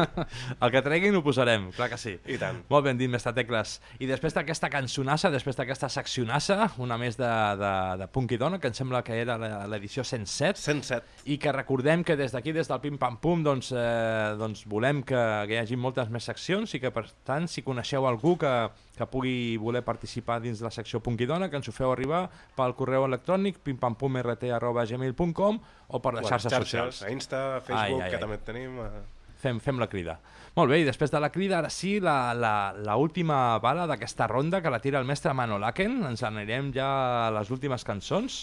El 0.62 0.72
que 0.72 0.82
treguin 0.86 1.16
ho 1.18 1.24
posarem, 1.26 1.72
clar 1.76 1.90
que 1.92 1.98
sí. 2.00 2.16
I 2.32 2.38
tant. 2.42 2.62
Molt 2.72 2.86
ben 2.88 2.98
dit, 2.98 3.10
mestre 3.12 3.34
Tecles. 3.36 3.80
I 4.00 4.08
després 4.10 4.34
d'aquesta 4.38 4.70
cançonassa, 4.72 5.32
després 5.34 5.58
d'aquesta 5.58 5.90
seccionassa, 5.92 6.72
una 6.82 6.98
més 7.02 7.18
de, 7.20 7.28
de, 7.60 7.74
de 8.04 8.08
Punk 8.14 8.32
i 8.32 8.40
Dona, 8.42 8.60
que 8.62 8.70
em 8.72 8.78
sembla 8.78 9.02
que 9.06 9.18
era 9.22 9.38
la- 9.42 9.66
l'edició 9.68 10.04
107, 10.06 10.62
107. 10.62 11.26
i 11.34 11.38
que 11.42 11.52
recordem 11.52 12.04
que 12.06 12.16
des 12.16 12.32
d'aquí, 12.32 12.54
des 12.56 12.68
del 12.72 12.80
Pim 12.84 12.98
Pam 13.02 13.18
Pum, 13.20 13.44
doncs, 13.44 13.72
eh, 13.76 14.36
doncs 14.40 14.66
volem 14.70 15.04
que, 15.04 15.20
que 15.50 15.58
hi 15.58 15.62
hagi 15.64 15.76
moltes 15.76 16.10
més 16.14 16.24
seccions 16.30 16.74
i 16.78 16.80
que, 16.80 16.92
per 16.96 17.08
tant, 17.26 17.48
si 17.52 17.64
coneixeu 17.66 18.06
algú 18.08 18.38
que, 18.38 18.54
que 18.96 19.06
pugui 19.12 19.58
voler 19.58 19.84
participar 19.84 20.40
dins 20.42 20.60
de 20.60 20.66
la 20.66 20.72
secció 20.72 21.00
Punk 21.04 21.22
i 21.22 21.26
Dona, 21.30 21.50
que 21.50 21.58
ens 21.60 21.68
ho 21.68 21.74
feu 21.76 21.92
arribar 21.92 22.30
pel 22.56 22.74
correu 22.76 23.06
electrònic 23.06 23.60
pimpampumrt.gmail.com 23.66 25.60
o 25.88 26.02
per 26.02 26.14
les 26.16 26.26
a 26.26 26.30
xarxes, 26.40 26.54
socials. 26.54 27.02
A 27.04 27.12
Insta, 27.12 27.58
a 27.58 27.62
Facebook, 27.62 28.02
Ai, 28.02 28.08
ai, 28.08 28.10
que 28.10 28.16
ai. 28.16 28.22
també 28.22 28.38
tenim... 28.40 28.80
eh. 28.86 29.04
Fem, 29.46 29.60
fem 29.62 29.78
la 29.78 29.86
crida. 29.92 30.16
Molt 30.56 30.72
bé, 30.72 30.80
i 30.82 30.86
després 30.88 31.12
de 31.12 31.20
la 31.22 31.28
crida, 31.30 31.58
ara 31.60 31.70
sí, 31.70 32.00
la, 32.02 32.34
la, 32.34 32.74
la 32.74 32.96
última 32.98 33.60
bala 33.62 33.84
d'aquesta 33.86 34.26
ronda 34.32 34.62
que 34.64 34.72
la 34.74 34.80
tira 34.82 34.98
el 34.98 35.06
mestre 35.06 35.34
Mano 35.38 35.60
Laken. 35.62 36.00
Ens 36.08 36.24
anirem 36.26 36.72
ja 36.74 36.88
a 37.28 37.32
les 37.36 37.52
últimes 37.54 37.84
cançons. 37.86 38.40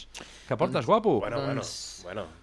Que 0.46 0.56
portes, 0.60 0.86
guapo? 0.86 1.16
Bueno, 1.24 1.40
Doncs- 1.48 2.02
bueno, 2.04 2.26
bueno. 2.28 2.40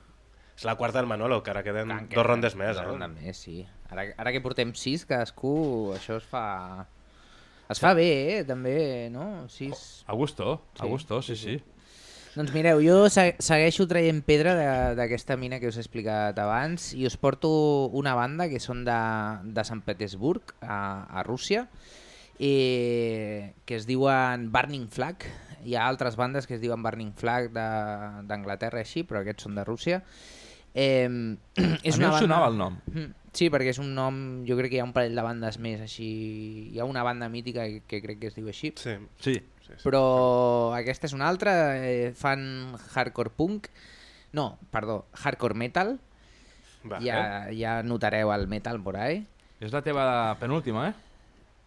És 0.60 0.66
la 0.68 0.74
quarta 0.76 1.00
del 1.00 1.08
Manolo, 1.08 1.38
que 1.42 1.52
ara 1.54 1.62
queden 1.64 1.94
que- 2.10 2.18
dos 2.18 2.26
rondes 2.26 2.56
més, 2.60 2.74
dos 2.76 2.84
eh? 2.84 2.88
rondes 2.90 3.10
més, 3.16 3.38
sí. 3.38 3.62
Ara, 3.94 4.04
ara 4.18 4.32
que 4.36 4.42
portem 4.44 4.74
sis, 4.76 5.06
cadascú, 5.08 5.94
això 5.96 6.18
es 6.20 6.26
fa... 6.28 6.86
Es 7.70 7.80
fa 7.82 7.94
bé, 7.94 8.40
eh, 8.40 8.44
també, 8.50 9.10
no? 9.14 9.46
Sis... 9.50 10.04
A 10.10 10.14
gusto, 10.18 10.56
a 10.80 10.84
Sí, 10.84 10.90
gusto, 10.90 11.22
sí, 11.22 11.36
sí. 11.38 11.60
Doncs 12.36 12.54
mireu, 12.54 12.80
jo 12.82 13.10
se- 13.10 13.36
segueixo 13.42 13.86
traient 13.90 14.22
pedra 14.26 14.54
d'aquesta 14.98 15.36
mina 15.38 15.60
que 15.60 15.68
us 15.70 15.78
he 15.78 15.84
explicat 15.84 16.38
abans 16.40 16.92
i 16.98 17.06
us 17.10 17.18
porto 17.18 17.50
una 17.98 18.14
banda 18.18 18.48
que 18.50 18.60
són 18.62 18.84
de, 18.88 18.98
de 19.54 19.64
Sant 19.66 19.82
Petersburg, 19.86 20.54
a, 20.62 21.06
a 21.10 21.24
Rússia, 21.26 21.68
eh, 22.40 23.54
que 23.66 23.76
es 23.76 23.86
diuen 23.90 24.50
Burning 24.54 24.88
Flag. 24.90 25.26
Hi 25.66 25.76
ha 25.76 25.88
altres 25.90 26.16
bandes 26.16 26.48
que 26.48 26.56
es 26.56 26.62
diuen 26.62 26.82
Burning 26.86 27.14
Flag 27.18 27.50
de- 27.54 28.26
d'Anglaterra 28.30 28.80
així, 28.86 29.04
però 29.04 29.22
aquests 29.22 29.46
són 29.50 29.58
de 29.60 29.66
Rússia. 29.68 30.02
Eh, 30.74 31.10
és 31.84 31.98
A 31.98 31.98
mi 31.98 32.06
una 32.06 32.08
em 32.08 32.14
banda... 32.14 32.20
sonava 32.24 32.48
el 32.54 32.58
nom. 32.62 32.78
Mm, 32.94 33.10
Sí, 33.34 33.50
perquè 33.54 33.70
és 33.74 33.80
un 33.82 33.92
nom, 33.94 34.16
jo 34.48 34.56
crec 34.58 34.72
que 34.72 34.78
hi 34.80 34.82
ha 34.82 34.88
un 34.88 34.94
parell 34.96 35.16
de 35.16 35.24
bandes 35.26 35.60
més 35.62 35.82
així, 35.86 36.10
hi 36.74 36.80
ha 36.82 36.86
una 36.90 37.04
banda 37.06 37.30
mítica 37.30 37.68
que, 37.70 37.84
que 37.88 38.02
crec 38.02 38.20
que 38.24 38.32
es 38.32 38.36
diu 38.38 38.48
així. 38.50 38.72
Sí. 38.76 38.96
Sí. 39.22 39.36
sí, 39.66 39.74
sí. 39.76 39.84
Però 39.86 40.04
aquesta 40.78 41.06
és 41.10 41.14
una 41.14 41.28
altra, 41.30 41.54
eh, 41.78 42.12
fan 42.18 42.74
hardcore 42.96 43.30
punk, 43.38 43.70
no, 44.34 44.58
perdó, 44.74 45.04
hardcore 45.24 45.58
metal, 45.58 46.00
Va, 46.90 46.98
ja, 47.04 47.20
eh? 47.50 47.58
ja 47.60 47.80
notareu 47.84 48.32
el 48.34 48.48
metal 48.48 48.82
por 48.82 48.96
ahí. 48.98 49.26
És 49.60 49.74
la 49.76 49.82
teva 49.84 50.06
penúltima, 50.40 50.88
eh? 50.90 50.94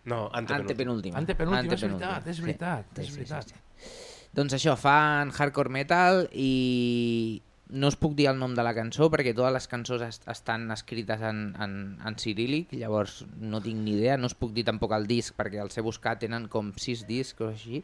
No, 0.09 0.25
antepenúltima. 0.35 1.19
Antepenúltima. 1.21 1.21
Antepenúltima, 1.21 1.77
és 1.77 1.83
veritat, 1.85 2.27
és 2.27 2.37
sí. 2.37 2.43
veritat, 2.43 2.87
Sí, 2.97 3.03
és 3.03 3.09
sí, 3.13 3.19
veritat. 3.21 3.53
sí, 3.53 3.55
sí. 3.55 4.29
Doncs 4.33 4.55
això, 4.57 4.75
fan 4.81 5.31
hardcore 5.37 5.71
metal 5.71 6.25
i 6.33 7.43
no 7.73 7.89
us 7.89 7.97
puc 7.97 8.15
dir 8.19 8.29
el 8.31 8.39
nom 8.39 8.55
de 8.57 8.65
la 8.65 8.75
cançó 8.77 9.09
perquè 9.13 9.33
totes 9.37 9.55
les 9.57 9.69
cançons 9.71 10.03
est 10.05 10.27
estan 10.31 10.69
escrites 10.75 11.23
en, 11.25 11.45
en, 11.65 11.77
en 12.05 12.19
cirílic, 12.21 12.75
llavors 12.77 13.23
no 13.41 13.63
tinc 13.65 13.81
ni 13.81 13.97
idea, 13.97 14.19
no 14.21 14.29
us 14.29 14.37
puc 14.39 14.53
dir 14.57 14.67
tampoc 14.69 14.93
el 14.97 15.09
disc 15.09 15.37
perquè 15.39 15.63
els 15.63 15.79
he 15.79 15.85
buscat, 15.85 16.21
tenen 16.23 16.49
com 16.53 16.73
sis 16.77 17.07
discs 17.09 17.41
o 17.41 17.49
així, 17.49 17.83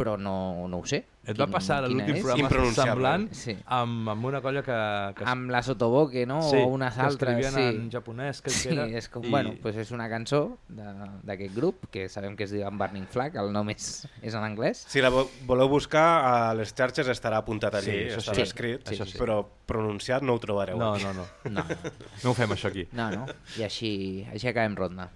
però 0.00 0.16
no, 0.18 0.66
no 0.72 0.78
ho 0.80 0.86
sé. 0.88 1.04
Et 1.28 1.36
va 1.36 1.44
Quin- 1.44 1.52
passar 1.52 1.82
l'últim 1.84 2.14
és. 2.16 2.22
programa 2.22 2.40
Impronunciable. 2.46 2.90
semblant 2.90 3.26
Sí. 3.36 3.52
amb, 3.66 4.08
amb 4.08 4.24
una 4.24 4.40
colla 4.40 4.62
que... 4.64 4.76
que 5.18 5.24
Amb 5.28 5.50
la 5.52 5.60
Sotoboke, 5.62 6.24
no? 6.26 6.40
sí, 6.42 6.56
o 6.56 6.68
unes 6.72 6.94
que 6.94 7.00
altres. 7.02 7.36
escrivien 7.36 7.52
Sí. 7.52 7.76
en 7.76 7.90
japonès, 7.92 8.40
que 8.40 8.50
Sí, 8.50 8.68
era, 8.72 8.86
és 8.88 9.08
com, 9.12 9.22
i- 9.24 9.28
bueno, 9.28 9.52
pues 9.60 9.76
és 9.76 9.90
una 9.92 10.08
cançó 10.08 10.56
de- 10.68 10.88
d'aquest 11.28 11.54
grup, 11.54 11.84
que 11.92 12.08
sabem 12.08 12.34
que 12.36 12.44
es 12.44 12.50
diu 12.56 12.64
Burning 12.72 13.06
Flag, 13.06 13.36
el 13.36 13.52
nom 13.52 13.68
és, 13.68 14.08
és 14.22 14.32
en 14.34 14.40
anglès. 14.42 14.86
Si 14.88 15.02
la 15.04 15.10
vo- 15.10 15.28
voleu 15.46 15.68
buscar, 15.68 16.24
a 16.24 16.54
les 16.54 16.72
xarxes 16.74 17.06
estarà 17.06 17.36
apuntat 17.44 17.74
allí, 17.74 17.90
Sí, 17.90 18.08
això 18.08 18.24
estarà 18.24 18.34
sí. 18.36 18.42
escrit, 18.48 18.88
Això 18.88 19.04
sí. 19.04 19.18
però 19.18 19.44
pronunciat 19.66 20.22
no 20.22 20.34
ho 20.34 20.40
trobareu. 20.40 20.78
No, 20.78 20.94
aquí. 20.94 21.04
no, 21.04 21.12
no. 21.12 21.26
No, 21.50 21.60
no, 21.68 21.90
No 22.24 22.30
ho 22.30 22.34
fem, 22.34 22.48
això, 22.50 22.68
aquí. 22.68 22.88
no, 22.92 23.10
no. 23.10 23.26
I 23.58 23.62
així, 23.68 24.26
així 24.32 24.48
acabem 24.48 24.74
ronda. 24.74 25.10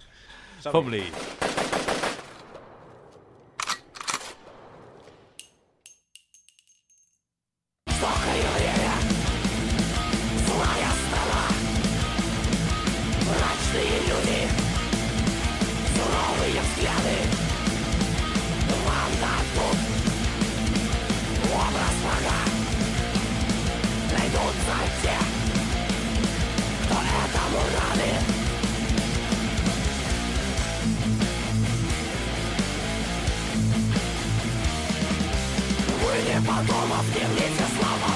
Fom-li. 36.55 38.14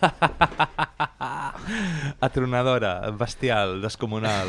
Atronadora, 2.20 3.10
bestial, 3.10 3.80
descomunal. 3.82 4.48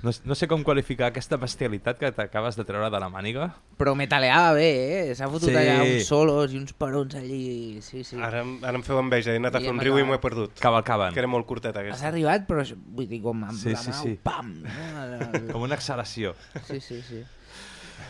No, 0.00 0.12
no 0.30 0.34
sé 0.38 0.46
com 0.46 0.62
qualificar 0.62 1.08
aquesta 1.10 1.34
bestialitat 1.42 1.98
que 1.98 2.12
t'acabes 2.14 2.54
de 2.54 2.62
treure 2.62 2.86
de 2.86 2.98
la 3.02 3.08
màniga. 3.10 3.48
Però 3.80 3.96
metaleava 3.98 4.52
bé, 4.54 4.68
eh? 5.10 5.14
S'ha 5.18 5.26
fotut 5.26 5.50
Sí. 5.50 5.56
allà 5.58 5.80
uns 5.82 6.06
solos 6.06 6.52
i 6.54 6.58
uns 6.60 6.70
perons 6.72 7.16
allí. 7.18 7.80
Sí, 7.82 8.04
sí. 8.06 8.14
Ara, 8.14 8.44
ara 8.62 8.78
em 8.78 8.84
feu 8.86 9.00
enveja, 9.02 9.32
he 9.34 9.40
anat 9.42 9.56
a 9.58 9.60
fer 9.64 9.72
un 9.74 9.80
riu 9.82 9.98
i 9.98 10.04
m'ho 10.06 10.14
he 10.14 10.20
perdut. 10.22 10.54
Cavalcaven. 10.62 11.10
Que 11.12 11.18
era 11.18 11.26
molt 11.26 11.46
curtet 11.50 11.74
Has 11.74 11.82
aquesta. 11.82 12.06
arribat, 12.12 12.46
però 12.46 12.62
vull 12.94 13.08
dir, 13.10 13.18
com 13.22 13.42
amb 13.42 13.58
Sí, 13.58 13.72
la 13.74 13.82
sí, 13.82 13.90
mà, 13.90 13.98
sí. 14.04 14.14
pam! 14.22 14.54
No? 14.62 15.50
Com 15.52 15.62
una 15.66 15.74
exhalació. 15.74 16.36
Sí, 16.62 16.78
sí, 16.80 17.02
sí. 17.02 17.24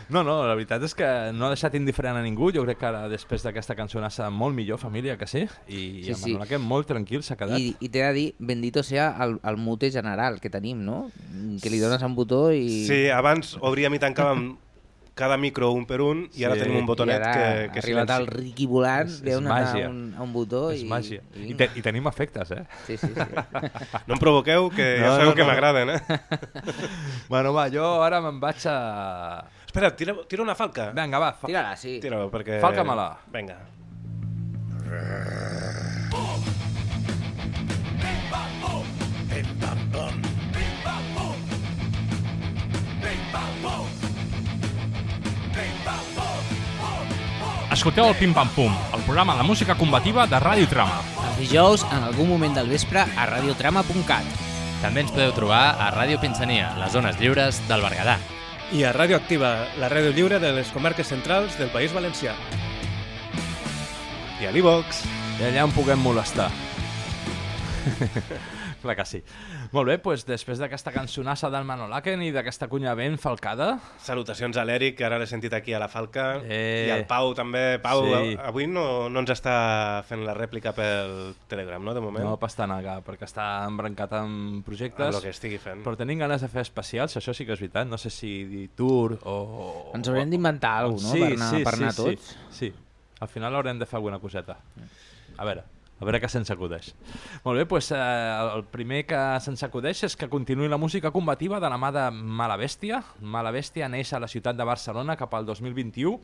No, 0.09 0.23
no, 0.25 0.39
la 0.49 0.55
veritat 0.57 0.83
és 0.87 0.95
que 0.97 1.07
no 1.37 1.47
ha 1.47 1.51
deixat 1.53 1.75
indiferent 1.77 2.17
a 2.17 2.23
ningú. 2.25 2.49
Jo 2.55 2.63
crec 2.65 2.79
que 2.81 2.87
ara, 2.89 3.03
després 3.13 3.43
d'aquesta 3.45 3.75
cançonassa, 3.77 4.31
molt 4.33 4.55
millor, 4.57 4.79
família, 4.81 5.19
que 5.21 5.27
sí? 5.29 5.43
I 5.69 5.81
Sí, 6.05 6.05
sí, 6.05 6.15
sí. 6.15 6.33
sí. 6.33 6.49
que 6.49 6.57
molt 6.59 6.87
tranquil 6.89 7.23
s'ha 7.23 7.37
quedat. 7.37 7.59
I, 7.61 7.75
i 7.81 7.89
t'he 7.93 8.03
de 8.07 8.13
dir, 8.17 8.29
bendito 8.39 8.83
sea 8.83 9.11
el, 9.21 9.39
el 9.45 9.57
mute 9.61 9.91
general 9.93 10.41
que 10.41 10.49
tenim, 10.49 10.81
no? 10.85 11.11
Que 11.63 11.69
li 11.69 11.79
dones 11.79 12.01
un 12.03 12.15
botó 12.17 12.49
i... 12.53 12.87
Sí, 12.89 13.09
abans 13.13 13.59
obríem 13.61 13.95
i 13.95 14.01
tancàvem 14.01 14.57
cada 15.19 15.35
micro 15.37 15.73
un 15.75 15.83
per 15.85 15.97
un 16.01 16.29
i 16.39 16.45
ara 16.47 16.55
Sí. 16.55 16.61
tenim 16.63 16.77
un 16.79 16.85
I 16.85 16.87
botonet 16.87 17.17
ara 17.21 17.33
que, 17.35 17.41
ha 17.67 17.73
que 17.75 17.81
arribat 17.83 18.11
el 18.15 18.25
silenci. 18.29 18.37
Ricky 18.39 18.67
volant, 18.71 19.09
És- 19.09 19.17
és 19.19 19.23
veu 19.27 19.39
anar 19.43 19.51
màgia. 19.57 19.87
a 19.89 19.91
un, 19.91 20.15
a 20.17 20.23
un 20.23 20.33
botó 20.33 20.71
És 20.71 20.85
i... 20.85 20.87
màgia. 20.87 21.21
i 21.35 21.51
I, 21.51 21.55
te, 21.59 21.69
I 21.75 21.83
tenim 21.83 22.07
efectes, 22.07 22.53
eh? 22.55 22.63
Sí, 22.87 22.97
sí, 22.97 23.09
sí. 23.13 23.27
No 24.07 24.15
em 24.15 24.21
provoqueu, 24.23 24.71
que 24.71 24.87
ja 25.03 25.09
No, 25.09 25.15
sabeu 25.17 25.31
no, 25.33 25.35
que 25.35 25.43
no. 25.43 25.49
m'agraden, 25.49 25.91
eh? 25.91 26.01
Bueno, 27.29 27.53
va, 27.53 27.69
jo 27.69 27.85
ara 28.03 28.21
me'n 28.25 28.39
vaig 28.41 28.63
a... 28.71 28.79
Espera, 29.69 29.95
tira, 29.95 30.15
tira 30.27 30.43
una 30.43 30.55
falca. 30.55 30.93
Vinga, 30.97 31.19
va, 31.21 31.35
fa... 31.37 31.47
Tira-la, 31.47 31.75
sí. 31.77 31.99
Tira-ho, 32.01 32.31
perquè... 32.33 32.57
Falca-me-la. 32.63 33.11
Vinga. 33.35 33.59
Escolteu 47.69 48.09
el 48.09 48.17
Pim 48.17 48.33
Pam 48.33 48.49
Pum, 48.57 48.73
el 48.97 49.05
programa 49.05 49.37
de 49.37 49.45
música 49.45 49.77
combativa 49.77 50.25
de 50.27 50.41
Ràdio 50.41 50.65
Trama. 50.73 50.97
Els 51.29 51.45
dijous, 51.45 51.85
en 51.93 52.09
algun 52.09 52.33
moment 52.33 52.57
del 52.57 52.73
vespre, 52.73 53.05
a 53.05 53.29
radiotrama.cat. 53.35 54.33
També 54.81 55.05
ens 55.05 55.13
podeu 55.13 55.37
trobar 55.37 55.77
a 55.77 55.93
Ràdio 55.93 56.17
Pinsania, 56.25 56.73
les 56.81 56.97
zones 56.97 57.21
lliures 57.21 57.61
del 57.69 57.85
Berguedà. 57.85 58.17
I 58.69 58.83
a 58.85 58.91
Ràdio 58.93 59.17
Activa, 59.17 59.65
la 59.81 59.89
ràdio 59.89 60.11
lliure 60.13 60.37
de 60.43 60.51
les 60.53 60.69
comarques 60.75 61.09
centrals 61.09 61.57
del 61.57 61.71
País 61.73 61.95
Valencià. 61.97 62.35
I 64.43 64.45
a 64.45 64.53
l'Ivox. 64.53 65.07
I 65.41 65.49
allà 65.49 65.65
on 65.65 65.73
puguem 65.73 66.05
molestar. 66.05 66.51
Clar 68.83 68.95
que 68.95 69.05
sí. 69.09 69.19
Molt 69.75 69.89
bé, 69.91 69.97
doncs 69.99 70.23
després 70.29 70.61
d'aquesta 70.61 70.93
cançonassa 70.95 71.51
del 71.51 71.65
Manolaken 71.67 72.23
i 72.23 72.31
d'aquesta 72.35 72.69
cunya 72.71 72.95
ben 72.99 73.17
falcada... 73.19 73.73
Salutacions 74.05 74.57
a 74.57 74.65
l'Eric, 74.69 74.97
que 75.01 75.07
ara 75.09 75.19
l'he 75.19 75.27
sentit 75.27 75.53
aquí 75.57 75.75
a 75.75 75.81
la 75.83 75.89
Falca. 75.91 76.29
Eh. 76.45 76.87
I 76.87 76.93
al 76.95 77.07
Pau 77.11 77.33
també. 77.35 77.81
Pau, 77.83 78.05
Sí. 78.09 78.37
avui 78.41 78.69
no, 78.71 79.09
no 79.11 79.21
ens 79.25 79.33
està 79.35 79.57
fent 80.09 80.23
la 80.27 80.35
rèplica 80.39 80.73
pel 80.77 81.35
Telegram, 81.51 81.83
no, 81.85 81.95
de 81.97 82.01
moment? 82.05 82.25
No 82.25 82.37
pastanaga, 82.41 83.01
perquè 83.07 83.27
està 83.27 83.49
embrancat 83.67 84.15
en 84.21 84.63
projectes. 84.67 85.11
Amb 85.11 85.19
el 85.21 85.27
que 85.27 85.35
estigui 85.35 85.59
fent. 85.63 85.83
Però 85.87 85.99
tenim 85.99 86.23
ganes 86.23 86.45
de 86.45 86.49
fer 86.53 86.63
especials, 86.67 87.17
això 87.19 87.35
sí 87.35 87.47
que 87.49 87.57
és 87.57 87.61
veritat. 87.65 87.89
No 87.91 87.99
sé 87.99 88.11
si 88.15 88.33
dir 88.49 88.69
tour 88.79 89.19
o... 89.25 89.39
Ens 89.99 90.09
haurem 90.09 90.31
d'inventar 90.31 90.77
alguna 90.85 91.11
cosa, 91.11 91.19
no? 91.19 91.25
per 91.27 91.35
anar, 91.35 91.65
per 91.67 91.75
anar 91.81 91.95
tots. 91.97 92.37
Sí, 92.51 92.71
sí. 92.71 92.73
Al 93.21 93.29
final 93.29 93.55
haurem 93.59 93.79
de 93.81 93.87
fer 93.91 93.99
alguna 93.99 94.21
coseta. 94.23 94.55
A 95.39 95.45
veure, 95.47 95.65
a 96.01 96.05
veure 96.07 96.21
què 96.23 96.29
se'ns 96.31 96.51
acudeix. 96.55 96.93
Molt 97.45 97.59
bé, 97.59 97.65
doncs 97.67 97.91
eh, 97.93 97.99
el 98.55 98.65
primer 98.71 99.05
que 99.09 99.21
se'ns 99.45 99.63
acudeix 99.67 100.05
és 100.07 100.17
que 100.17 100.29
continuï 100.31 100.69
la 100.71 100.79
música 100.79 101.11
combativa 101.11 101.59
de 101.61 101.69
la 101.71 101.79
mà 101.79 101.91
de 101.95 102.05
Mala 102.15 102.57
Bèstia. 102.61 103.03
Mala 103.21 103.51
Bèstia 103.55 103.89
neix 103.91 104.13
a 104.15 104.21
la 104.23 104.29
ciutat 104.31 104.57
de 104.57 104.65
Barcelona 104.69 105.17
cap 105.17 105.35
al 105.35 105.47
2021 105.47 106.21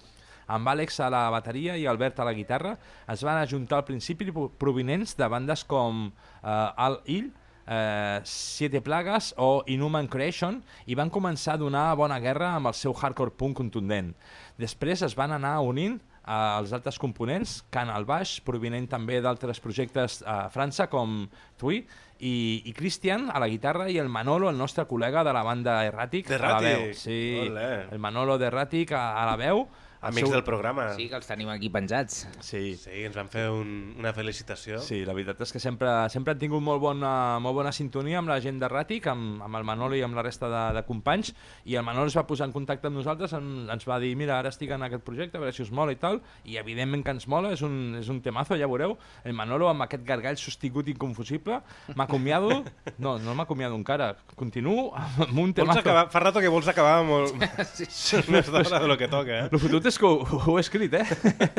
amb 0.47 0.69
Àlex 0.69 0.99
a 1.01 1.07
la 1.09 1.23
bateria 1.33 1.75
i 1.81 1.87
Albert 1.89 2.19
a 2.21 2.25
la 2.29 2.35
guitarra. 2.37 2.75
Es 3.09 3.23
van 3.25 3.39
ajuntar 3.41 3.79
al 3.79 3.87
principi 3.89 4.27
pro- 4.31 4.51
provinents 4.61 5.17
de 5.17 5.29
bandes 5.33 5.65
com 5.65 6.11
eh, 6.43 6.49
Al 6.77 6.99
Ill, 7.07 7.31
eh, 7.67 8.21
Siete 8.29 8.83
Plagas 8.85 9.33
o 9.39 9.63
Inhuman 9.67 10.07
Creation 10.13 10.59
i 10.85 10.95
van 10.95 11.09
començar 11.11 11.55
a 11.55 11.63
donar 11.65 11.87
bona 11.97 12.21
guerra 12.21 12.53
amb 12.59 12.69
el 12.69 12.75
seu 12.77 12.93
hardcore 12.93 13.33
punk 13.33 13.57
contundent. 13.57 14.13
Després 14.61 15.01
es 15.03 15.17
van 15.17 15.33
anar 15.33 15.57
unint 15.65 15.97
als 16.25 16.73
altres 16.73 16.99
components, 16.99 17.59
Can 17.71 17.91
al 17.93 18.07
baix, 18.09 18.39
provinent 18.45 18.89
també 18.91 19.21
d'altres 19.25 19.61
projectes 19.61 20.23
a 20.27 20.49
França 20.53 20.89
com 20.93 21.25
Tui, 21.61 21.83
i, 22.25 22.63
i 22.65 22.73
Christian 22.73 23.29
a 23.33 23.41
la 23.43 23.49
guitarra 23.51 23.89
i 23.91 23.99
el 24.01 24.09
Manolo, 24.09 24.49
el 24.49 24.59
nostre 24.59 24.87
col·lega 24.89 25.25
de 25.27 25.33
la 25.37 25.43
banda 25.45 25.83
Erratic, 25.85 26.31
a 26.33 26.39
la 26.41 26.61
veu. 26.63 26.87
Sí, 26.97 27.19
Olé. 27.43 27.89
el 27.93 28.01
Manolo 28.01 28.39
d'Erratic 28.41 28.95
a, 28.97 29.07
a 29.21 29.27
la 29.29 29.37
veu. 29.41 29.67
El 30.05 30.13
Amics 30.13 30.31
del 30.31 30.45
programa. 30.45 30.91
Sí, 30.99 31.09
que 31.09 31.17
els 31.17 31.27
tenim 31.27 31.49
aquí 31.49 31.71
penjats. 31.73 32.27
Sí. 32.45 32.75
Sí, 32.77 33.05
ens 33.07 33.17
van 33.17 33.31
fer 33.33 33.47
un, 33.53 33.95
una 33.99 34.13
felicitació. 34.13 34.79
Sí, 34.85 35.01
la 35.09 35.15
veritat 35.17 35.41
és 35.47 35.53
que 35.55 35.61
sempre, 35.63 35.89
sempre 36.13 36.35
han 36.35 36.41
tingut 36.43 36.63
molt 36.63 36.83
bona, 36.83 37.13
molt 37.41 37.57
bona 37.57 37.73
sintonia 37.73 38.19
amb 38.21 38.29
la 38.29 38.37
gent 38.45 38.61
de 38.61 38.69
Ràtic, 38.69 39.09
amb, 39.11 39.41
amb 39.47 39.57
el 39.57 39.65
Manolo 39.65 39.97
i 39.97 40.03
amb 40.05 40.17
la 40.19 40.25
resta 40.27 40.51
de, 40.53 40.63
de 40.77 40.83
companys, 40.85 41.33
i 41.65 41.79
el 41.81 41.87
Manolo 41.87 42.13
es 42.13 42.17
va 42.19 42.27
posar 42.29 42.51
en 42.51 42.53
contacte 42.53 42.91
amb 42.91 43.01
nosaltres, 43.01 43.33
en, 43.39 43.65
ens 43.73 43.89
va 43.89 43.99
dir, 44.03 44.13
mira, 44.21 44.37
ara 44.39 44.53
estic 44.53 44.75
en 44.77 44.85
aquest 44.85 45.05
projecte, 45.07 45.39
a 45.39 45.43
veure 45.43 45.57
si 45.57 45.65
us 45.65 45.73
mola 45.75 45.95
i 45.97 45.99
tal, 46.01 46.21
i 46.45 46.59
evidentment 46.61 47.05
que 47.07 47.15
ens 47.17 47.27
mola, 47.31 47.55
és 47.57 47.65
un, 47.65 47.97
és 48.01 48.11
un 48.13 48.21
temazo, 48.25 48.59
ja 48.61 48.69
veureu, 48.69 48.97
el 49.25 49.35
Manolo 49.37 49.71
amb 49.73 49.87
aquest 49.87 50.05
gargall 50.05 50.37
sostingut 50.41 50.93
inconfusible, 50.93 51.63
m'acomiado, 51.97 52.61
no, 53.05 53.17
no 53.25 53.35
m'acomiado 53.39 53.79
encara, 53.81 54.13
continuo 54.37 54.91
amb 54.95 55.33
un 55.33 55.55
Vols 55.55 55.57
temazo. 55.63 55.81
acabar, 55.81 56.07
fa 56.13 56.23
rato 56.27 56.45
que 56.45 56.53
vols 56.53 56.69
acabar 56.69 57.01
molt... 57.09 57.35
sí, 57.73 57.89
sí. 57.89 58.23
Més 58.29 58.51
d'hora 58.53 58.83
de 58.83 58.89
lo 58.91 58.99
que 59.01 59.09
toca, 59.09 59.45
eh? 59.45 59.49
El 59.51 59.61
fotut 59.63 59.87
és 59.89 59.94
és 59.95 60.01
que 60.03 60.07
ho, 60.11 60.41
ho 60.47 60.57
he 60.59 60.63
escrit, 60.65 60.95
eh? 60.99 61.07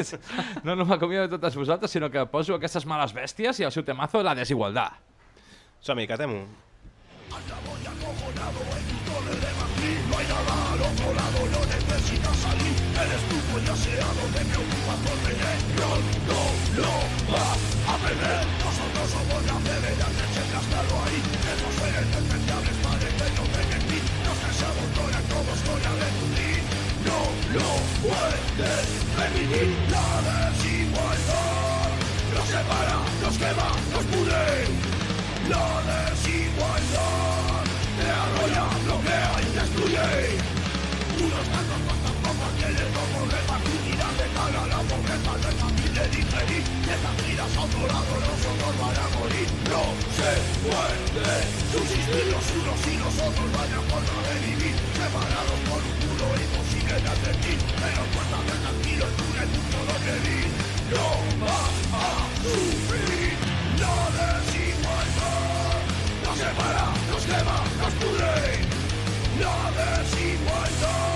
no 0.66 0.76
no 0.76 0.86
m'acomiado 0.86 1.28
de 1.28 1.38
totes 1.38 1.56
vosaltres, 1.56 1.96
que 2.12 2.26
poso 2.32 2.56
aquestes 2.60 2.86
males 2.86 3.16
bèsties 3.16 3.62
i 3.62 3.68
el 3.68 3.72
seu 3.72 3.88
temazo 3.88 4.24
la 4.24 4.36
desigualdad. 4.36 5.00
Som-hi, 5.80 6.08
No 27.56 27.72
puedes 28.04 28.88
permitir 29.16 29.70
la 29.90 30.08
desigualdad. 30.52 31.90
Nos 32.34 32.48
separa, 32.52 32.98
nos 33.22 33.38
quema, 33.38 33.70
nos 33.94 34.04
pudre. 34.12 34.46
La 35.48 35.68
desigualdad 35.88 37.64
te 37.98 38.06
arrolla, 38.24 38.66
bloquea 38.84 39.34
y 39.40 39.48
destruye. 39.56 40.10
Unos 41.24 41.46
tantos, 41.54 41.80
tantos, 41.88 42.16
tantos, 42.24 42.52
que 42.60 42.68
les 42.74 42.90
como 42.92 43.26
repartir 43.32 43.75
feliz, 46.14 46.66
y 46.86 46.90
estas 46.90 47.16
vidas 47.26 47.58
a 47.58 47.62
otro 47.62 47.82
lado 47.88 48.14
nosotros 48.20 48.74
van 48.78 48.96
a 48.96 49.08
morir. 49.18 49.48
No 49.70 49.84
se 50.14 50.32
puede 50.62 51.38
subsistir 51.74 52.26
los 52.30 52.46
unos 52.54 52.80
y 52.86 52.96
los 53.02 53.16
otros, 53.26 53.48
vaya 53.58 53.80
forma 53.90 54.20
de 54.30 54.36
vivir, 54.46 54.76
separados 54.94 55.60
por 55.66 55.82
un 55.82 55.96
muro 56.06 56.28
imposible 56.38 56.94
de 56.94 57.10
advertir, 57.10 57.58
pero 57.82 58.02
cuéntame 58.14 58.54
tranquilo, 58.62 59.06
el 59.06 59.14
túnel 59.18 59.50
mucho 59.50 59.80
donde 59.90 60.14
vi, 60.26 60.42
no 60.94 61.08
va 61.42 61.62
a 61.98 62.18
sufrir 62.44 63.34
la 63.82 63.98
desigualdad. 64.20 65.80
Nos 66.24 66.38
separa, 66.38 66.88
nos 67.10 67.24
quema, 67.26 67.58
nos 67.82 67.94
pudre, 67.98 68.62
la 69.42 69.58
desigualdad. 69.74 71.15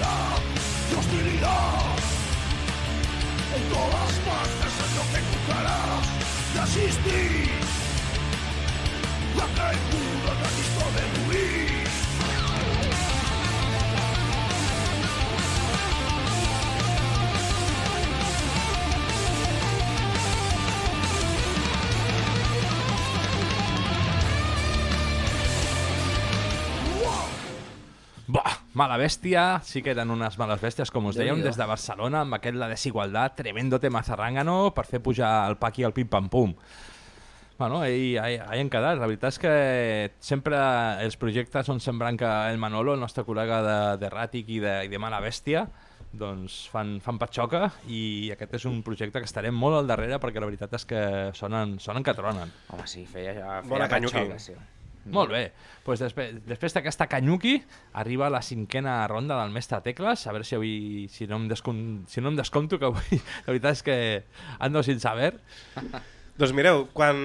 y 0.00 0.94
hostilidad. 0.94 1.96
En 3.56 3.62
todas 3.68 4.12
partes 4.24 4.72
es 4.84 4.90
lo 4.96 5.04
que 5.10 5.18
encontrarás 5.20 6.04
de 6.54 6.60
asistir. 6.60 7.50
La 9.36 9.46
que 9.56 10.11
Mala 28.72 28.96
Bèstia, 28.96 29.60
sí 29.68 29.82
que 29.84 29.92
eren 29.92 30.08
unes 30.14 30.38
males 30.40 30.62
bèsties, 30.62 30.88
com 30.88 31.04
us 31.10 31.18
dèiem, 31.20 31.42
des 31.44 31.58
de 31.60 31.64
Barcelona, 31.68 32.22
amb 32.24 32.38
aquest 32.38 32.56
La 32.56 32.70
Desigualdad, 32.70 33.34
tremendo 33.36 33.76
tema 33.80 34.00
zarrangano, 34.02 34.72
per 34.72 34.86
fer 34.88 35.02
pujar 35.04 35.32
el 35.50 35.58
paqui 35.60 35.84
al 35.84 35.92
pim-pam-pum. 35.92 36.54
Bueno, 37.58 37.82
ahí, 37.82 38.16
ahí, 38.16 38.38
ahí 38.40 38.60
han 38.60 38.70
quedat. 38.72 38.96
La 38.96 39.06
veritat 39.06 39.34
és 39.34 39.38
que 39.38 39.52
sempre 40.24 40.56
els 41.04 41.20
projectes 41.20 41.68
on 41.68 41.84
sembrant 41.84 42.16
que 42.18 42.32
el 42.48 42.56
Manolo, 42.58 42.96
el 42.96 43.04
nostre 43.04 43.26
col·lega 43.28 43.60
de, 43.62 43.78
de 44.00 44.10
Ràtic 44.10 44.48
i 44.48 44.58
de, 44.64 44.74
i 44.88 44.90
de 44.90 44.98
Mala 44.98 45.20
Bèstia, 45.20 45.66
doncs 46.12 46.62
fan, 46.72 46.96
fan 47.04 47.20
patxoca 47.20 47.68
i 47.88 48.32
aquest 48.32 48.56
és 48.58 48.66
un 48.68 48.82
projecte 48.84 49.20
que 49.20 49.28
estarem 49.28 49.56
molt 49.56 49.78
al 49.78 49.88
darrere 49.88 50.18
perquè 50.20 50.40
la 50.42 50.48
veritat 50.48 50.74
és 50.76 50.84
que 50.88 51.02
sonen, 51.36 51.78
sonen 51.80 52.04
que 52.04 52.16
tronen. 52.16 52.52
Home, 52.72 52.88
sí, 52.88 53.04
feia, 53.04 53.36
feia 53.36 53.60
Bona 53.68 53.88
patxoca, 53.92 54.40
sí. 54.40 54.56
Molt 55.10 55.32
bé, 55.34 55.52
pues 55.82 55.98
després, 55.98 56.36
després 56.46 56.74
d'aquesta 56.76 57.08
canyuqui 57.10 57.56
arriba 57.98 58.28
la 58.30 58.42
cinquena 58.42 59.00
ronda 59.10 59.40
del 59.40 59.50
mestre 59.50 59.80
Tecles, 59.82 60.26
a 60.26 60.32
veure 60.32 60.44
si 60.46 60.54
avui, 60.54 61.08
si 61.10 61.26
no 61.26 61.40
em, 61.40 61.48
descon, 61.50 62.04
si 62.06 62.20
no 62.22 62.30
em 62.30 62.36
descompto, 62.38 62.78
que 62.78 62.86
avui 62.86 63.18
la 63.18 63.48
veritat 63.50 63.72
és 63.80 63.82
que 63.82 63.96
ando 64.62 64.82
sin 64.86 65.00
saber. 65.02 65.32
Doncs 66.38 66.54
mireu, 66.56 66.86
quan, 66.96 67.18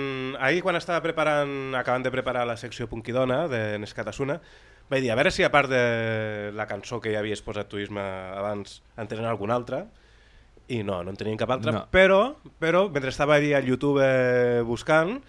ahir 0.43 0.63
quan 0.65 0.75
estava 0.75 0.99
preparant, 1.05 1.75
acabant 1.79 2.03
de 2.03 2.11
preparar 2.11 2.47
la 2.49 2.57
secció 2.57 2.89
Punkidona 2.91 3.45
de 3.47 3.77
Nescatasuna, 3.79 4.39
vaig 4.89 5.05
dir, 5.05 5.13
a 5.13 5.15
veure 5.19 5.31
si 5.31 5.45
a 5.45 5.51
part 5.53 5.69
de 5.71 6.51
la 6.57 6.65
cançó 6.67 6.99
que 6.99 7.13
ja 7.13 7.21
havies 7.21 7.41
posat 7.45 7.69
tu, 7.71 7.79
Isma, 7.79 8.03
abans, 8.35 8.81
en 8.97 9.07
tenen 9.07 9.29
alguna 9.29 9.55
altra, 9.55 9.85
i 10.67 10.81
no, 10.83 10.99
no 11.05 11.13
en 11.13 11.15
tenien 11.15 11.37
cap 11.39 11.53
altra, 11.55 11.71
No. 11.71 11.85
però, 11.93 12.35
però 12.59 12.89
mentre 12.91 13.13
estava 13.13 13.37
allà 13.39 13.61
al 13.61 13.69
YouTube 13.69 14.03
buscant, 14.67 15.21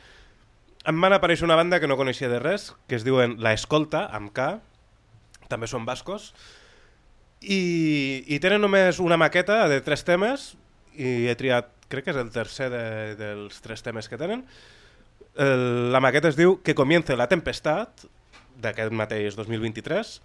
em 0.88 1.02
van 1.04 1.12
aparèixer 1.12 1.44
una 1.44 1.58
banda 1.58 1.80
que 1.82 1.88
no 1.90 1.98
coneixia 2.00 2.30
de 2.32 2.38
res, 2.40 2.70
que 2.88 2.96
es 2.96 3.04
diuen 3.04 3.36
La 3.44 3.52
Escolta, 3.52 4.06
amb 4.14 4.32
K, 4.32 4.54
també 5.52 5.68
són 5.68 5.84
bascos, 5.84 6.30
i, 7.42 8.24
i 8.26 8.38
tenen 8.40 8.64
només 8.64 9.00
una 9.04 9.18
maqueta 9.20 9.66
de 9.68 9.82
tres 9.84 10.06
temes, 10.08 10.54
i 10.96 11.28
he 11.28 11.36
triat, 11.38 11.68
crec 11.92 12.08
que 12.08 12.14
és 12.14 12.20
el 12.20 12.32
tercer 12.32 12.70
de, 12.72 12.84
dels 13.20 13.60
tres 13.64 13.84
temes 13.84 14.08
que 14.08 14.18
tenen. 14.20 14.46
El, 15.38 15.92
la 15.92 16.00
maqueta 16.02 16.32
es 16.32 16.38
diu 16.38 16.56
Que 16.64 16.74
comience 16.74 17.14
la 17.16 17.28
tempestat, 17.30 18.08
d'aquest 18.58 18.90
mateix 18.96 19.36
2023, 19.38 20.16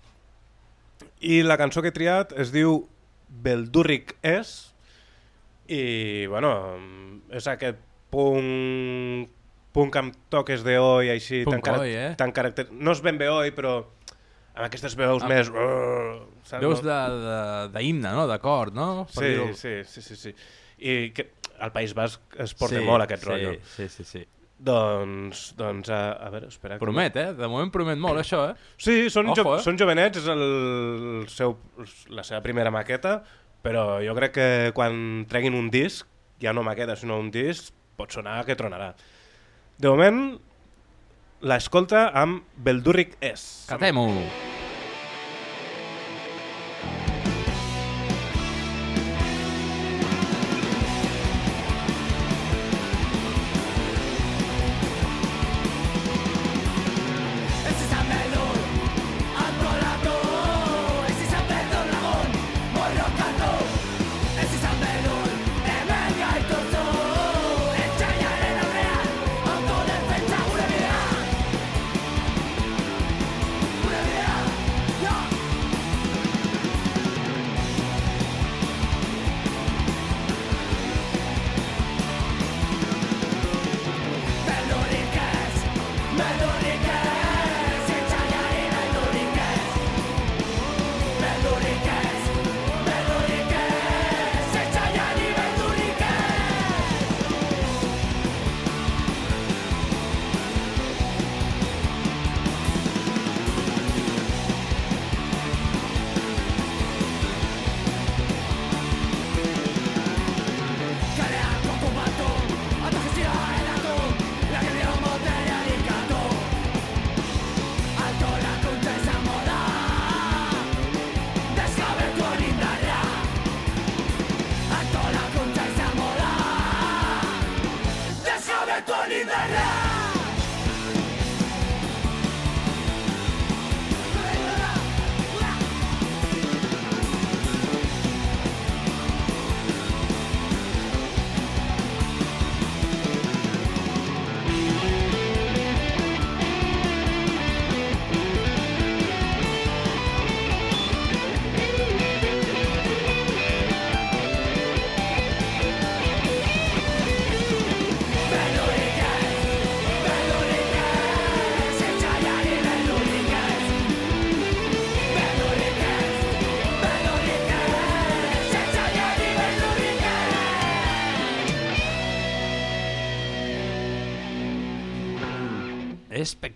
i 1.28 1.44
la 1.46 1.60
cançó 1.60 1.84
que 1.84 1.92
he 1.92 1.96
triat 1.96 2.32
es 2.40 2.56
diu 2.56 2.86
Beldurric 3.44 4.16
és, 4.26 4.72
i 5.68 6.26
bueno, 6.32 6.56
és 7.36 7.46
aquest 7.52 7.78
punt 8.14 9.28
punk 9.74 9.96
amb 10.00 10.16
toques 10.34 10.64
de 10.66 10.78
oi 10.80 11.10
així 11.14 11.44
Punk 11.48 11.58
tan, 11.60 11.66
cara- 11.66 11.82
oi, 11.84 11.94
eh? 11.98 12.10
tan 12.20 12.32
caracter... 12.32 12.68
no 12.72 12.94
és 12.94 13.02
ben 13.02 13.18
bé 13.18 13.30
oi 13.34 13.52
però 13.56 13.80
amb 14.54 14.68
aquestes 14.68 14.94
veus 15.00 15.24
Amb- 15.26 15.34
més 15.34 15.50
uh, 15.50 16.20
saps? 16.46 16.62
Veus 16.62 16.84
No? 16.86 16.98
d'himne, 17.74 18.12
no? 18.14 18.28
D'acord, 18.30 18.74
no? 18.78 19.08
Per 19.16 19.24
sí, 19.26 19.34
sí, 19.58 19.74
sí, 19.90 20.02
sí, 20.06 20.16
sí. 20.28 20.36
i 20.78 21.10
que 21.16 21.32
al 21.64 21.72
País 21.74 21.94
Basc 21.98 22.22
es 22.44 22.54
porta 22.58 22.78
Sí, 22.78 22.86
molt 22.86 23.06
aquest 23.08 23.24
sí, 23.26 23.30
rotllo 23.32 23.54
Sí, 23.76 23.88
sí, 23.90 24.04
sí. 24.06 24.22
doncs, 24.64 25.54
doncs 25.58 25.90
a, 25.92 26.02
a 26.22 26.30
veure, 26.34 26.48
espera 26.54 26.78
que- 26.78 26.84
Promet, 26.86 27.18
eh? 27.18 27.32
De 27.38 27.48
moment 27.52 27.72
promet 27.74 27.98
molt, 28.00 28.22
això, 28.22 28.44
eh? 28.52 28.56
Sí, 28.78 29.10
són, 29.10 29.32
Ojo, 29.34 29.42
jo, 29.44 29.56
eh? 29.58 29.64
són 29.66 29.78
jovenets, 29.80 30.22
és 30.22 30.28
el, 30.32 30.44
el 31.24 31.26
seu, 31.34 31.58
la 32.14 32.24
seva 32.24 32.40
primera 32.46 32.72
maqueta, 32.72 33.18
però 33.64 33.98
jo 34.06 34.14
crec 34.16 34.34
que 34.38 34.48
quan 34.78 35.26
treguin 35.30 35.58
un 35.58 35.70
disc, 35.74 36.06
ja 36.44 36.54
no 36.54 36.64
maqueta, 36.64 36.96
sinó 37.00 37.18
un 37.20 37.32
disc, 37.32 37.74
pot 37.98 38.12
sonar 38.16 38.42
que 38.48 38.56
tronarà. 38.60 38.94
De 39.82 39.90
moment, 39.90 40.20
l'escolta 41.42 42.06
amb 42.14 42.44
Beldurric 42.66 43.18
És. 43.26 43.66
Catem-ho! 43.72 44.53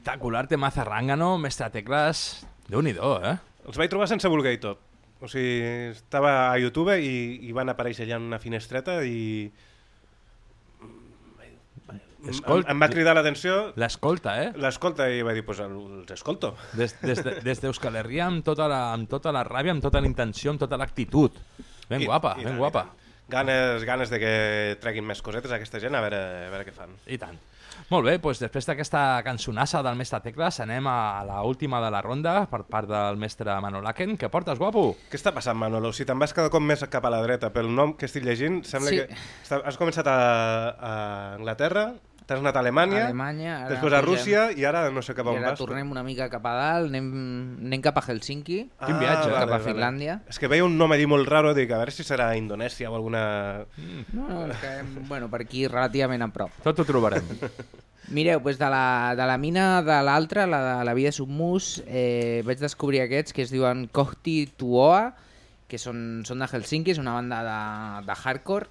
Espectacular 0.07 0.47
tema 0.47 0.71
zarrangano, 0.71 1.35
mestre 1.38 1.67
Tecles. 1.69 2.45
Déu-n'hi-do, 2.71 3.09
eh? 3.27 3.34
Els 3.67 3.75
vaig 3.75 3.89
trobar 3.91 4.05
sense 4.07 4.29
voler 4.31 4.53
i 4.55 4.59
tot. 4.63 4.79
O 5.19 5.27
sigui, 5.27 5.89
estava 5.91 6.31
a 6.47 6.53
YouTube 6.61 6.93
i, 6.95 7.09
i 7.43 7.51
van 7.51 7.67
aparèixer 7.73 8.05
allà 8.05 8.15
en 8.21 8.29
una 8.29 8.39
finestreta 8.39 9.01
i... 9.03 9.51
Escolta- 12.27 12.71
em, 12.71 12.77
em 12.77 12.79
va 12.81 12.88
cridar 12.91 13.13
l'atenció 13.17 13.57
L'escolta, 13.79 14.38
eh? 14.45 14.47
l'escolta 14.59 15.09
i 15.11 15.19
va 15.27 15.35
dir, 15.35 15.43
pues, 15.47 15.59
el- 15.63 15.75
els 16.05 16.15
escolto. 16.15 16.53
Des, 16.79 16.95
des, 17.03 17.21
de, 17.27 17.35
des 17.43 17.61
d'Euskal 17.65 17.99
Herria 17.99 18.29
amb 18.31 18.45
tota, 18.47 18.69
la, 18.71 18.79
amb 18.95 19.11
tota 19.11 19.35
la 19.35 19.43
ràbia, 19.47 19.75
amb 19.75 19.84
tota 19.84 19.99
la 19.99 20.07
intenció, 20.07 20.53
amb 20.55 20.63
tota 20.63 20.79
l'actitud. 20.79 21.35
Ben 21.91 21.99
I- 22.03 22.07
guapa, 22.07 22.38
i 22.39 22.47
ben 22.47 22.53
tant, 22.53 22.63
guapa. 22.63 22.85
Ganes, 23.27 23.84
ganes 23.84 24.09
de 24.11 24.23
que 24.23 24.34
treguin 24.79 25.03
més 25.07 25.19
cosetes 25.21 25.51
aquesta 25.51 25.84
gent, 25.84 25.99
a 25.99 26.03
veure, 26.07 26.23
a 26.47 26.51
veure 26.55 26.63
què 26.67 26.75
fan. 26.75 26.95
I 27.11 27.19
tant. 27.19 27.35
Molt 27.88 28.03
bé, 28.03 28.18
doncs 28.19 28.41
després 28.43 28.65
d'aquesta 28.68 29.01
cançonassa 29.23 29.80
del 29.85 29.95
mestre 29.95 30.19
Tecles 30.26 30.57
anem 30.59 30.89
a 30.91 31.23
la 31.23 31.38
última 31.47 31.80
de 31.80 31.88
la 31.93 32.01
ronda 32.03 32.34
per 32.51 32.65
part 32.68 32.89
del 32.91 33.15
mestre 33.22 33.53
Manolaken. 33.64 34.18
Què 34.19 34.27
portes, 34.34 34.59
guapo? 34.59 34.89
Què 35.07 35.15
està 35.15 35.31
passant, 35.31 35.55
Manolo? 35.55 35.93
Si 35.95 36.03
te'n 36.03 36.19
vas 36.19 36.35
cada 36.35 36.51
cop 36.51 36.59
més 36.65 36.84
cap 36.91 37.07
a 37.07 37.14
la 37.14 37.22
dreta, 37.23 37.47
pel 37.55 37.72
nom 37.72 37.93
que 37.95 38.09
estic 38.09 38.27
llegint, 38.27 38.59
sembla 38.68 38.91
Sí. 38.91 38.99
que 39.07 39.61
has 39.64 39.80
començat 39.80 40.07
a, 40.11 40.18
a 40.76 40.91
Anglaterra 41.38 41.93
T'has 42.27 42.41
anat 42.43 42.57
a 42.57 42.59
Alemanya, 42.59 43.05
Alemanya, 43.05 43.51
ara 43.63 43.69
després 43.71 43.93
a 43.95 44.01
Rússia 44.03 44.41
i 44.51 44.65
ara 44.67 44.81
no 44.91 44.99
sé 45.01 45.13
cap 45.15 45.29
a 45.29 45.31
on 45.31 45.45
vas. 45.45 45.55
tornem 45.59 45.87
una 45.93 46.01
mica 46.03 46.25
cap 46.27 46.43
a 46.49 46.53
dalt, 46.57 46.89
anem, 46.91 47.05
anem 47.63 47.81
cap 47.85 47.95
a 48.01 48.03
Helsinki, 48.03 48.57
Ah, 48.79 48.89
viatge, 48.91 49.29
cap 49.29 49.31
vale, 49.31 49.45
a 49.45 49.51
vale. 49.53 49.63
Finlàndia. 49.63 50.17
És 50.27 50.37
que 50.37 50.49
veia 50.51 50.65
un 50.67 50.75
nom 50.77 50.91
allí 50.91 51.05
molt 51.07 51.27
raro, 51.31 51.53
dic, 51.55 51.71
a 51.71 51.77
veure 51.79 51.93
si 51.95 52.03
serà 52.03 52.33
Indonèsia 52.35 52.91
o 52.91 52.95
alguna... 52.99 53.65
No, 54.11 54.27
no, 54.27 54.41
és 54.51 54.59
que, 54.59 54.73
bueno, 55.07 55.29
per 55.31 55.45
aquí 55.45 55.67
relativament 55.71 56.27
a 56.27 56.27
prop. 56.35 56.51
Tot 56.67 56.83
ho 56.83 56.85
trobarem. 56.89 57.23
Mireu, 58.17 58.39
doncs 58.43 58.59
de, 58.59 58.67
la, 58.71 59.13
de 59.19 59.25
la 59.27 59.37
mina 59.39 59.81
de 59.83 59.97
l'altra, 60.03 60.45
la 60.47 60.61
de 60.79 60.85
la 60.87 60.93
vida 60.95 61.11
submus, 61.15 61.81
eh, 61.87 62.41
vaig 62.47 62.59
descobrir 62.59 63.01
aquests 63.03 63.31
que 63.35 63.43
es 63.43 63.51
diuen 63.51 63.87
Kohti 63.91 64.49
Tuoa, 64.59 65.13
que 65.67 65.79
són, 65.79 66.23
són 66.27 66.39
de 66.39 66.47
Helsinki, 66.47 66.91
és 66.91 66.99
una 66.99 67.15
banda 67.17 67.41
de, 67.43 67.57
de 68.07 68.15
hardcore, 68.15 68.67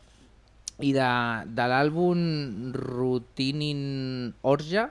i 0.85 0.93
de, 0.93 1.09
de 1.57 1.67
l'àlbum 1.73 2.21
Rutinin 2.77 4.35
Orja 4.43 4.91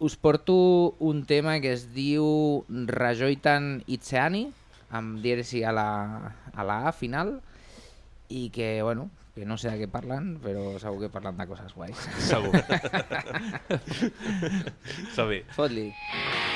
us 0.00 0.16
porto 0.16 0.96
un 0.98 1.26
tema 1.28 1.60
que 1.60 1.74
es 1.76 1.92
diu 1.92 2.64
Rajoitan 2.68 3.84
Itseani, 3.84 4.46
amb 4.96 5.20
dièresi 5.20 5.60
a 5.62 5.74
la, 5.76 5.88
a 6.56 6.64
la 6.64 6.78
A 6.88 6.92
final, 6.96 7.34
i 8.32 8.48
que, 8.48 8.80
bueno, 8.82 9.10
que 9.34 9.44
no 9.44 9.58
sé 9.60 9.68
de 9.68 9.82
què 9.82 9.90
parlen, 9.92 10.38
però 10.40 10.78
segur 10.80 11.04
que 11.04 11.12
parlen 11.12 11.36
de 11.36 11.46
coses 11.50 11.76
guais. 11.76 12.00
Segur. 12.24 12.56
Som-hi. 15.16 15.44
Fot-li. 15.52 15.90
Jos 15.92 16.49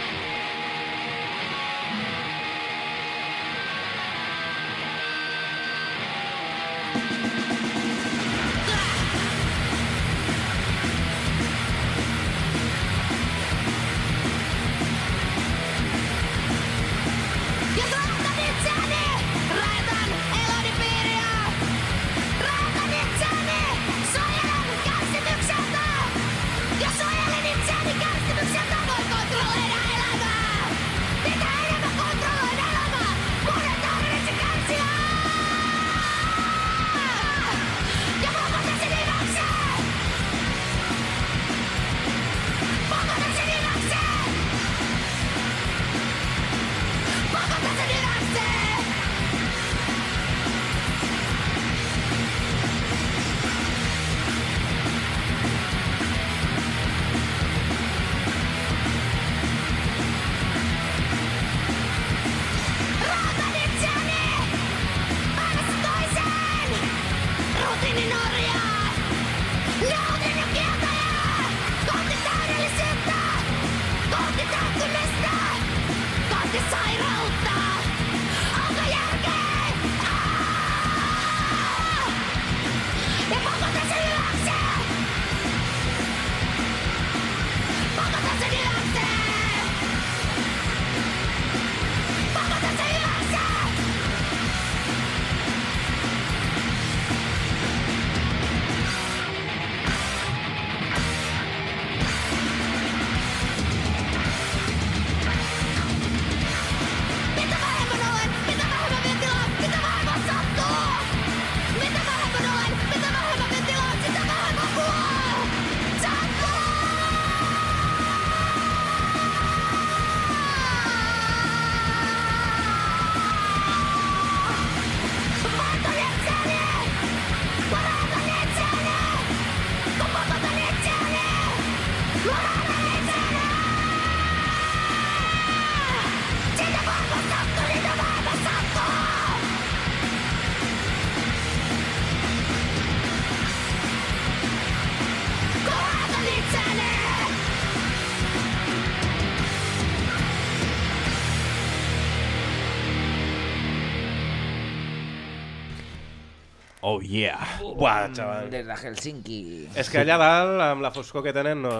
yeah. 157.04 157.58
Buah, 157.60 158.08
xaval. 158.16 158.50
Des 158.52 158.66
de 158.66 158.74
Helsinki. 158.80 159.38
És 159.76 159.90
que 159.92 160.02
allà 160.02 160.18
dalt, 160.20 160.60
amb 160.70 160.84
la 160.84 160.90
foscor 160.94 161.24
que 161.24 161.32
tenen, 161.36 161.62
no, 161.62 161.74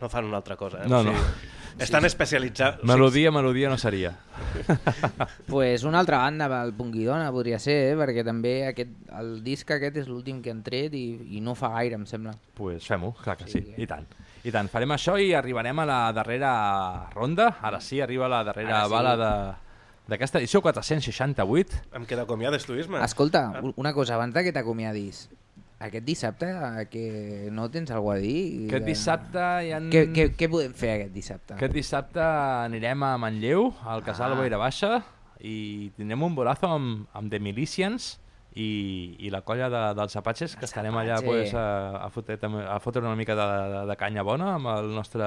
no 0.00 0.08
fan 0.12 0.28
una 0.28 0.40
altra 0.40 0.56
cosa. 0.56 0.84
Eh? 0.84 0.88
No, 0.90 1.00
O 1.00 1.08
sigui, 1.08 1.16
no. 1.16 1.56
Estan 1.80 2.04
especialitzats. 2.04 2.82
Melodia, 2.84 3.30
melodia 3.32 3.68
no 3.70 3.78
seria. 3.78 4.10
pues 5.46 5.84
una 5.84 6.00
altra 6.02 6.18
banda 6.18 6.48
pel 6.50 6.74
Punguidona 6.76 7.30
podria 7.32 7.60
ser, 7.62 7.76
eh? 7.92 7.94
perquè 7.96 8.24
també 8.26 8.52
aquest, 8.68 8.90
el 9.16 9.30
disc 9.46 9.70
aquest 9.72 9.96
és 10.02 10.10
l'últim 10.10 10.42
que 10.44 10.52
han 10.52 10.60
tret 10.66 10.92
i, 10.98 11.04
i 11.38 11.40
no 11.40 11.54
fa 11.56 11.70
gaire, 11.78 11.96
em 11.96 12.04
sembla. 12.10 12.34
pues 12.58 12.84
fem-ho, 12.90 13.12
clar 13.22 13.38
que 13.40 13.48
sí, 13.48 13.62
i 13.80 13.86
tant. 13.88 14.04
I 14.44 14.52
tant, 14.52 14.68
farem 14.72 14.92
això 14.92 15.16
i 15.20 15.32
arribarem 15.36 15.78
a 15.80 15.86
la 15.88 16.00
darrera 16.16 16.52
ronda. 17.14 17.54
Ara 17.62 17.80
sí, 17.80 18.00
arriba 18.00 18.28
la 18.28 18.42
darrera 18.44 18.78
Ara 18.80 18.84
sí. 18.86 18.92
bala 18.92 19.16
de 19.20 19.32
d'aquesta 20.10 20.40
edició 20.42 20.60
468. 20.64 21.84
Em 21.94 22.06
queda 22.08 22.26
acomiades, 22.26 22.66
tu, 22.66 22.74
Isma? 22.78 23.04
Escolta, 23.06 23.44
una 23.76 23.92
cosa, 23.94 24.16
abans 24.16 24.34
de 24.34 24.42
que 24.44 24.52
t'acomiadis, 24.54 25.28
aquest 25.80 26.04
dissabte 26.04 26.48
que 26.92 27.48
no 27.54 27.70
tens 27.72 27.92
alguna 27.94 28.18
a 28.18 28.22
dir? 28.22 28.66
Aquest 28.66 28.88
dissabte 28.88 29.44
hi 29.64 29.70
ha... 29.72 29.78
Què, 29.92 30.02
què, 30.12 30.26
què 30.36 30.48
podem 30.52 30.74
fer 30.76 30.96
aquest 30.96 31.14
dissabte? 31.14 31.54
Aquest 31.56 31.76
dissabte 31.76 32.24
anirem 32.66 33.06
a 33.06 33.14
Manlleu, 33.22 33.70
al 33.86 34.02
casal 34.04 34.34
Ah. 34.34 34.40
Boira 34.42 34.58
Baixa, 34.60 34.98
i 35.40 35.90
tindrem 35.96 36.26
un 36.26 36.34
bolazo 36.36 36.68
amb, 36.68 37.06
amb 37.16 37.30
The 37.32 37.40
Milicians 37.40 38.18
i, 38.52 39.16
i 39.24 39.30
la 39.32 39.40
colla 39.46 39.70
de, 39.72 39.84
dels 39.96 40.18
Apaches, 40.20 40.58
que 40.58 40.66
estarem 40.68 40.96
allà 41.00 41.22
pues, 41.24 41.54
a, 41.54 42.02
a, 42.02 42.10
fotre, 42.12 42.36
a 42.36 42.76
fotre 42.82 43.00
una 43.06 43.16
mica 43.16 43.38
de, 43.38 43.48
de, 43.72 43.80
de 43.88 43.96
canya 43.96 44.26
bona 44.26 44.56
amb 44.58 44.68
el 44.74 44.92
nostre 44.92 45.24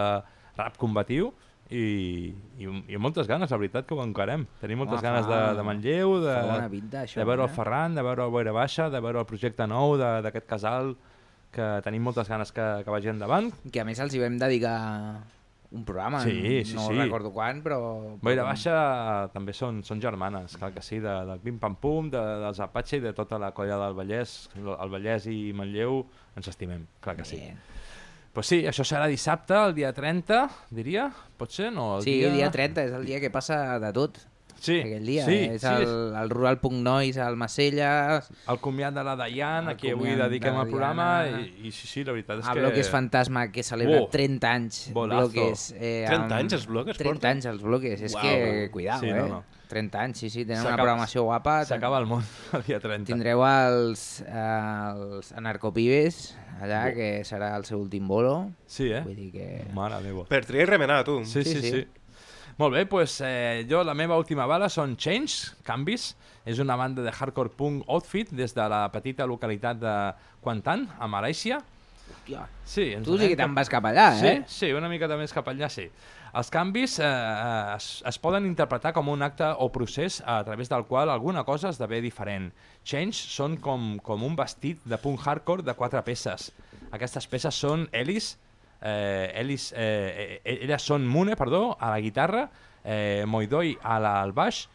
rap 0.60 0.78
combatiu 0.78 1.32
i, 1.74 2.34
i, 2.62 2.68
i 2.94 3.00
moltes 3.02 3.28
ganes, 3.28 3.50
la 3.52 3.58
veritat 3.58 3.88
que 3.90 3.96
ho 3.98 4.04
encarem. 4.06 4.46
Tenim 4.62 4.80
moltes 4.84 5.00
Home, 5.02 5.08
ganes 5.10 5.28
de, 5.30 5.40
de 5.58 5.66
Manlleu, 5.66 6.16
de, 6.22 6.36
pinta, 6.72 7.02
això, 7.08 7.20
de 7.20 7.26
veure 7.26 7.42
eh? 7.44 7.50
el 7.50 7.56
Ferran, 7.58 7.96
de 7.98 8.04
veure 8.06 8.28
el 8.28 8.34
Boira 8.36 8.54
Baixa, 8.56 8.90
de 8.94 9.02
veure 9.04 9.24
el 9.24 9.30
projecte 9.30 9.66
nou 9.68 9.98
de- 9.98 10.16
d'aquest 10.26 10.46
casal, 10.50 10.94
que 11.54 11.66
tenim 11.86 12.02
moltes 12.06 12.30
ganes 12.30 12.52
que, 12.54 12.64
que 12.86 12.90
vagi 12.94 13.12
endavant. 13.12 13.52
Que 13.72 13.82
a 13.82 13.86
més 13.86 14.00
els 14.02 14.14
hi 14.16 14.22
vam 14.24 14.38
dedicar 14.42 14.76
un 15.74 15.84
programa, 15.86 16.20
Sí, 16.22 16.62
sí, 16.70 16.76
no 16.78 16.88
sí. 16.92 16.98
recordo 17.00 17.32
quan, 17.34 17.64
però... 17.66 17.80
Boira 18.22 18.44
Baixa 18.46 18.74
també 19.34 19.56
són, 19.58 19.80
són 19.86 20.02
germanes, 20.02 20.54
clar 20.62 20.70
que 20.76 20.84
sí, 20.86 21.00
de, 21.02 21.14
del 21.30 21.40
Pim 21.42 21.58
Pam 21.62 21.76
Pum, 21.82 22.12
de, 22.14 22.22
dels 22.44 22.60
Apache 22.62 23.00
i 23.00 23.06
de 23.08 23.14
tota 23.18 23.40
la 23.42 23.50
colla 23.58 23.80
del 23.82 23.96
Vallès. 23.98 24.36
El 24.62 24.94
Vallès 24.94 25.26
i 25.34 25.50
Manlleu 25.58 26.04
ens 26.38 26.50
estimem, 26.54 26.86
clar 27.02 27.16
que 27.18 27.26
sí. 27.26 27.42
Bien. 27.42 27.58
Pues 28.34 28.48
sí, 28.50 28.64
això 28.66 28.82
serà 28.88 29.06
dissabte, 29.08 29.54
el 29.54 29.76
dia 29.78 29.92
30, 29.94 30.40
diria, 30.74 31.08
pot 31.38 31.52
ser? 31.54 31.68
No, 31.72 32.00
el 32.00 32.06
Sí, 32.08 32.16
dia... 32.24 32.32
dia 32.34 32.48
30 32.52 32.82
és 32.88 32.94
el 32.98 33.06
dia 33.06 33.20
que 33.22 33.30
passa 33.30 33.78
de 33.80 33.92
tot. 33.94 34.18
Sí, 34.64 34.78
aquell 34.80 35.06
dia. 35.06 35.26
sí, 35.28 35.36
és 35.52 35.60
sí, 35.62 35.68
el, 35.68 35.82
és- 35.84 36.22
el 36.22 36.30
Rural 36.32 36.58
Punk 36.62 36.78
Noise 36.86 37.20
al 37.20 37.36
Macelles, 37.36 38.30
El 38.48 38.60
comiat 38.64 38.94
de 38.96 39.04
la 39.04 39.18
Dayan, 39.20 39.66
El 39.68 39.74
a 39.74 39.78
qui 39.78 39.90
avui 39.92 40.16
dediquem 40.16 40.56
de 40.56 40.62
el 40.62 40.70
programa, 40.70 41.08
i, 41.28 41.68
i 41.68 41.72
sí, 41.76 41.86
sí, 41.88 42.04
la 42.08 42.14
veritat 42.16 42.40
és 42.40 42.48
a 42.48 42.54
que... 42.54 42.62
Bloques 42.64 42.90
Fantasma, 42.90 43.50
que 43.52 43.62
celebra 43.64 44.00
Oh, 44.02 44.08
30 44.08 44.52
anys. 44.54 44.80
bolazo. 44.94 45.30
Bloques, 45.34 45.72
eh, 45.78 46.06
30 46.08 46.24
amb- 46.30 46.40
anys 46.40 46.54
els 46.54 46.68
Bloques 46.72 46.98
30 46.98 47.12
porten? 47.12 47.32
anys 47.38 47.46
els 47.52 47.62
Bloques, 47.62 48.02
és 48.02 48.14
Uau. 48.16 48.22
que, 48.24 48.70
cuidao, 48.72 49.00
Sí, 49.02 49.10
eh? 49.10 49.14
no, 49.20 49.28
no. 49.28 49.44
30 49.68 50.00
anys, 50.02 50.18
sí, 50.20 50.30
sí, 50.30 50.46
tenen 50.46 50.62
una 50.66 50.76
programació 50.78 51.24
guapa. 51.24 51.66
S'acaba 51.66 51.98
el 52.00 52.06
món 52.06 52.24
el 52.54 52.64
dia 52.64 52.80
30. 52.80 53.08
Tindreu 53.12 53.42
els, 53.44 54.22
els 54.28 55.32
anarcopibes 55.34 56.36
allà, 56.62 56.88
Oh. 56.92 56.94
que 56.96 57.10
serà 57.26 57.56
el 57.58 57.66
seu 57.66 57.80
últim 57.82 58.08
bolo. 58.08 58.52
Sí, 58.66 58.92
eh? 58.92 59.02
Vull 59.04 59.16
dir 59.18 59.32
que... 59.34 59.66
Mare 59.74 60.00
meva. 60.04 60.24
Per 60.30 60.44
triar 60.46 60.64
i 60.68 60.70
remenar, 60.70 61.04
tu. 61.04 61.20
Sí, 61.26 61.44
sí, 61.44 61.56
Sí, 61.56 61.62
sí. 61.62 61.72
sí. 61.82 61.88
Molt 62.60 62.76
bé, 62.76 62.84
doncs 62.86 63.20
eh, 63.26 63.66
jo 63.70 63.82
la 63.84 63.96
meva 63.98 64.18
última 64.22 64.46
bala 64.50 64.70
són 64.70 64.98
Change, 64.98 65.58
Canvis. 65.66 66.14
És 66.46 66.60
una 66.60 66.76
banda 66.76 67.02
de 67.06 67.12
hardcore 67.12 67.54
punk 67.56 67.86
outfit 67.88 68.34
des 68.36 68.52
de 68.52 68.64
la 68.68 68.84
petita 68.92 69.26
localitat 69.26 69.78
de 69.80 69.94
Kuantan, 70.44 70.90
a 71.00 71.08
Malàisia. 71.08 71.62
Hòstia, 72.04 72.44
Sí, 72.66 72.90
ens 72.96 73.08
tu 73.08 73.18
sí 73.20 73.30
que 73.32 73.38
te'n 73.40 73.56
vas 73.56 73.70
cap 73.72 73.84
allà, 73.88 74.10
sí, 74.20 74.28
eh? 74.28 74.44
Sí, 74.48 74.72
una 74.76 74.90
mica 74.92 75.08
més 75.20 75.34
cap 75.36 75.48
allà, 75.52 75.70
sí. 75.72 75.90
Els 76.34 76.50
canvis 76.50 76.98
eh, 77.00 77.06
eh, 77.08 77.76
es, 77.76 77.88
es 78.10 78.18
poden 78.20 78.48
interpretar 78.48 78.94
com 78.96 79.10
un 79.12 79.22
acte 79.22 79.46
o 79.60 79.68
procés 79.72 80.22
a 80.26 80.40
través 80.44 80.70
del 80.72 80.86
qual 80.90 81.12
alguna 81.14 81.44
cosa 81.44 81.70
esdevé 81.70 82.02
diferent. 82.02 82.52
Change 82.84 83.14
són 83.14 83.58
com, 83.62 84.00
com 84.04 84.24
un 84.24 84.36
vestit 84.36 84.82
de 84.84 84.98
punk 84.98 85.22
hardcore 85.28 85.64
de 85.64 85.76
quatre 85.78 86.02
peces. 86.04 86.52
Aquestes 86.92 87.28
peces 87.28 87.56
són 87.56 87.88
Ellis, 87.92 88.34
eh, 88.84 89.32
Ellis 89.40 89.72
eh, 89.76 90.42
eh, 90.44 90.58
elles 90.60 90.84
són 90.84 91.08
Mune, 91.08 91.38
perdó, 91.40 91.78
a 91.80 91.90
la 91.94 92.02
guitarra, 92.04 92.50
eh, 92.84 93.24
Moidoi 93.26 93.78
a 93.82 94.00
la, 94.04 94.20
al 94.22 94.36
baix, 94.36 94.68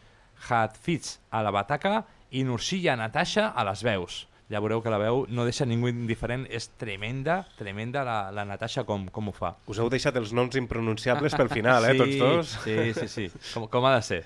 Hatfitz 0.48 1.18
a 1.30 1.42
la 1.44 1.52
bataca 1.52 2.00
i 2.30 2.44
Nursilla 2.44 2.96
Natasha 2.96 3.52
a 3.52 3.64
les 3.68 3.84
veus. 3.84 4.24
Ja 4.48 4.62
veureu 4.64 4.80
que 4.80 4.88
la 4.88 4.96
veu 4.96 5.26
no 5.28 5.44
deixa 5.44 5.66
ningú 5.68 5.90
indiferent, 5.90 6.46
és 6.48 6.70
tremenda, 6.80 7.42
tremenda 7.58 8.00
la, 8.06 8.16
la 8.32 8.46
Natasha 8.48 8.86
com, 8.88 9.04
com 9.12 9.28
ho 9.28 9.34
fa. 9.36 9.52
Us 9.68 9.76
heu 9.82 9.90
deixat 9.92 10.16
els 10.16 10.32
noms 10.32 10.56
impronunciables 10.56 11.36
pel 11.36 11.50
final, 11.52 11.84
eh, 11.84 11.96
tots 11.98 12.16
dos. 12.16 12.54
Sí, 12.64 12.76
sí, 12.96 13.08
sí, 13.12 13.26
com, 13.52 13.66
com 13.68 13.84
ha 13.84 13.98
de 13.98 14.06
ser. 14.06 14.22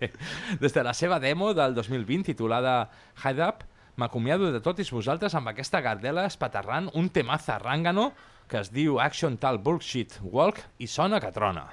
Des 0.62 0.76
de 0.76 0.86
la 0.86 0.94
seva 0.94 1.18
demo 1.18 1.50
del 1.56 1.74
2020 1.74 2.30
titulada 2.30 2.76
Hide 3.24 3.42
Up, 3.42 3.66
m'acomiado 3.98 4.52
de 4.52 4.62
tots 4.62 4.92
vosaltres 4.92 5.34
amb 5.34 5.50
aquesta 5.50 5.80
gardela 5.82 6.28
espaterrant 6.30 6.92
un 6.94 7.10
temaza 7.10 7.58
ràngano 7.58 8.12
que 8.48 8.62
es 8.62 8.72
diu 8.74 9.00
Action 9.02 9.38
Tal 9.42 9.58
Bullshit 9.58 10.20
Walk 10.22 10.62
i 10.78 10.90
sona 10.90 11.22
que 11.22 11.32
trona. 11.34 11.66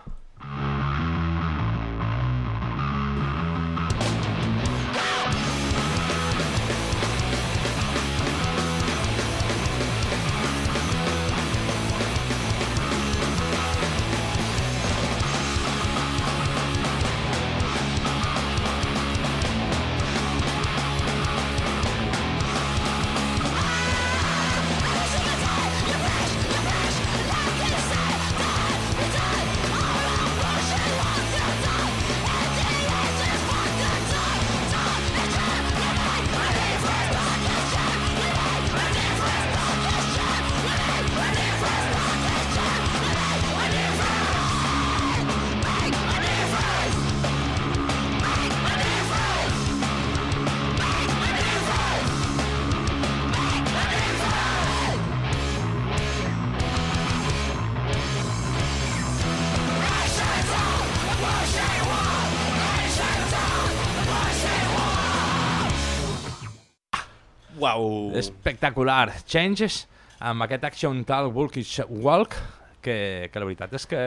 Uau! 67.78 68.12
Espectacular. 68.20 69.10
Changes 69.26 69.84
amb 70.24 70.46
aquest 70.46 70.64
Action 70.70 71.04
Tal 71.08 71.32
Bulkish 71.34 71.82
Walk 71.90 72.38
que, 72.84 73.30
que 73.32 73.42
la 73.42 73.48
veritat 73.48 73.74
és 73.74 73.88
que 73.90 74.00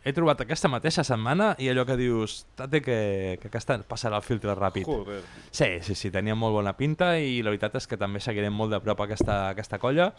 he 0.00 0.12
trobat 0.16 0.42
aquesta 0.42 0.70
mateixa 0.72 1.04
setmana 1.06 1.52
i 1.60 1.68
allò 1.70 1.84
que 1.86 1.94
dius, 2.00 2.40
tate 2.58 2.80
que, 2.82 2.98
que 3.42 3.50
aquesta 3.52 3.76
passarà 3.86 4.18
el 4.18 4.26
filtre 4.26 4.56
ràpid. 4.58 4.88
Joder. 4.88 5.20
Sí, 5.52 5.68
sí, 5.86 5.94
sí, 5.94 6.10
tenia 6.10 6.34
molt 6.34 6.56
bona 6.56 6.74
pinta 6.78 7.12
i 7.20 7.42
la 7.44 7.52
veritat 7.52 7.78
és 7.78 7.86
que 7.86 8.00
també 8.00 8.22
seguirem 8.24 8.56
molt 8.56 8.74
de 8.74 8.80
prop 8.82 9.04
aquesta, 9.04 9.42
aquesta 9.52 9.78
colla. 9.78 10.10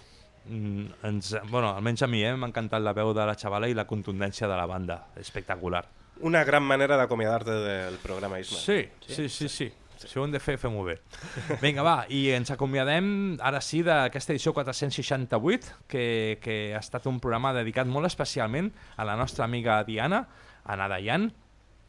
Mm, 0.46 0.86
ens, 1.10 1.34
bueno, 1.50 1.74
almenys 1.76 2.06
a 2.06 2.10
mi 2.10 2.24
eh, 2.26 2.34
m'ha 2.38 2.50
encantat 2.50 2.82
la 2.82 2.96
veu 2.98 3.12
de 3.18 3.26
la 3.28 3.36
xavala 3.38 3.70
i 3.70 3.78
la 3.78 3.90
contundència 3.90 4.48
de 4.48 4.58
la 4.58 4.70
banda. 4.70 5.02
Espectacular. 5.20 5.84
Una 6.22 6.44
gran 6.46 6.64
manera 6.64 6.98
d'acomiadar-te 6.98 7.54
del 7.66 7.98
programa, 8.02 8.40
Isma. 8.40 8.60
Sí, 8.62 8.86
sí, 9.08 9.28
sí, 9.30 9.50
sí. 9.50 9.72
Si 10.08 10.20
ho 10.20 10.26
hem 10.26 10.34
de 10.34 10.42
fer, 10.42 10.58
fem-ho 10.62 10.84
bé. 10.86 10.98
Vinga, 11.64 11.84
va, 11.86 11.98
i 12.10 12.30
ens 12.36 12.52
acomiadem 12.54 13.38
ara 13.42 13.62
sí 13.66 13.82
d'aquesta 13.86 14.34
edició 14.36 14.54
468, 14.58 15.76
que, 15.92 16.06
que 16.44 16.58
ha 16.76 16.82
estat 16.82 17.08
un 17.12 17.20
programa 17.24 17.54
dedicat 17.58 17.90
molt 17.90 18.10
especialment 18.10 18.72
a 18.98 19.08
la 19.08 19.18
nostra 19.20 19.46
amiga 19.46 19.82
Diana, 19.88 20.26
Ana 20.66 20.88
Dayan, 20.92 21.32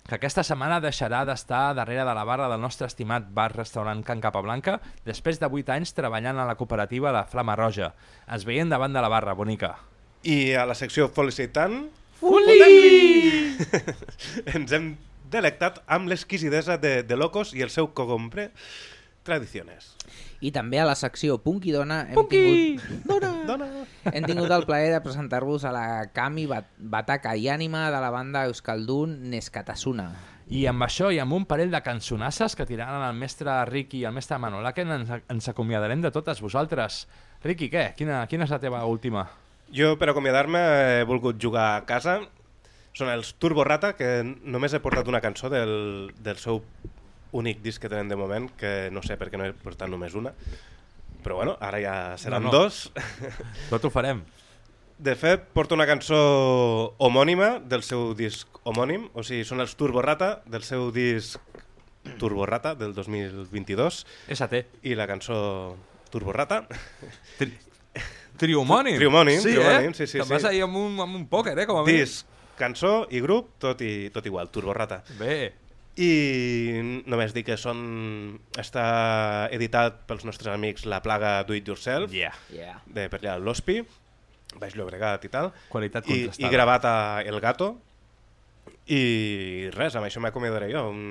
que 0.02 0.16
aquesta 0.16 0.42
setmana 0.42 0.80
deixarà 0.82 1.22
d'estar 1.26 1.76
darrere 1.78 2.02
de 2.08 2.14
la 2.16 2.24
barra 2.26 2.48
del 2.50 2.60
nostre 2.60 2.88
estimat 2.90 3.28
bar-restaurant 3.34 4.02
Can 4.02 4.22
Capablanca 4.24 4.80
després 5.06 5.38
de 5.38 5.46
8 5.46 5.76
anys 5.76 5.94
treballant 5.94 6.40
a 6.42 6.46
la 6.48 6.56
cooperativa 6.58 7.14
La 7.14 7.24
Flama 7.30 7.54
Roja. 7.58 7.92
Ens 8.26 8.46
veiem 8.48 8.72
davant 8.72 8.92
de 8.92 9.02
la 9.04 9.12
barra, 9.12 9.36
bonica. 9.38 9.76
I 10.26 10.54
a 10.58 10.66
la 10.66 10.74
secció 10.78 11.08
Felicitant... 11.08 11.84
Foli! 12.22 13.56
Ens 14.54 14.74
hem 14.74 14.92
delectat 15.32 15.80
amb 15.86 16.10
l'exquisidesa 16.12 16.78
de, 16.78 17.00
de 17.02 17.16
Locos 17.16 17.54
i 17.56 17.64
el 17.64 17.72
seu 17.74 17.90
cogombre 17.96 18.50
Tradiciones. 19.22 19.92
I 20.42 20.50
també 20.50 20.80
a 20.82 20.86
la 20.88 20.96
secció 20.98 21.36
Punk 21.38 21.68
i 21.70 21.72
Dona 21.74 22.00
hem 22.08 22.16
Punky! 22.18 22.38
tingut... 22.42 23.04
Dona! 23.06 23.30
Dona! 23.50 23.68
Hem 24.10 24.26
tingut 24.26 24.50
el 24.50 24.66
plaer 24.66 24.90
de 24.96 24.98
presentar-vos 25.04 25.62
a 25.62 25.70
la 25.74 25.84
Kami 26.14 26.48
Bat 26.50 26.72
Bataca 26.78 27.36
i 27.38 27.46
Ànima 27.52 27.84
de 27.94 28.00
la 28.02 28.10
banda 28.10 28.42
Euskaldun 28.50 29.14
Neskatasuna. 29.30 30.08
I 30.52 30.64
amb 30.66 30.82
això 30.84 31.12
i 31.14 31.20
amb 31.22 31.36
un 31.38 31.46
parell 31.46 31.70
de 31.70 31.80
cançonasses 31.86 32.58
que 32.58 32.66
tiraran 32.66 33.06
el 33.06 33.14
mestre 33.16 33.54
Ricky 33.70 34.02
i 34.02 34.08
el 34.10 34.16
mestre 34.16 34.40
Manolaken 34.42 34.90
ens, 34.98 35.14
ens 35.30 35.48
acomiadarem 35.48 36.02
de 36.02 36.10
totes 36.10 36.42
vosaltres. 36.42 37.04
Ricky, 37.46 37.70
què? 37.70 37.92
Quina, 37.96 38.24
quina 38.26 38.50
és 38.50 38.52
la 38.52 38.58
teva 38.60 38.82
última? 38.90 39.28
Jo, 39.72 39.94
per 39.96 40.10
acomiadar-me, 40.10 40.60
he 40.98 41.06
volgut 41.08 41.38
jugar 41.40 41.76
a 41.76 41.84
casa. 41.86 42.18
Són 42.92 43.08
els 43.08 43.34
Turbo 43.40 43.64
Rata, 43.64 43.94
que 43.96 44.20
només 44.24 44.74
he 44.76 44.80
portat 44.84 45.08
una 45.08 45.22
cançó 45.24 45.48
del, 45.52 46.12
del 46.20 46.36
seu 46.40 46.60
únic 47.32 47.62
disc 47.64 47.80
que 47.80 47.88
tenen 47.88 48.10
de 48.12 48.16
moment, 48.20 48.50
que 48.60 48.90
no 48.92 49.00
sé 49.02 49.16
per 49.16 49.30
què 49.32 49.38
no 49.40 49.46
he 49.48 49.54
portat 49.56 49.88
només 49.88 50.12
una. 50.18 50.34
Però 51.24 51.38
bueno, 51.38 51.54
ara 51.62 51.78
ja 51.80 51.94
seran 52.20 52.44
No, 52.44 52.50
no. 52.52 52.58
dos. 52.66 52.90
Tot 53.72 53.84
ho 53.86 53.90
farem. 53.94 54.20
De 55.02 55.14
fet, 55.18 55.48
porto 55.54 55.74
una 55.74 55.86
cançó 55.88 56.18
homònima 57.02 57.56
del 57.64 57.82
seu 57.82 58.12
disc 58.14 58.60
homònim, 58.68 59.08
o 59.18 59.24
sigui, 59.26 59.46
són 59.48 59.62
els 59.64 59.72
Turbo 59.74 60.02
Rata 60.04 60.42
del 60.46 60.62
seu 60.62 60.90
disc 60.94 61.40
Turbo 62.20 62.44
Rata 62.46 62.74
del 62.78 62.92
2022 62.94 64.02
ST. 64.36 64.60
i 64.86 64.94
la 64.98 65.06
cançó 65.10 65.74
Turbo 66.12 66.34
Rata. 66.36 66.64
Tri 67.38 67.52
triomònim. 68.42 68.96
Triomònim, 68.98 69.40
sí, 69.42 69.52
triomònim, 69.56 69.90
eh? 69.92 69.96
sí, 69.96 70.06
sí, 70.08 70.18
Te'n 70.20 70.26
sí. 70.28 70.32
vas 70.36 70.46
ahir 70.48 70.62
amb 70.66 70.76
un, 70.80 70.94
amb 71.04 71.16
un 71.18 71.26
pòquer, 71.30 71.52
eh? 71.62 71.66
Com 71.68 71.78
a 71.82 71.84
mínim. 71.86 72.00
Disc, 72.02 72.26
cançó 72.58 73.06
i 73.10 73.20
grup, 73.24 73.54
tot, 73.62 73.80
i, 73.82 74.10
tot 74.14 74.26
igual, 74.26 74.50
Turbo 74.50 74.74
Rata. 74.74 75.02
Bé. 75.18 75.52
I 76.00 77.02
només 77.06 77.34
dic 77.36 77.46
que 77.50 77.56
són... 77.60 78.38
està 78.58 78.84
editat 79.52 80.02
pels 80.08 80.24
nostres 80.24 80.48
amics 80.54 80.86
La 80.88 81.02
Plaga 81.04 81.42
Do 81.44 81.54
It 81.58 81.68
Yourself, 81.68 82.12
Yeah. 82.16 82.32
Yeah. 82.50 82.78
de 82.86 83.08
per 83.12 83.20
allà 83.20 83.34
l'Hospi, 83.38 83.82
Baix 84.60 84.74
Llobregat 84.76 85.24
i 85.24 85.30
tal. 85.32 85.50
Qualitat 85.72 86.08
I. 86.12 86.26
I 86.38 86.48
gravat 86.52 86.84
a 86.88 86.94
El 87.24 87.40
Gato. 87.44 87.74
I 88.88 89.68
res, 89.76 89.94
amb 89.96 90.08
això 90.08 90.20
m'acomiadaré 90.24 90.70
jo. 90.72 90.86
Un, 90.90 91.02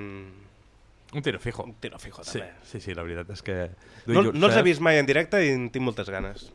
Un 1.13 1.21
tiro 1.21 1.39
fijo. 1.39 1.63
un 1.63 1.73
tiro 1.75 1.99
fijo, 1.99 2.23
Sí, 2.23 2.39
també. 2.39 2.53
sí, 2.63 2.79
sí, 2.79 2.93
la 2.95 3.03
veritat 3.03 3.29
és 3.35 3.41
que... 3.43 3.55
No, 4.07 4.31
no 4.31 4.47
els 4.47 4.55
he 4.57 4.61
vist 4.63 4.79
mai 4.81 4.97
en 4.97 5.05
directe 5.05 5.41
i 5.45 5.49
en 5.51 5.69
tinc 5.69 5.83
moltes 5.83 6.09
ganes. 6.09 6.49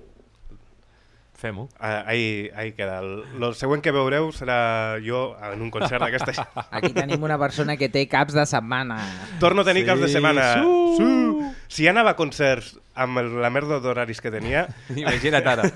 Fem-ho. 1.36 1.68
Ah, 1.78 2.02
ahí, 2.06 2.48
ahí 2.56 2.72
queda. 2.72 3.00
El, 3.04 3.22
el 3.44 3.54
següent 3.54 3.82
que 3.84 3.92
veureu 3.92 4.30
serà 4.32 4.96
jo 5.04 5.34
en 5.44 5.60
un 5.60 5.70
concert 5.70 6.00
d'aquesta 6.00 6.32
gent. 6.38 6.48
Aquí 6.70 6.94
tenim 6.96 7.22
una 7.28 7.36
persona 7.38 7.76
que 7.76 7.90
té 7.92 8.06
caps 8.08 8.32
de 8.32 8.46
setmana. 8.48 8.96
Torno 9.38 9.60
a 9.60 9.68
tenir 9.68 9.82
Sí, 9.84 9.90
caps 9.90 10.00
de 10.00 10.08
setmana. 10.08 10.46
su. 10.62 10.94
Su. 10.96 11.52
Si 11.68 11.84
anava 11.90 12.14
a 12.14 12.16
concerts 12.16 12.78
amb 12.96 13.18
el, 13.20 13.28
la 13.42 13.50
merda 13.52 13.76
d'horaris 13.84 14.22
que 14.24 14.30
tenia... 14.32 14.64
Imagina't 14.96 15.44
ara. 15.52 15.68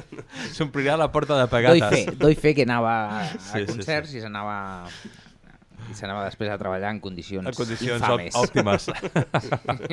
S'omplirà 0.56 0.96
la 0.96 1.10
porta 1.12 1.36
de 1.36 1.44
Doy 1.44 1.50
pagates. 1.80 2.06
fe, 2.06 2.16
doy 2.16 2.34
fe 2.34 2.54
que 2.54 2.62
anava 2.64 2.94
a 3.20 3.26
Sí, 3.28 3.60
sí, 3.60 3.66
concerts 3.68 4.14
i 4.16 4.22
s'anava 4.24 4.56
i 5.90 5.94
s'anava 5.94 6.24
després 6.24 6.50
a 6.52 6.58
treballar 6.60 6.90
en 6.94 7.00
condicions, 7.00 7.46
En 7.46 7.54
condicions 7.54 8.00
infames. 8.00 8.34
òp- 8.34 8.46
òptimes. 8.46 8.88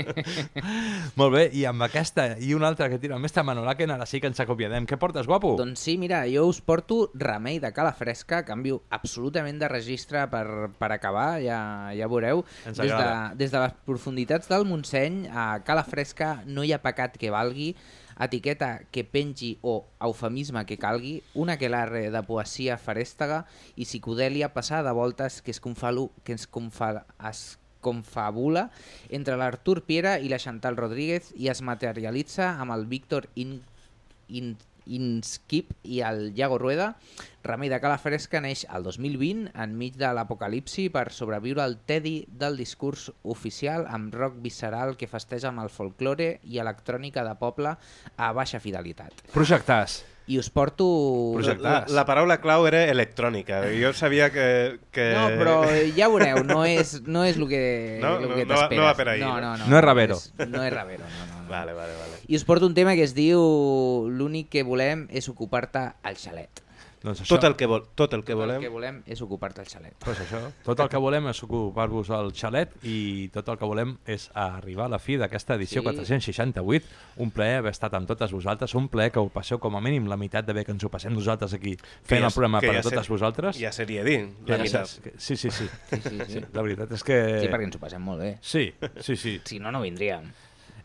Molt 1.20 1.34
bé, 1.34 1.44
i 1.56 1.64
amb 1.70 1.84
aquesta 1.86 2.26
i 2.40 2.54
una 2.56 2.68
altra 2.70 2.90
que 2.92 3.00
tira 3.02 3.16
el 3.18 3.22
mestre 3.24 3.44
Manolaken, 3.44 3.92
ara 3.96 4.06
sí 4.10 4.20
que 4.22 4.30
ens 4.32 4.40
acomiadem. 4.44 4.88
Què 4.90 4.98
portes, 5.02 5.28
guapo? 5.28 5.56
Doncs 5.60 5.80
sí, 5.88 5.98
mira, 6.02 6.24
jo 6.30 6.46
us 6.50 6.62
porto 6.62 7.10
Remei 7.14 7.60
de 7.60 7.72
Cala 7.76 7.94
Fresca, 7.98 8.44
canvio 8.48 8.82
absolutament 8.96 9.60
de 9.62 9.68
registre 9.72 10.26
per, 10.32 10.46
per 10.80 10.92
acabar, 10.96 11.40
ja, 11.44 11.60
ja 11.96 12.08
veureu. 12.12 12.44
Ens 12.70 12.78
Des 12.80 12.92
de, 12.94 13.10
des 13.40 13.52
de 13.54 13.64
les 13.66 13.74
profunditats 13.86 14.50
del 14.52 14.66
Montseny, 14.70 15.26
a 15.30 15.52
Cala 15.66 15.84
Fresca 15.88 16.40
no 16.46 16.64
hi 16.64 16.74
ha 16.76 16.82
pecat 16.84 17.18
que 17.20 17.32
valgui, 17.34 17.74
etiqueta 18.20 18.84
que 18.92 19.06
pengi 19.08 19.58
o 19.62 19.86
eufemisme 20.04 20.66
que 20.68 20.78
calgui, 20.78 21.20
una 21.34 21.56
aquelarre 21.56 22.10
de 22.12 22.22
poesia 22.28 22.78
farèstega 22.78 23.46
i 23.76 23.88
psicodèlia 23.88 24.52
passada 24.54 24.90
de 24.90 24.98
voltes 24.98 25.42
que 25.42 25.56
es, 25.56 25.62
confalu, 25.64 26.10
que 26.24 26.36
es, 26.36 26.46
confa, 26.48 27.06
es 27.30 27.58
confabula 27.82 28.70
entre 29.10 29.38
l'Artur 29.40 29.82
Piera 29.88 30.18
i 30.20 30.30
la 30.32 30.40
Chantal 30.40 30.78
Rodríguez 30.78 31.32
i 31.40 31.48
es 31.52 31.64
materialitza 31.64 32.52
amb 32.60 32.76
el 32.76 32.86
Víctor 32.92 33.30
In, 33.40 33.62
In, 34.28 34.58
Inskip 34.98 35.74
i 35.84 36.02
el 36.06 36.32
Iago 36.38 36.58
Rueda. 36.58 36.96
Remei 37.46 37.70
de 37.72 37.80
Cala 37.80 37.98
Fresca 38.02 38.42
neix 38.44 38.66
el 38.68 38.84
2020 38.84 39.54
enmig 39.64 39.98
de 40.02 40.12
l'apocalipsi 40.16 40.90
per 40.94 41.08
sobreviure 41.16 41.64
al 41.64 41.78
tedi 41.88 42.18
del 42.30 42.60
discurs 42.60 43.10
oficial 43.24 43.88
amb 43.88 44.14
rock 44.16 44.42
visceral 44.44 44.98
que 44.98 45.08
festeja 45.08 45.54
amb 45.54 45.64
el 45.64 45.72
folklore 45.74 46.40
i 46.44 46.60
electrònica 46.60 47.24
de 47.24 47.36
poble 47.40 47.76
a 48.18 48.32
baixa 48.36 48.60
fidelitat. 48.64 49.30
Projectàs. 49.36 50.02
I 50.30 50.38
us 50.38 50.52
porto... 50.54 50.86
La, 51.58 51.86
la 51.90 52.04
paraula 52.06 52.36
clau 52.38 52.68
era 52.70 52.84
electrònica. 52.92 53.64
Jo 53.74 53.90
sabia 53.98 54.28
que... 54.30 54.78
que... 54.94 55.08
No, 55.16 55.24
però 55.40 55.56
ja 55.98 56.06
veureu, 56.12 56.44
no 56.46 56.62
és, 56.70 57.00
no 57.10 57.24
és 57.26 57.40
el 57.42 57.48
que, 57.50 57.64
No? 58.04 58.12
el 58.20 58.28
No- 58.28 58.36
que 58.38 58.46
no 58.46 58.54
t'esperes. 58.54 58.78
no 58.78 58.86
va 58.86 58.94
per 59.00 59.08
ahí, 59.16 59.24
no, 59.24 59.34
no? 59.42 59.56
no, 59.58 59.58
no, 59.64 59.68
No 59.74 59.80
és 59.80 59.84
Ravero. 59.88 60.20
És, 60.22 60.30
no 60.54 60.62
és 60.64 60.74
Ravero, 60.76 61.04
no, 61.10 61.26
no, 61.26 61.42
no. 61.42 61.50
Vale, 61.50 61.74
vale, 61.74 61.96
vale. 61.98 62.22
I 62.30 62.38
us 62.38 62.46
porto 62.46 62.68
un 62.70 62.76
tema 62.78 62.94
que 62.94 63.02
es 63.08 63.16
diu 63.18 63.42
L'únic 64.14 64.52
que 64.54 64.62
volem 64.64 65.08
és 65.10 65.26
ocupar-te 65.34 65.88
al 66.06 66.16
xalet. 66.22 66.62
Doncs 67.02 67.22
això, 67.22 67.30
Tot 67.38 67.46
el 67.48 67.56
que, 67.56 67.66
vol, 67.66 67.86
tot 67.96 68.14
el 68.14 68.26
que 68.28 68.34
Tot 68.34 68.42
volem... 68.42 68.58
el 68.58 68.62
que 68.62 68.70
volem 68.74 68.98
és 69.08 69.22
ocupar-te 69.24 69.62
al 69.62 69.68
xalet. 69.72 69.94
pues 70.04 70.20
això, 70.20 70.42
tot 70.66 70.80
el 70.84 70.90
que 70.92 70.98
volem 71.00 71.28
és 71.32 71.44
ocupar-vos 71.46 72.10
al 72.12 72.34
xalet 72.36 72.74
i 72.84 73.30
tot 73.32 73.48
el 73.48 73.58
que 73.58 73.66
volem 73.66 73.94
és 74.06 74.30
arribar 74.34 74.86
a 74.90 74.90
la 74.90 75.00
fi 75.00 75.16
d'aquesta 75.16 75.56
edició 75.56 75.80
Sí. 75.82 75.86
468. 75.86 76.86
Un 77.24 77.32
plaer 77.32 77.60
haver 77.60 77.72
estat 77.72 77.94
amb 77.94 78.08
totes 78.08 78.32
vosaltres, 78.36 78.76
un 78.76 78.90
plaer 78.90 79.12
que 79.14 79.20
ho 79.20 79.30
passeu 79.30 79.60
com 79.60 79.76
a 79.78 79.82
mínim 79.82 80.08
la 80.12 80.18
meitat 80.18 80.46
de 80.46 80.54
bé 80.54 80.66
que 80.66 80.72
ens 80.76 80.84
ho 80.84 80.90
passem 80.90 81.14
nosaltres 81.14 81.54
aquí 81.54 81.78
fent 82.04 82.20
ja- 82.22 82.28
el 82.28 82.34
programa 82.34 82.60
per 82.60 82.74
ja 82.74 82.80
a 82.80 82.84
totes 82.84 83.06
ser- 83.06 83.12
vosaltres. 83.14 83.60
Ja 83.60 83.72
seria 83.72 84.04
dir, 84.04 84.28
la 84.46 84.58
Ja 84.58 84.64
que- 84.64 85.14
Sí, 85.18 85.36
sí, 85.38 85.50
sí. 85.50 85.66
Sí, 85.90 86.02
sí, 86.02 86.20
sí. 86.28 86.42
La 86.54 86.62
veritat 86.62 86.92
és 86.92 87.04
que... 87.04 87.40
Sí, 87.42 87.48
perquè 87.48 87.64
ens 87.64 87.76
ho 87.76 87.80
passem 87.80 88.02
molt 88.02 88.20
bé. 88.22 88.38
Sí, 88.42 88.74
sí, 89.00 89.16
sí. 89.16 89.40
Si 89.46 89.60
no, 89.60 89.72
no 89.72 89.82
vindríem. 89.82 90.32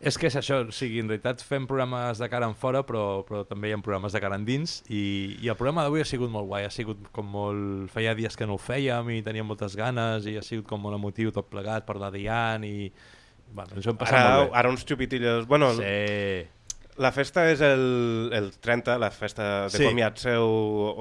És 0.05 0.19
que 0.21 0.27
és 0.29 0.35
això, 0.37 0.59
o 0.67 0.73
sigui, 0.75 0.99
en 1.01 1.07
realitat 1.09 1.41
fem 1.41 1.63
programes 1.65 2.19
de 2.21 2.27
cara 2.29 2.45
en 2.45 2.53
fora, 2.53 2.83
però, 2.85 3.23
però 3.25 3.41
també 3.49 3.71
hi 3.71 3.73
ha 3.73 3.79
programes 3.81 4.13
de 4.13 4.21
cara 4.21 4.37
endins, 4.37 4.77
i, 4.93 5.01
i 5.41 5.49
el 5.49 5.57
programa 5.57 5.81
d'avui 5.85 6.03
ha 6.03 6.05
sigut 6.05 6.29
molt 6.29 6.45
guai, 6.51 6.67
ha 6.67 6.73
sigut 6.73 7.07
com 7.15 7.25
molt... 7.33 7.89
Feia 7.95 8.13
dies 8.17 8.37
que 8.37 8.45
no 8.45 8.59
ho 8.59 8.61
fèiem 8.61 9.09
i 9.15 9.23
teníem 9.25 9.49
moltes 9.49 9.73
ganes, 9.79 10.27
i 10.29 10.37
ha 10.37 10.43
sigut 10.45 10.67
com 10.69 10.83
molt 10.85 10.99
emotiu 10.99 11.33
tot 11.33 11.49
plegat 11.49 11.87
per 11.89 11.97
la 12.01 12.11
Diane, 12.13 12.69
i... 12.69 12.91
Bueno, 13.55 13.77
ens 13.77 13.85
ho 13.87 13.93
hem 13.93 13.97
passat 13.97 14.19
Ara, 14.19 14.37
molt 14.37 14.51
bé. 14.51 14.57
ara 14.61 14.69
uns 14.73 14.85
xupitillos... 14.85 15.49
Bueno, 15.49 15.73
Sí. 15.77 16.45
La 16.97 17.11
festa 17.11 17.43
és 17.51 17.59
el, 17.65 18.29
el 18.33 18.51
30, 18.63 18.97
la 19.01 19.09
festa 19.11 19.65
de 19.67 19.77
Sí. 19.77 19.83
comiat 19.83 20.17
seu 20.21 20.45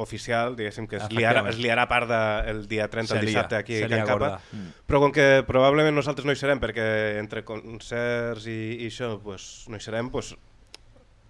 oficial, 0.03 0.57
diguéssim 0.59 0.89
que 0.91 0.97
es 0.99 1.07
liarà, 1.11 1.45
es 1.49 1.59
liarà 1.63 1.87
part 1.89 2.09
de, 2.11 2.51
el 2.51 2.67
dia 2.69 2.89
30, 2.91 3.15
Se 3.15 3.21
el 3.21 3.27
dissabte 3.27 3.57
aquí 3.57 3.83
a 3.83 3.89
Can 3.89 4.07
Capa. 4.07 4.41
Mm. 4.53 4.73
Però 4.91 5.01
com 5.01 5.13
que 5.15 5.45
probablement 5.47 5.95
nosaltres 5.95 6.27
no 6.27 6.35
hi 6.35 6.41
serem, 6.41 6.59
perquè 6.61 7.19
entre 7.21 7.45
concerts 7.45 8.47
i, 8.51 8.59
i 8.83 8.91
això 8.91 9.15
pues, 9.23 9.67
no 9.69 9.77
hi 9.79 9.81
serem, 9.81 10.11
pues, 10.11 10.35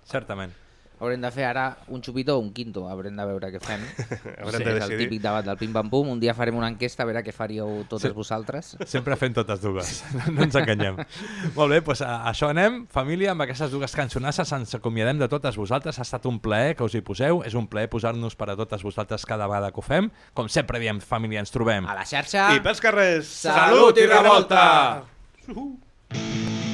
Certament. 0.05 0.53
Haurem 1.00 1.20
de 1.20 1.30
fer 1.34 1.42
ara 1.44 1.64
un 1.92 2.00
xupito 2.00 2.36
o 2.36 2.40
un 2.40 2.52
quinto, 2.54 2.84
haurem 2.88 3.16
de 3.18 3.24
veure 3.26 3.48
què 3.52 3.58
fem. 3.60 3.82
Haurem 4.44 4.60
sí, 4.60 4.64
de 4.64 4.70
és 4.70 4.76
el 4.76 4.78
decidir. 4.80 4.98
típic 5.08 5.22
debat 5.24 5.44
del 5.44 5.56
pim-pam-pum. 5.60 6.08
Un 6.14 6.20
dia 6.22 6.32
farem 6.38 6.56
una 6.56 6.68
enquesta 6.70 7.02
a 7.02 7.06
veure 7.08 7.22
què 7.26 7.32
faríeu 7.34 7.82
totes 7.90 8.08
Sí. 8.08 8.14
vosaltres. 8.16 8.70
Sempre 8.86 9.16
fent 9.20 9.34
totes 9.36 9.60
dues, 9.60 9.90
no 10.34 10.46
ens 10.46 10.54
enganyem. 10.54 10.96
Molt 11.58 11.74
bé, 11.74 11.80
doncs 11.84 12.00
a 12.06 12.22
això 12.30 12.48
anem. 12.54 12.84
Família, 12.94 13.32
amb 13.34 13.42
aquestes 13.44 13.74
dues 13.74 13.92
cançonasses 13.98 14.52
ens 14.56 14.74
acomiadem 14.78 15.18
de 15.18 15.28
totes 15.28 15.58
vosaltres. 15.60 15.98
Ha 15.98 16.06
estat 16.06 16.24
un 16.30 16.38
plaer 16.40 16.76
que 16.78 16.86
us 16.86 16.94
hi 16.94 17.02
poseu. 17.04 17.42
És 17.44 17.54
un 17.58 17.66
plaer 17.66 17.90
posar-nos 17.92 18.38
per 18.38 18.52
a 18.54 18.56
totes 18.56 18.82
vosaltres 18.86 19.26
cada 19.26 19.46
vegada 19.50 19.72
que 19.74 19.82
ho 19.82 19.84
fem. 19.84 20.10
Com 20.32 20.48
sempre 20.48 20.78
diem, 20.80 21.00
família, 21.02 21.42
ens 21.42 21.50
trobem. 21.52 21.84
A 21.90 21.98
la 21.98 22.06
xarxa... 22.06 22.52
I 22.54 22.62
pels 22.64 22.80
carrers, 22.80 23.28
Salut 23.44 23.98
i 23.98 24.06
revolta! 24.06 25.02
Siento 25.44 26.73